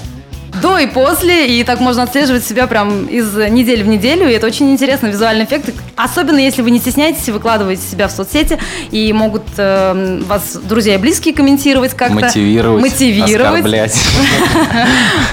До 0.62 0.78
и 0.78 0.86
после, 0.86 1.58
и 1.58 1.64
так 1.64 1.80
можно 1.80 2.02
отслеживать 2.02 2.44
себя 2.44 2.66
прям 2.66 3.06
из 3.06 3.34
недели 3.34 3.82
в 3.82 3.88
неделю, 3.88 4.28
и 4.28 4.32
это 4.32 4.46
очень 4.46 4.70
интересный 4.70 5.10
визуальный 5.10 5.44
эффект. 5.44 5.74
Особенно 5.96 6.38
если 6.38 6.62
вы 6.62 6.70
не 6.70 6.78
стесняетесь 6.78 7.28
выкладываете 7.28 7.82
себя 7.82 8.08
в 8.08 8.12
соцсети, 8.12 8.58
и 8.90 9.12
могут 9.12 9.44
э, 9.56 10.22
вас 10.26 10.56
друзья 10.56 10.94
и 10.94 10.98
близкие 10.98 11.34
комментировать 11.34 11.94
как-то. 11.94 12.14
Мотивировать, 12.14 12.82
Мотивировать. 12.82 13.64
оскорблять. 13.64 13.98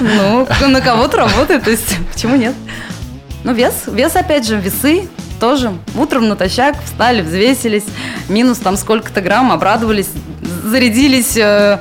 Ну, 0.00 0.46
на 0.68 0.80
кого-то 0.80 1.18
работает, 1.18 1.64
то 1.64 1.70
есть 1.70 1.96
почему 2.12 2.36
нет? 2.36 2.54
Ну, 3.44 3.52
вес, 3.52 3.84
вес, 3.86 4.14
опять 4.16 4.46
же, 4.46 4.56
весы 4.56 5.08
тоже. 5.40 5.72
Утром 5.96 6.28
натощак 6.28 6.76
встали, 6.84 7.22
взвесились, 7.22 7.84
минус 8.28 8.58
там 8.58 8.76
сколько-то 8.76 9.20
грамм, 9.20 9.52
обрадовались, 9.52 10.08
зарядились 10.64 11.36
э, 11.36 11.78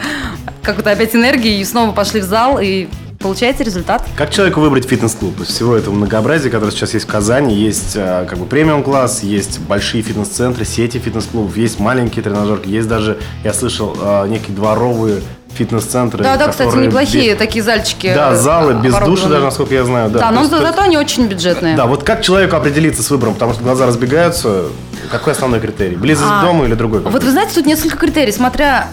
как-то 0.62 0.92
опять 0.92 1.16
энергией 1.16 1.62
и 1.62 1.66
снова 1.66 1.92
пошли 1.92 2.22
в 2.22 2.24
зал 2.24 2.60
и 2.62 2.88
получаете 3.26 3.64
результат. 3.64 4.04
Как 4.16 4.30
человеку 4.30 4.60
выбрать 4.62 4.86
фитнес-клуб? 4.88 5.42
Из 5.42 5.48
всего 5.48 5.76
этого 5.76 5.96
многообразия, 5.96 6.52
которое 6.52 6.72
сейчас 6.72 6.94
есть 6.94 7.08
в 7.08 7.10
Казани, 7.12 7.56
есть 7.56 7.94
э, 7.96 8.28
как 8.30 8.38
бы 8.38 8.46
премиум-класс, 8.46 9.24
есть 9.24 9.60
большие 9.62 10.04
фитнес-центры, 10.04 10.64
сети 10.64 11.00
фитнес-клубов, 11.00 11.58
есть 11.58 11.80
маленькие 11.80 12.22
тренажерки, 12.24 12.70
есть 12.70 12.88
даже, 12.88 13.18
я 13.44 13.52
слышал, 13.54 13.98
э, 14.00 14.28
некие 14.28 14.56
дворовые 14.56 15.22
фитнес-центры. 15.56 16.24
Да, 16.24 16.38
да, 16.38 16.50
кстати, 16.50 16.76
неплохие 16.76 17.32
без- 17.32 17.38
такие 17.40 17.64
зальчики. 17.64 18.14
Да, 18.14 18.34
э, 18.34 18.36
залы 18.36 18.76
без 18.84 18.94
души 18.94 19.28
даже, 19.28 19.46
насколько 19.46 19.74
я 19.74 19.86
знаю. 19.86 20.12
Да, 20.12 20.20
Да, 20.20 20.32
но 20.32 20.42
есть- 20.42 20.52
то 20.52 20.58
есть- 20.58 20.68
зато 20.70 20.82
они 20.84 20.98
очень 21.00 21.26
бюджетные. 21.26 21.76
Да, 21.76 21.88
вот 21.88 22.04
как 22.04 22.22
человеку 22.22 22.56
определиться 22.58 23.02
с 23.02 23.10
выбором, 23.10 23.34
потому 23.34 23.54
что 23.54 23.64
глаза 23.64 23.88
разбегаются, 23.88 24.66
какой 25.10 25.34
основной 25.34 25.60
критерий? 25.60 25.96
Близость 25.96 26.30
А, 26.32 26.42
к 26.42 26.46
дому 26.46 26.66
или 26.66 26.76
другой? 26.76 27.00
Вот 27.00 27.24
вы 27.24 27.32
знаете, 27.32 27.56
тут 27.56 27.66
несколько 27.66 27.98
критерий, 27.98 28.32
смотря 28.32 28.90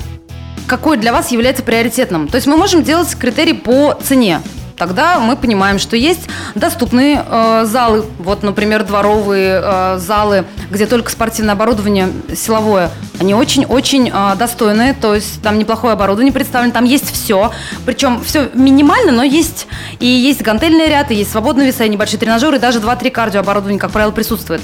какой 0.72 0.96
для 0.96 1.12
вас 1.12 1.30
является 1.30 1.62
приоритетным. 1.62 2.28
То 2.28 2.36
есть 2.36 2.46
мы 2.46 2.56
можем 2.56 2.82
делать 2.82 3.14
критерий 3.14 3.52
по 3.52 3.92
цене. 4.02 4.40
Тогда 4.78 5.20
мы 5.20 5.36
понимаем, 5.36 5.78
что 5.78 5.98
есть 5.98 6.30
доступные 6.54 7.22
э, 7.28 7.64
залы, 7.66 8.06
вот, 8.18 8.42
например, 8.42 8.82
дворовые 8.82 9.60
э, 9.62 9.98
залы, 9.98 10.46
где 10.70 10.86
только 10.86 11.10
спортивное 11.10 11.52
оборудование 11.52 12.08
силовое. 12.34 12.90
Они 13.20 13.34
очень-очень 13.34 14.10
э, 14.10 14.34
достойные, 14.36 14.94
то 14.94 15.14
есть 15.14 15.42
там 15.42 15.58
неплохое 15.58 15.92
оборудование 15.92 16.32
представлено, 16.32 16.72
там 16.72 16.86
есть 16.86 17.12
все. 17.12 17.52
Причем 17.84 18.24
все 18.24 18.48
минимально, 18.54 19.12
но 19.12 19.22
есть 19.24 19.66
и 20.00 20.06
есть 20.06 20.40
гантельный 20.40 20.88
ряд, 20.88 21.10
и 21.10 21.16
есть 21.16 21.32
свободные 21.32 21.66
веса, 21.66 21.84
и 21.84 21.90
небольшие 21.90 22.18
тренажеры, 22.18 22.56
и 22.56 22.60
даже 22.60 22.78
2-3 22.78 23.10
кардиооборудования, 23.10 23.78
как 23.78 23.90
правило, 23.90 24.10
присутствует. 24.10 24.62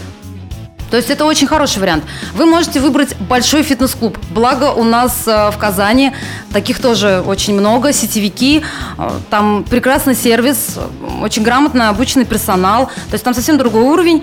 То 0.90 0.96
есть 0.96 1.10
это 1.10 1.24
очень 1.24 1.46
хороший 1.46 1.78
вариант. 1.78 2.04
Вы 2.34 2.46
можете 2.46 2.80
выбрать 2.80 3.14
большой 3.16 3.62
фитнес-клуб. 3.62 4.18
Благо 4.30 4.72
у 4.72 4.84
нас 4.84 5.24
э, 5.26 5.50
в 5.50 5.58
Казани 5.58 6.12
таких 6.52 6.80
тоже 6.80 7.22
очень 7.26 7.54
много, 7.54 7.92
сетевики, 7.92 8.62
э, 8.96 9.10
там 9.30 9.64
прекрасный 9.64 10.14
сервис, 10.14 10.76
э, 10.76 11.22
очень 11.22 11.42
грамотно 11.42 11.90
обученный 11.90 12.24
персонал. 12.24 12.86
То 12.86 13.14
есть 13.14 13.24
там 13.24 13.34
совсем 13.34 13.58
другой 13.58 13.82
уровень. 13.82 14.22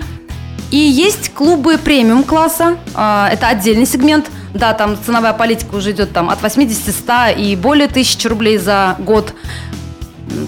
И 0.72 0.76
есть 0.76 1.32
клубы 1.32 1.78
премиум-класса, 1.78 2.76
это 2.92 3.46
отдельный 3.46 3.86
сегмент. 3.86 4.26
Да, 4.52 4.72
там 4.72 4.96
ценовая 5.00 5.32
политика 5.32 5.76
уже 5.76 5.92
идет 5.92 6.12
там 6.12 6.28
от 6.28 6.40
80-100 6.40 7.36
и 7.36 7.54
более 7.54 7.86
тысячи 7.86 8.26
рублей 8.26 8.58
за 8.58 8.96
год. 8.98 9.32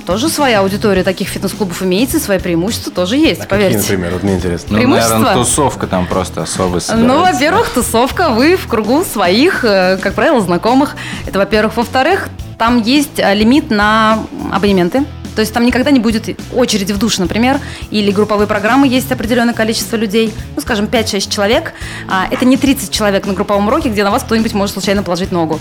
Тоже 0.07 0.29
своя 0.29 0.61
аудитория 0.61 1.05
таких 1.05 1.29
фитнес-клубов 1.29 1.83
имеется, 1.83 2.18
свои 2.18 2.39
преимущества 2.39 2.93
тоже 2.93 3.16
есть, 3.16 3.41
А 3.43 3.45
какие, 3.45 3.68
поверьте. 3.68 3.79
например? 3.79 4.12
Вот 4.14 4.22
мне 4.24 4.35
интересно. 4.35 4.68
Ну, 4.70 4.76
Преимущество? 4.79 5.18
наверное, 5.18 5.45
тусовка 5.45 5.87
там 5.87 6.07
просто 6.07 6.43
особо 6.43 6.81
Ну, 6.97 7.20
во-первых, 7.20 7.70
тусовка, 7.70 8.31
вы 8.31 8.57
в 8.57 8.66
кругу 8.66 9.05
своих, 9.05 9.64
э, 9.64 9.99
как 9.99 10.14
правило, 10.14 10.41
знакомых. 10.41 10.97
Это, 11.26 11.39
во-первых. 11.39 11.76
Во-вторых, 11.76 12.29
там 12.59 12.83
есть 12.83 13.18
э, 13.18 13.35
лимит 13.35 13.70
на 13.70 14.24
абонементы. 14.53 15.05
То 15.37 15.43
есть 15.43 15.55
там 15.55 15.64
никогда 15.64 15.93
не 15.93 16.01
будет 16.01 16.37
очереди 16.53 16.93
в 16.93 16.99
душ, 16.99 17.18
например, 17.18 17.61
или 17.91 18.11
групповые 18.11 18.49
программы, 18.49 18.89
есть 18.89 19.12
определенное 19.12 19.55
количество 19.55 19.95
людей, 19.95 20.35
ну, 20.57 20.61
скажем, 20.62 20.87
5-6 20.87 21.31
человек. 21.31 21.74
А, 22.09 22.26
Это 22.33 22.45
не 22.45 22.57
30 22.57 22.91
человек 22.91 23.24
на 23.24 23.35
групповом 23.35 23.68
уроке, 23.68 23.89
где 23.91 24.03
на 24.03 24.11
вас 24.11 24.24
кто-нибудь 24.24 24.53
может 24.55 24.72
случайно 24.72 25.05
положить 25.05 25.31
ногу. 25.31 25.61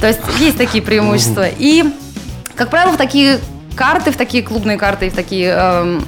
То 0.00 0.06
есть 0.06 0.20
есть 0.38 0.56
такие 0.56 0.82
преимущества. 0.82 1.46
И, 1.58 1.84
как 2.54 2.70
правило, 2.70 2.92
в 2.92 2.96
такие 2.96 3.38
карты, 3.78 4.10
в 4.10 4.16
такие 4.16 4.42
клубные 4.42 4.76
карты, 4.76 5.08
в 5.08 5.14
такие 5.14 5.50
эм, 5.50 6.04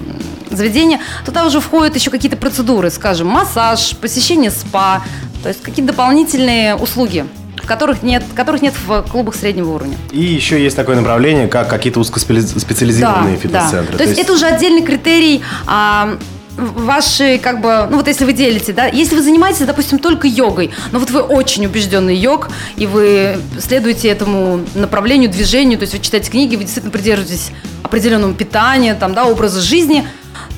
заведения, 0.50 1.00
туда 1.24 1.46
уже 1.46 1.60
входят 1.60 1.94
еще 1.94 2.10
какие-то 2.10 2.36
процедуры, 2.36 2.90
скажем, 2.90 3.28
массаж, 3.28 3.96
посещение 3.96 4.50
спа, 4.50 5.02
то 5.42 5.48
есть 5.48 5.62
какие-то 5.62 5.92
дополнительные 5.92 6.74
услуги, 6.74 7.24
которых 7.64 8.02
нет, 8.02 8.24
которых 8.34 8.60
нет 8.60 8.74
в 8.86 9.02
клубах 9.02 9.36
среднего 9.36 9.70
уровня. 9.70 9.96
И 10.10 10.20
еще 10.20 10.60
есть 10.60 10.74
такое 10.74 10.96
направление, 10.96 11.46
как 11.46 11.68
какие-то 11.68 12.00
узкоспециализированные 12.00 13.36
фитнес-центры. 13.36 13.96
То 13.96 14.02
есть 14.02 14.18
это 14.18 14.32
уже 14.32 14.46
отдельный 14.46 14.82
критерий 14.82 15.42
а, 15.66 16.18
ваши, 16.60 17.38
как 17.38 17.60
бы, 17.60 17.86
ну 17.90 17.96
вот 17.96 18.08
если 18.08 18.24
вы 18.24 18.32
делите, 18.32 18.72
да, 18.72 18.86
если 18.86 19.16
вы 19.16 19.22
занимаетесь, 19.22 19.66
допустим, 19.66 19.98
только 19.98 20.26
йогой, 20.26 20.70
но 20.92 20.98
вот 20.98 21.10
вы 21.10 21.20
очень 21.20 21.66
убежденный 21.66 22.16
йог, 22.16 22.48
и 22.76 22.86
вы 22.86 23.38
следуете 23.58 24.08
этому 24.08 24.60
направлению, 24.74 25.30
движению, 25.30 25.78
то 25.78 25.84
есть 25.84 25.94
вы 25.94 26.00
читаете 26.00 26.30
книги, 26.30 26.56
вы 26.56 26.62
действительно 26.62 26.92
придерживаетесь 26.92 27.50
определенного 27.82 28.34
питания, 28.34 28.94
там, 28.94 29.14
да, 29.14 29.24
образа 29.24 29.60
жизни, 29.60 30.06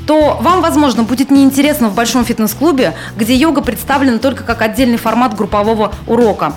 то 0.07 0.39
вам, 0.41 0.61
возможно, 0.61 1.05
будет 1.05 1.31
неинтересно 1.31 1.89
в 1.89 1.95
большом 1.95 2.25
фитнес-клубе, 2.25 2.95
где 3.17 3.35
йога 3.35 3.63
представлена 3.63 4.19
только 4.19 4.45
как 4.45 4.61
отдельный 4.63 4.99
формат 4.99 5.37
группового 5.37 5.95
урока. 6.07 6.55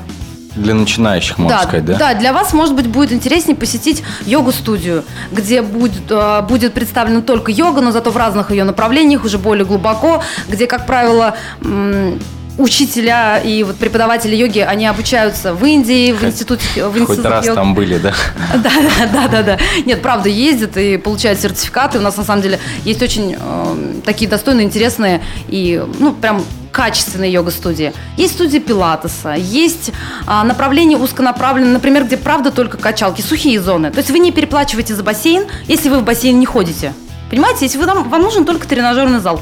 Для 0.56 0.74
начинающих, 0.74 1.38
можно 1.38 1.60
сказать, 1.64 1.86
да? 1.86 1.98
Да, 1.98 2.14
для 2.14 2.32
вас, 2.34 2.54
может 2.54 2.76
быть, 2.76 2.88
будет 2.88 3.12
интереснее 3.12 3.56
посетить 3.58 4.04
йогу-студию, 4.26 5.04
где 5.32 5.62
будет, 5.62 6.10
э, 6.10 6.42
будет 6.48 6.74
представлена 6.74 7.22
только 7.22 7.52
йога, 7.52 7.82
но 7.82 7.92
зато 7.92 8.10
в 8.12 8.18
разных 8.18 8.52
ее 8.52 8.64
направлениях, 8.64 9.26
уже 9.26 9.38
более 9.38 9.66
глубоко, 9.66 10.24
где, 10.48 10.66
как 10.68 10.86
правило, 10.86 11.36
м, 11.62 12.20
учителя 12.58 13.38
и 13.40 13.64
вот 13.64 13.76
преподаватели 13.76 14.34
йоги, 14.34 14.60
они 14.60 14.88
обучаются 14.88 15.54
в 15.54 15.66
Индии, 15.66 16.14
в 16.14 16.20
Хоть- 16.20 16.30
институте, 16.30 16.88
в 16.88 16.92
Хоть 16.94 17.02
институте 17.02 17.28
раз 17.30 17.46
йоги. 17.46 17.56
там 17.56 17.74
были, 17.76 17.98
да? 17.98 18.14
Да, 18.56 18.70
да, 19.00 19.08
да, 19.12 19.28
да, 19.28 19.44
да. 19.44 19.58
Нет, 19.86 20.02
правда, 20.02 20.30
ездят 20.30 20.78
и 20.78 20.96
получают 20.98 21.42
сертификаты. 21.42 22.00
У 22.00 22.02
нас 22.02 22.16
на 22.16 22.24
самом 22.24 22.42
деле 22.42 22.60
есть 22.86 23.02
очень 23.02 23.36
э, 23.38 23.76
такие 24.06 24.30
достойные, 24.30 24.66
интересные 24.66 25.22
и, 25.50 25.84
ну, 26.00 26.14
прям 26.14 26.46
качественные 26.76 27.32
йога-студии. 27.32 27.94
Есть 28.18 28.34
студии 28.34 28.58
пилатеса, 28.58 29.34
есть 29.38 29.94
а, 30.28 30.44
направление 30.44 30.98
узконаправленное, 30.98 31.72
например, 31.72 32.04
где 32.04 32.18
правда 32.18 32.52
только 32.52 32.78
качалки, 32.78 33.22
сухие 33.22 33.62
зоны. 33.62 33.92
То 33.92 34.00
есть 34.00 34.12
вы 34.12 34.20
не 34.20 34.34
переплачиваете 34.34 34.94
за 34.94 35.02
бассейн, 35.02 35.46
если 35.68 35.88
вы 35.88 36.00
в 36.00 36.04
бассейн 36.04 36.38
не 36.38 36.46
ходите. 36.46 36.94
Понимаете, 37.30 37.60
если 37.66 37.78
вы, 37.78 37.86
там, 37.86 38.10
вам 38.10 38.22
нужен 38.22 38.44
только 38.44 38.68
тренажерный 38.68 39.20
зал. 39.20 39.40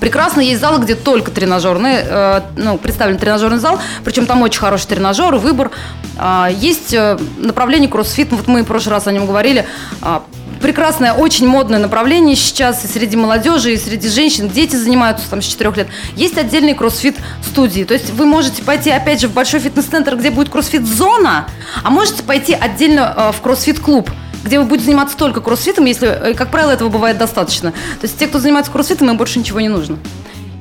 Прекрасно 0.00 0.42
есть 0.42 0.60
залы, 0.60 0.84
где 0.84 0.94
только 0.94 1.30
тренажерный, 1.30 1.96
э, 2.04 2.40
ну, 2.56 2.76
представлен 2.76 3.16
тренажерный 3.16 3.58
зал, 3.58 3.80
причем 4.04 4.26
там 4.26 4.42
очень 4.42 4.60
хороший 4.60 4.86
тренажер, 4.86 5.34
выбор. 5.36 5.70
А, 6.18 6.50
есть 6.50 6.92
э, 6.92 7.18
направление 7.38 7.88
кроссфит, 7.88 8.28
вот 8.32 8.46
мы 8.48 8.64
в 8.64 8.66
прошлый 8.66 8.92
раз 8.92 9.06
о 9.06 9.12
нем 9.12 9.26
говорили. 9.26 9.64
А, 10.02 10.22
прекрасное, 10.60 11.12
очень 11.12 11.46
модное 11.46 11.78
направление 11.78 12.36
сейчас 12.36 12.84
и 12.84 12.88
среди 12.88 13.16
молодежи, 13.16 13.72
и 13.72 13.76
среди 13.76 14.08
женщин. 14.08 14.48
Дети 14.48 14.76
занимаются 14.76 15.28
там 15.28 15.42
с 15.42 15.46
4 15.46 15.72
лет. 15.76 15.88
Есть 16.14 16.38
отдельные 16.38 16.74
кроссфит-студии. 16.74 17.84
То 17.84 17.94
есть 17.94 18.10
вы 18.10 18.26
можете 18.26 18.62
пойти, 18.62 18.90
опять 18.90 19.20
же, 19.20 19.28
в 19.28 19.32
большой 19.32 19.60
фитнес-центр, 19.60 20.16
где 20.16 20.30
будет 20.30 20.48
кроссфит-зона, 20.48 21.48
а 21.82 21.90
можете 21.90 22.22
пойти 22.22 22.54
отдельно 22.54 23.14
э, 23.16 23.32
в 23.32 23.40
кроссфит-клуб 23.40 24.10
где 24.44 24.60
вы 24.60 24.66
будете 24.66 24.86
заниматься 24.86 25.16
только 25.16 25.40
кроссфитом, 25.40 25.84
если, 25.84 26.08
э, 26.08 26.34
как 26.34 26.50
правило, 26.50 26.70
этого 26.70 26.88
бывает 26.88 27.18
достаточно. 27.18 27.72
То 27.72 28.04
есть 28.04 28.18
те, 28.18 28.28
кто 28.28 28.38
занимается 28.38 28.70
кроссфитом, 28.72 29.10
им 29.10 29.16
больше 29.16 29.38
ничего 29.38 29.60
не 29.60 29.68
нужно. 29.68 29.98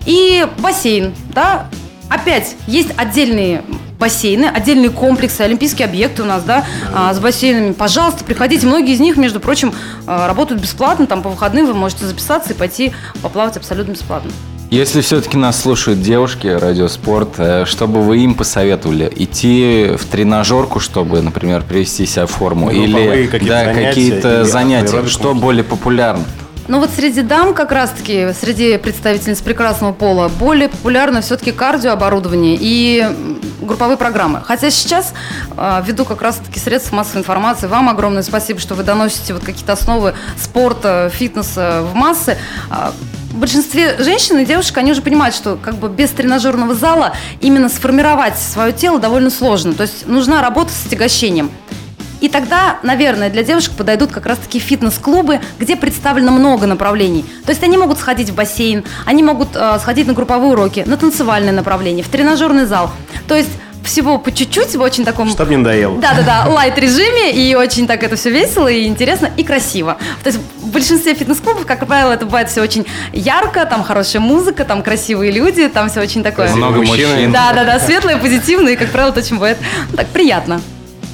И 0.06 0.46
бассейн, 0.58 1.14
да, 1.34 1.68
опять 2.10 2.56
есть 2.68 2.90
отдельные 2.98 3.64
бассейны, 4.00 4.46
отдельные 4.46 4.90
комплексы, 4.90 5.42
олимпийские 5.42 5.88
объекты 5.88 6.24
у 6.24 6.26
нас, 6.26 6.44
да, 6.44 6.66
а, 6.94 7.14
с 7.14 7.20
бассейнами. 7.20 7.74
Пожалуйста, 7.74 8.24
приходите. 8.24 8.68
Многие 8.68 8.94
из 8.94 9.00
них, 9.00 9.18
между 9.18 9.40
прочим, 9.40 9.74
а, 10.06 10.28
работают 10.28 10.62
бесплатно, 10.62 11.08
там 11.08 11.24
по 11.24 11.30
выходным 11.30 11.66
вы 11.66 11.74
можете 11.74 12.06
записаться 12.06 12.54
и 12.54 12.56
пойти 12.56 12.94
поплавать 13.22 13.58
абсолютно 13.58 13.94
бесплатно. 13.94 14.32
Если 14.70 15.00
все-таки 15.00 15.38
нас 15.38 15.62
слушают 15.62 16.02
девушки, 16.02 16.48
радиоспорт, 16.48 17.36
э, 17.38 17.64
что 17.66 17.88
бы 17.88 18.02
вы 18.02 18.18
им 18.18 18.36
посоветовали? 18.36 19.10
Идти 19.16 19.92
в 19.98 20.06
тренажерку, 20.06 20.82
чтобы, 20.82 21.22
например, 21.22 21.62
привести 21.64 22.06
себя 22.06 22.26
в 22.26 22.32
форму? 22.32 22.66
Групповые 22.66 23.24
Или 23.24 23.28
какие-то 23.28 23.48
да, 23.48 23.64
занятия 23.64 23.88
какие-то 23.88 24.42
или 24.42 24.44
занятия? 24.44 25.08
Что 25.08 25.34
более 25.34 25.64
популярно? 25.64 26.26
Ну 26.68 26.80
вот 26.82 26.90
среди 26.90 27.22
дам, 27.22 27.54
как 27.54 27.72
раз-таки, 27.72 28.34
среди 28.34 28.78
представительниц 28.78 29.42
прекрасного 29.42 29.94
пола, 29.94 30.28
более 30.28 30.68
популярно 30.68 31.22
все-таки 31.22 31.54
кардиооборудование 31.54 32.58
и 32.60 33.06
групповые 33.62 33.98
программы. 33.98 34.42
Хотя 34.46 34.70
сейчас, 34.70 35.14
а, 35.56 35.82
ввиду 35.86 36.04
как 36.04 36.22
раз-таки 36.22 36.60
средств 36.60 36.92
массовой 36.92 37.20
информации, 37.22 37.68
вам 37.68 37.88
огромное 37.88 38.22
спасибо, 38.22 38.60
что 38.60 38.76
вы 38.76 38.84
доносите 38.84 39.34
вот 39.34 39.46
какие-то 39.46 39.74
основы 39.74 40.14
спорта, 40.38 41.10
фитнеса 41.14 41.84
в 41.90 41.96
массы. 41.96 42.38
А, 42.70 42.92
В 43.32 43.40
большинстве 43.40 43.98
женщин 44.00 44.40
и 44.40 44.46
девушек, 44.46 44.78
они 44.78 44.92
уже 44.92 45.02
понимают, 45.02 45.36
что 45.36 45.58
как 45.62 45.76
бы 45.76 45.90
без 45.90 46.10
тренажерного 46.10 46.74
зала 46.74 47.14
именно 47.40 47.70
сформировать 47.70 48.38
свое 48.40 48.74
тело 48.74 49.00
довольно 49.00 49.30
сложно. 49.30 49.74
То 49.74 49.84
есть 49.84 50.08
нужна 50.08 50.42
работа 50.42 50.72
с 50.72 50.88
отягощением. 50.88 51.52
И 52.22 52.30
тогда, 52.30 52.80
наверное, 52.84 53.30
для 53.30 53.44
девушек 53.44 53.74
подойдут 53.74 54.12
как 54.12 54.26
раз-таки 54.26 54.60
фитнес-клубы, 54.60 55.40
где 55.60 55.76
представлено 55.76 56.32
много 56.32 56.66
направлений. 56.66 57.26
То 57.46 57.52
есть 57.52 57.64
они 57.64 57.78
могут 57.78 58.00
сходить 58.00 58.30
в 58.30 58.36
бассейн, 58.36 58.84
они 59.06 59.24
могут 59.24 59.50
э, 59.56 59.78
сходить 59.80 60.08
на 60.08 60.14
групповые 60.14 60.54
уроки, 60.54 60.84
на 60.86 60.98
танцевальное 60.98 61.54
направление, 61.54 62.04
в 62.04 62.10
тренажерный 62.10 62.66
зал. 62.66 62.92
То 63.28 63.36
есть 63.36 63.52
всего 63.88 64.18
по 64.18 64.32
чуть-чуть, 64.32 64.76
в 64.76 64.82
очень 64.82 65.06
таком... 65.06 65.30
Чтоб 65.30 65.50
не 65.50 65.58
надоело. 65.58 66.00
Да-да-да, 66.00 66.46
лайт-режиме, 66.50 67.32
и 67.32 67.56
очень 67.56 67.88
так 67.88 68.04
это 68.04 68.16
все 68.16 68.30
весело, 68.30 68.68
и 68.68 68.86
интересно, 68.86 69.30
и 69.38 69.44
красиво. 69.44 69.98
То 70.24 70.30
есть 70.30 70.40
в 70.58 70.72
большинстве 70.72 71.16
фитнес-клубов, 71.16 71.66
как 71.66 71.86
правило, 71.88 72.12
это 72.12 72.26
бывает 72.26 72.50
все 72.50 72.62
очень 72.62 72.86
ярко, 73.14 73.66
там 73.66 73.84
хорошая 73.84 74.22
музыка, 74.22 74.66
там 74.66 74.84
красивые 74.84 75.32
люди, 75.32 75.68
там 75.70 75.90
все 75.90 76.02
очень 76.02 76.22
такое... 76.22 76.54
Много 76.54 76.82
мужчин, 76.82 77.32
Да-да-да, 77.32 77.80
светлое, 77.80 78.18
позитивное, 78.18 78.74
и, 78.74 78.76
как 78.76 78.90
правило, 78.90 79.12
это 79.12 79.22
очень 79.22 79.36
бывает 79.36 79.58
ну, 79.90 79.98
так 79.98 80.08
приятно. 80.08 80.62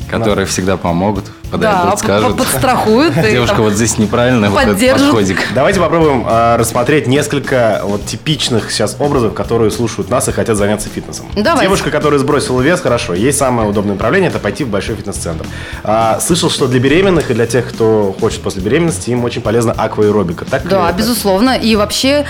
Которые 0.10 0.46
всегда 0.46 0.78
помогут, 0.78 1.26
Да, 1.58 1.72
подойдут, 1.74 2.00
скажут. 2.00 2.32
по- 2.38 2.44
подстрахуют. 2.44 3.14
Девушка, 3.16 3.62
вот 3.62 3.74
здесь 3.74 3.98
неправильно, 3.98 4.50
вот 4.50 4.60
этот 4.62 4.94
подходик. 4.94 5.40
Давайте 5.54 5.80
попробуем 5.80 6.24
а, 6.28 6.58
рассмотреть 6.58 7.08
несколько 7.08 7.82
вот 7.84 8.06
типичных 8.06 8.72
сейчас 8.72 8.96
образов, 9.00 9.34
которые 9.34 9.72
слушают 9.72 10.10
нас 10.10 10.28
и 10.28 10.32
хотят 10.32 10.58
заняться 10.58 10.90
фитнесом. 10.90 11.26
Давайте. 11.36 11.64
Девушка, 11.64 11.92
которая 11.92 12.20
сбросила 12.20 12.62
вес, 12.62 12.82
хорошо. 12.82 13.14
Есть 13.14 13.38
самое 13.38 13.68
удобное 13.70 13.94
направление, 13.94 14.30
это 14.30 14.40
пойти 14.40 14.64
в 14.64 14.70
большой 14.70 14.96
фитнес-центр. 14.96 15.46
А, 15.84 16.20
слышал, 16.20 16.50
что 16.50 16.68
для 16.68 16.80
беременных 16.80 17.30
и 17.32 17.34
для 17.34 17.46
тех, 17.46 17.68
кто 17.70 18.16
хочет 18.20 18.42
после 18.42 18.62
беременности, 18.62 19.10
им 19.10 19.24
очень 19.24 19.42
полезна 19.42 19.72
акваэробика. 19.74 20.46
Так 20.46 20.68
Да, 20.68 20.92
безусловно. 20.92 21.52
И 21.58 21.76
вообще, 21.76 22.26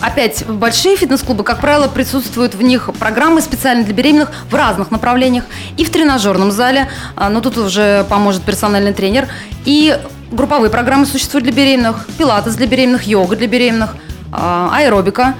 опять, 0.00 0.44
большие 0.46 0.96
фитнес-клубы, 0.96 1.44
как 1.44 1.60
правило, 1.60 1.88
присутствуют 1.88 2.54
в 2.54 2.62
них 2.62 2.90
программы 2.98 3.40
специально 3.40 3.84
для 3.84 3.94
беременных 3.94 4.30
в 4.50 4.54
разных 4.54 4.90
направлениях. 4.90 5.44
И 5.76 5.84
в 5.84 5.90
тренажерном 5.90 6.50
зале, 6.50 6.88
а, 7.16 7.28
но 7.30 7.40
тут 7.40 7.58
уже 7.58 8.04
поможет 8.08 8.42
персональный 8.64 8.92
тренер. 8.94 9.28
И 9.66 9.98
групповые 10.32 10.70
программы 10.70 11.06
существуют 11.06 11.44
для 11.44 11.52
беременных. 11.52 12.06
Пилатес 12.18 12.54
для 12.54 12.66
беременных, 12.66 13.06
йога 13.06 13.36
для 13.36 13.46
беременных, 13.46 13.94
а, 14.32 14.70
аэробика. 14.72 15.34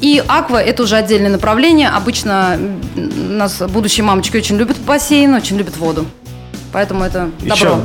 И 0.00 0.22
аква– 0.26 0.62
это 0.62 0.82
уже 0.82 0.96
отдельное 0.96 1.30
направление. 1.30 1.90
Обычно 1.90 2.58
нас 2.94 3.58
будущие 3.68 4.04
мамочки 4.04 4.38
очень 4.38 4.56
любят 4.56 4.78
бассейн, 4.78 5.34
очень 5.34 5.58
любят 5.58 5.76
воду. 5.76 6.06
Поэтому 6.72 7.04
это 7.04 7.28
добро. 7.40 7.54
Еще 7.54 7.76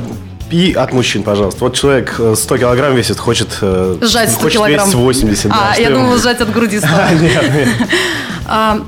и 0.52 0.74
от 0.74 0.94
мужчин, 0.94 1.24
пожалуйста. 1.24 1.66
Вот 1.66 1.76
человек 1.76 2.16
э, 2.20 2.36
100 2.38 2.58
килограмм 2.58 2.96
весит, 2.96 3.20
хочет, 3.20 3.58
э, 3.62 3.98
Сжать 4.02 4.30
100 4.30 4.42
хочет 4.42 4.58
килограмм. 4.58 4.88
весить 4.88 4.96
80. 4.96 5.50
да. 5.50 5.72
А, 5.74 5.78
я 5.78 5.90
ему 5.90 5.98
думала, 5.98 6.18
сжать 6.18 6.40
от 6.40 6.54
груди 6.54 6.80
100. 6.80 6.88
Нет, 7.22 7.54
нет. 7.54 7.68
А, 8.48 8.80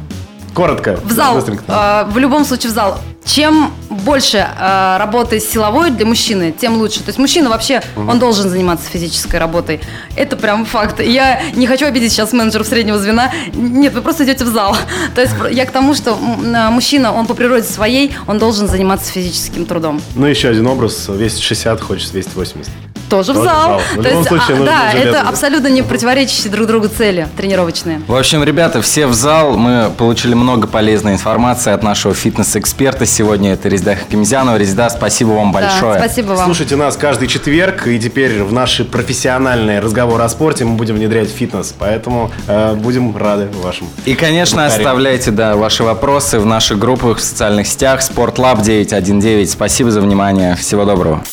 Коротко. 0.53 0.99
В 1.03 1.11
зал. 1.11 1.43
э, 1.67 2.05
в 2.09 2.17
любом 2.19 2.45
случае 2.45 2.71
в 2.71 2.75
зал. 2.75 2.99
Чем 3.27 3.73
больше 3.89 4.37
э, 4.37 4.97
работы 4.97 5.39
силовой 5.41 5.91
для 5.91 6.05
мужчины, 6.05 6.53
тем 6.57 6.77
лучше. 6.77 6.99
То 6.99 7.09
есть 7.09 7.19
мужчина 7.19 7.49
вообще, 7.49 7.81
он 7.95 8.19
должен 8.19 8.49
заниматься 8.49 8.89
физической 8.89 9.35
работой. 9.35 9.81
Это 10.15 10.37
прям 10.37 10.65
факт. 10.65 11.01
Я 11.01 11.41
не 11.53 11.67
хочу 11.67 11.85
обидеть 11.85 12.13
сейчас 12.13 12.31
менеджеров 12.31 12.67
среднего 12.67 12.97
звена. 12.97 13.31
Нет, 13.53 13.93
вы 13.93 14.01
просто 14.01 14.23
идете 14.23 14.45
в 14.45 14.47
зал. 14.47 14.77
То 15.15 15.21
есть 15.21 15.33
я 15.51 15.65
к 15.65 15.71
тому, 15.71 15.93
что 15.93 16.15
мужчина, 16.15 17.13
он 17.13 17.27
по 17.27 17.33
природе 17.33 17.65
своей, 17.65 18.15
он 18.27 18.39
должен 18.39 18.67
заниматься 18.67 19.11
физическим 19.11 19.65
трудом. 19.65 20.01
Ну, 20.15 20.25
еще 20.25 20.47
один 20.47 20.65
образ. 20.67 21.07
Весит 21.09 21.39
60, 21.39 21.81
хочет 21.81 22.13
весить 22.13 22.33
80. 22.33 22.71
Тоже, 23.09 23.31
в 23.31 23.35
Тоже 23.35 23.39
в 23.39 23.43
зал. 23.43 23.69
зал. 23.69 23.79
В 23.79 23.95
То 23.95 24.01
любом 24.01 24.17
есть, 24.17 24.27
случае, 24.27 24.57
а, 24.57 24.65
да, 24.65 24.91
это 24.91 25.21
абсолютно 25.21 25.67
не 25.67 25.81
противоречащие 25.81 26.51
друг 26.51 26.67
другу 26.67 26.89
цели 26.89 27.27
тренировочные. 27.37 28.01
В 28.07 28.15
общем, 28.15 28.43
ребята, 28.43 28.81
все 28.81 29.07
в 29.07 29.13
зал. 29.13 29.57
Мы 29.57 29.89
получили 29.97 30.33
много 30.33 30.67
полезной 30.67 31.13
информации 31.13 31.71
от 31.71 31.83
нашего 31.83 32.13
фитнес-эксперта 32.13 33.05
сегодня. 33.17 33.53
Это 33.53 33.67
Резда 33.67 33.95
Хакимзянова. 33.95 34.57
Резда, 34.57 34.89
спасибо 34.89 35.29
вам 35.29 35.51
большое. 35.51 35.93
Да, 35.93 35.99
спасибо 35.99 36.33
вам. 36.33 36.45
Слушайте 36.45 36.75
нас 36.75 36.95
каждый 36.95 37.27
четверг, 37.27 37.87
и 37.87 37.99
теперь 37.99 38.43
в 38.43 38.53
наши 38.53 38.85
профессиональные 38.85 39.79
разговоры 39.79 40.23
о 40.23 40.29
спорте 40.29 40.65
мы 40.65 40.75
будем 40.75 40.95
внедрять 40.95 41.29
фитнес, 41.29 41.73
поэтому 41.77 42.31
э, 42.47 42.75
будем 42.75 43.15
рады 43.17 43.47
вашим. 43.63 43.87
И, 44.05 44.13
конечно, 44.13 44.65
оставляйте 44.65 45.31
да, 45.31 45.55
ваши 45.55 45.83
вопросы 45.83 46.39
в 46.39 46.45
наших 46.45 46.77
группах 46.77 47.17
в 47.17 47.21
социальных 47.21 47.67
сетях. 47.67 48.01
Спортлаб 48.01 48.61
919. 48.61 49.49
Спасибо 49.49 49.89
за 49.89 50.01
внимание. 50.01 50.55
Всего 50.55 50.85
доброго. 50.85 51.23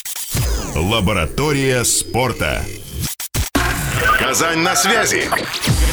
Лаборатория 0.74 1.84
спорта. 1.84 2.62
Казань 4.18 4.58
на 4.60 4.74
связи. 4.74 5.28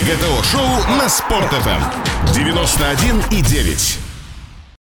ГТО-шоу 0.02 0.96
на 0.98 1.10
Спорт-ФМ. 1.10 2.34
91 2.34 3.24
и 3.32 3.42
9. 3.42 4.11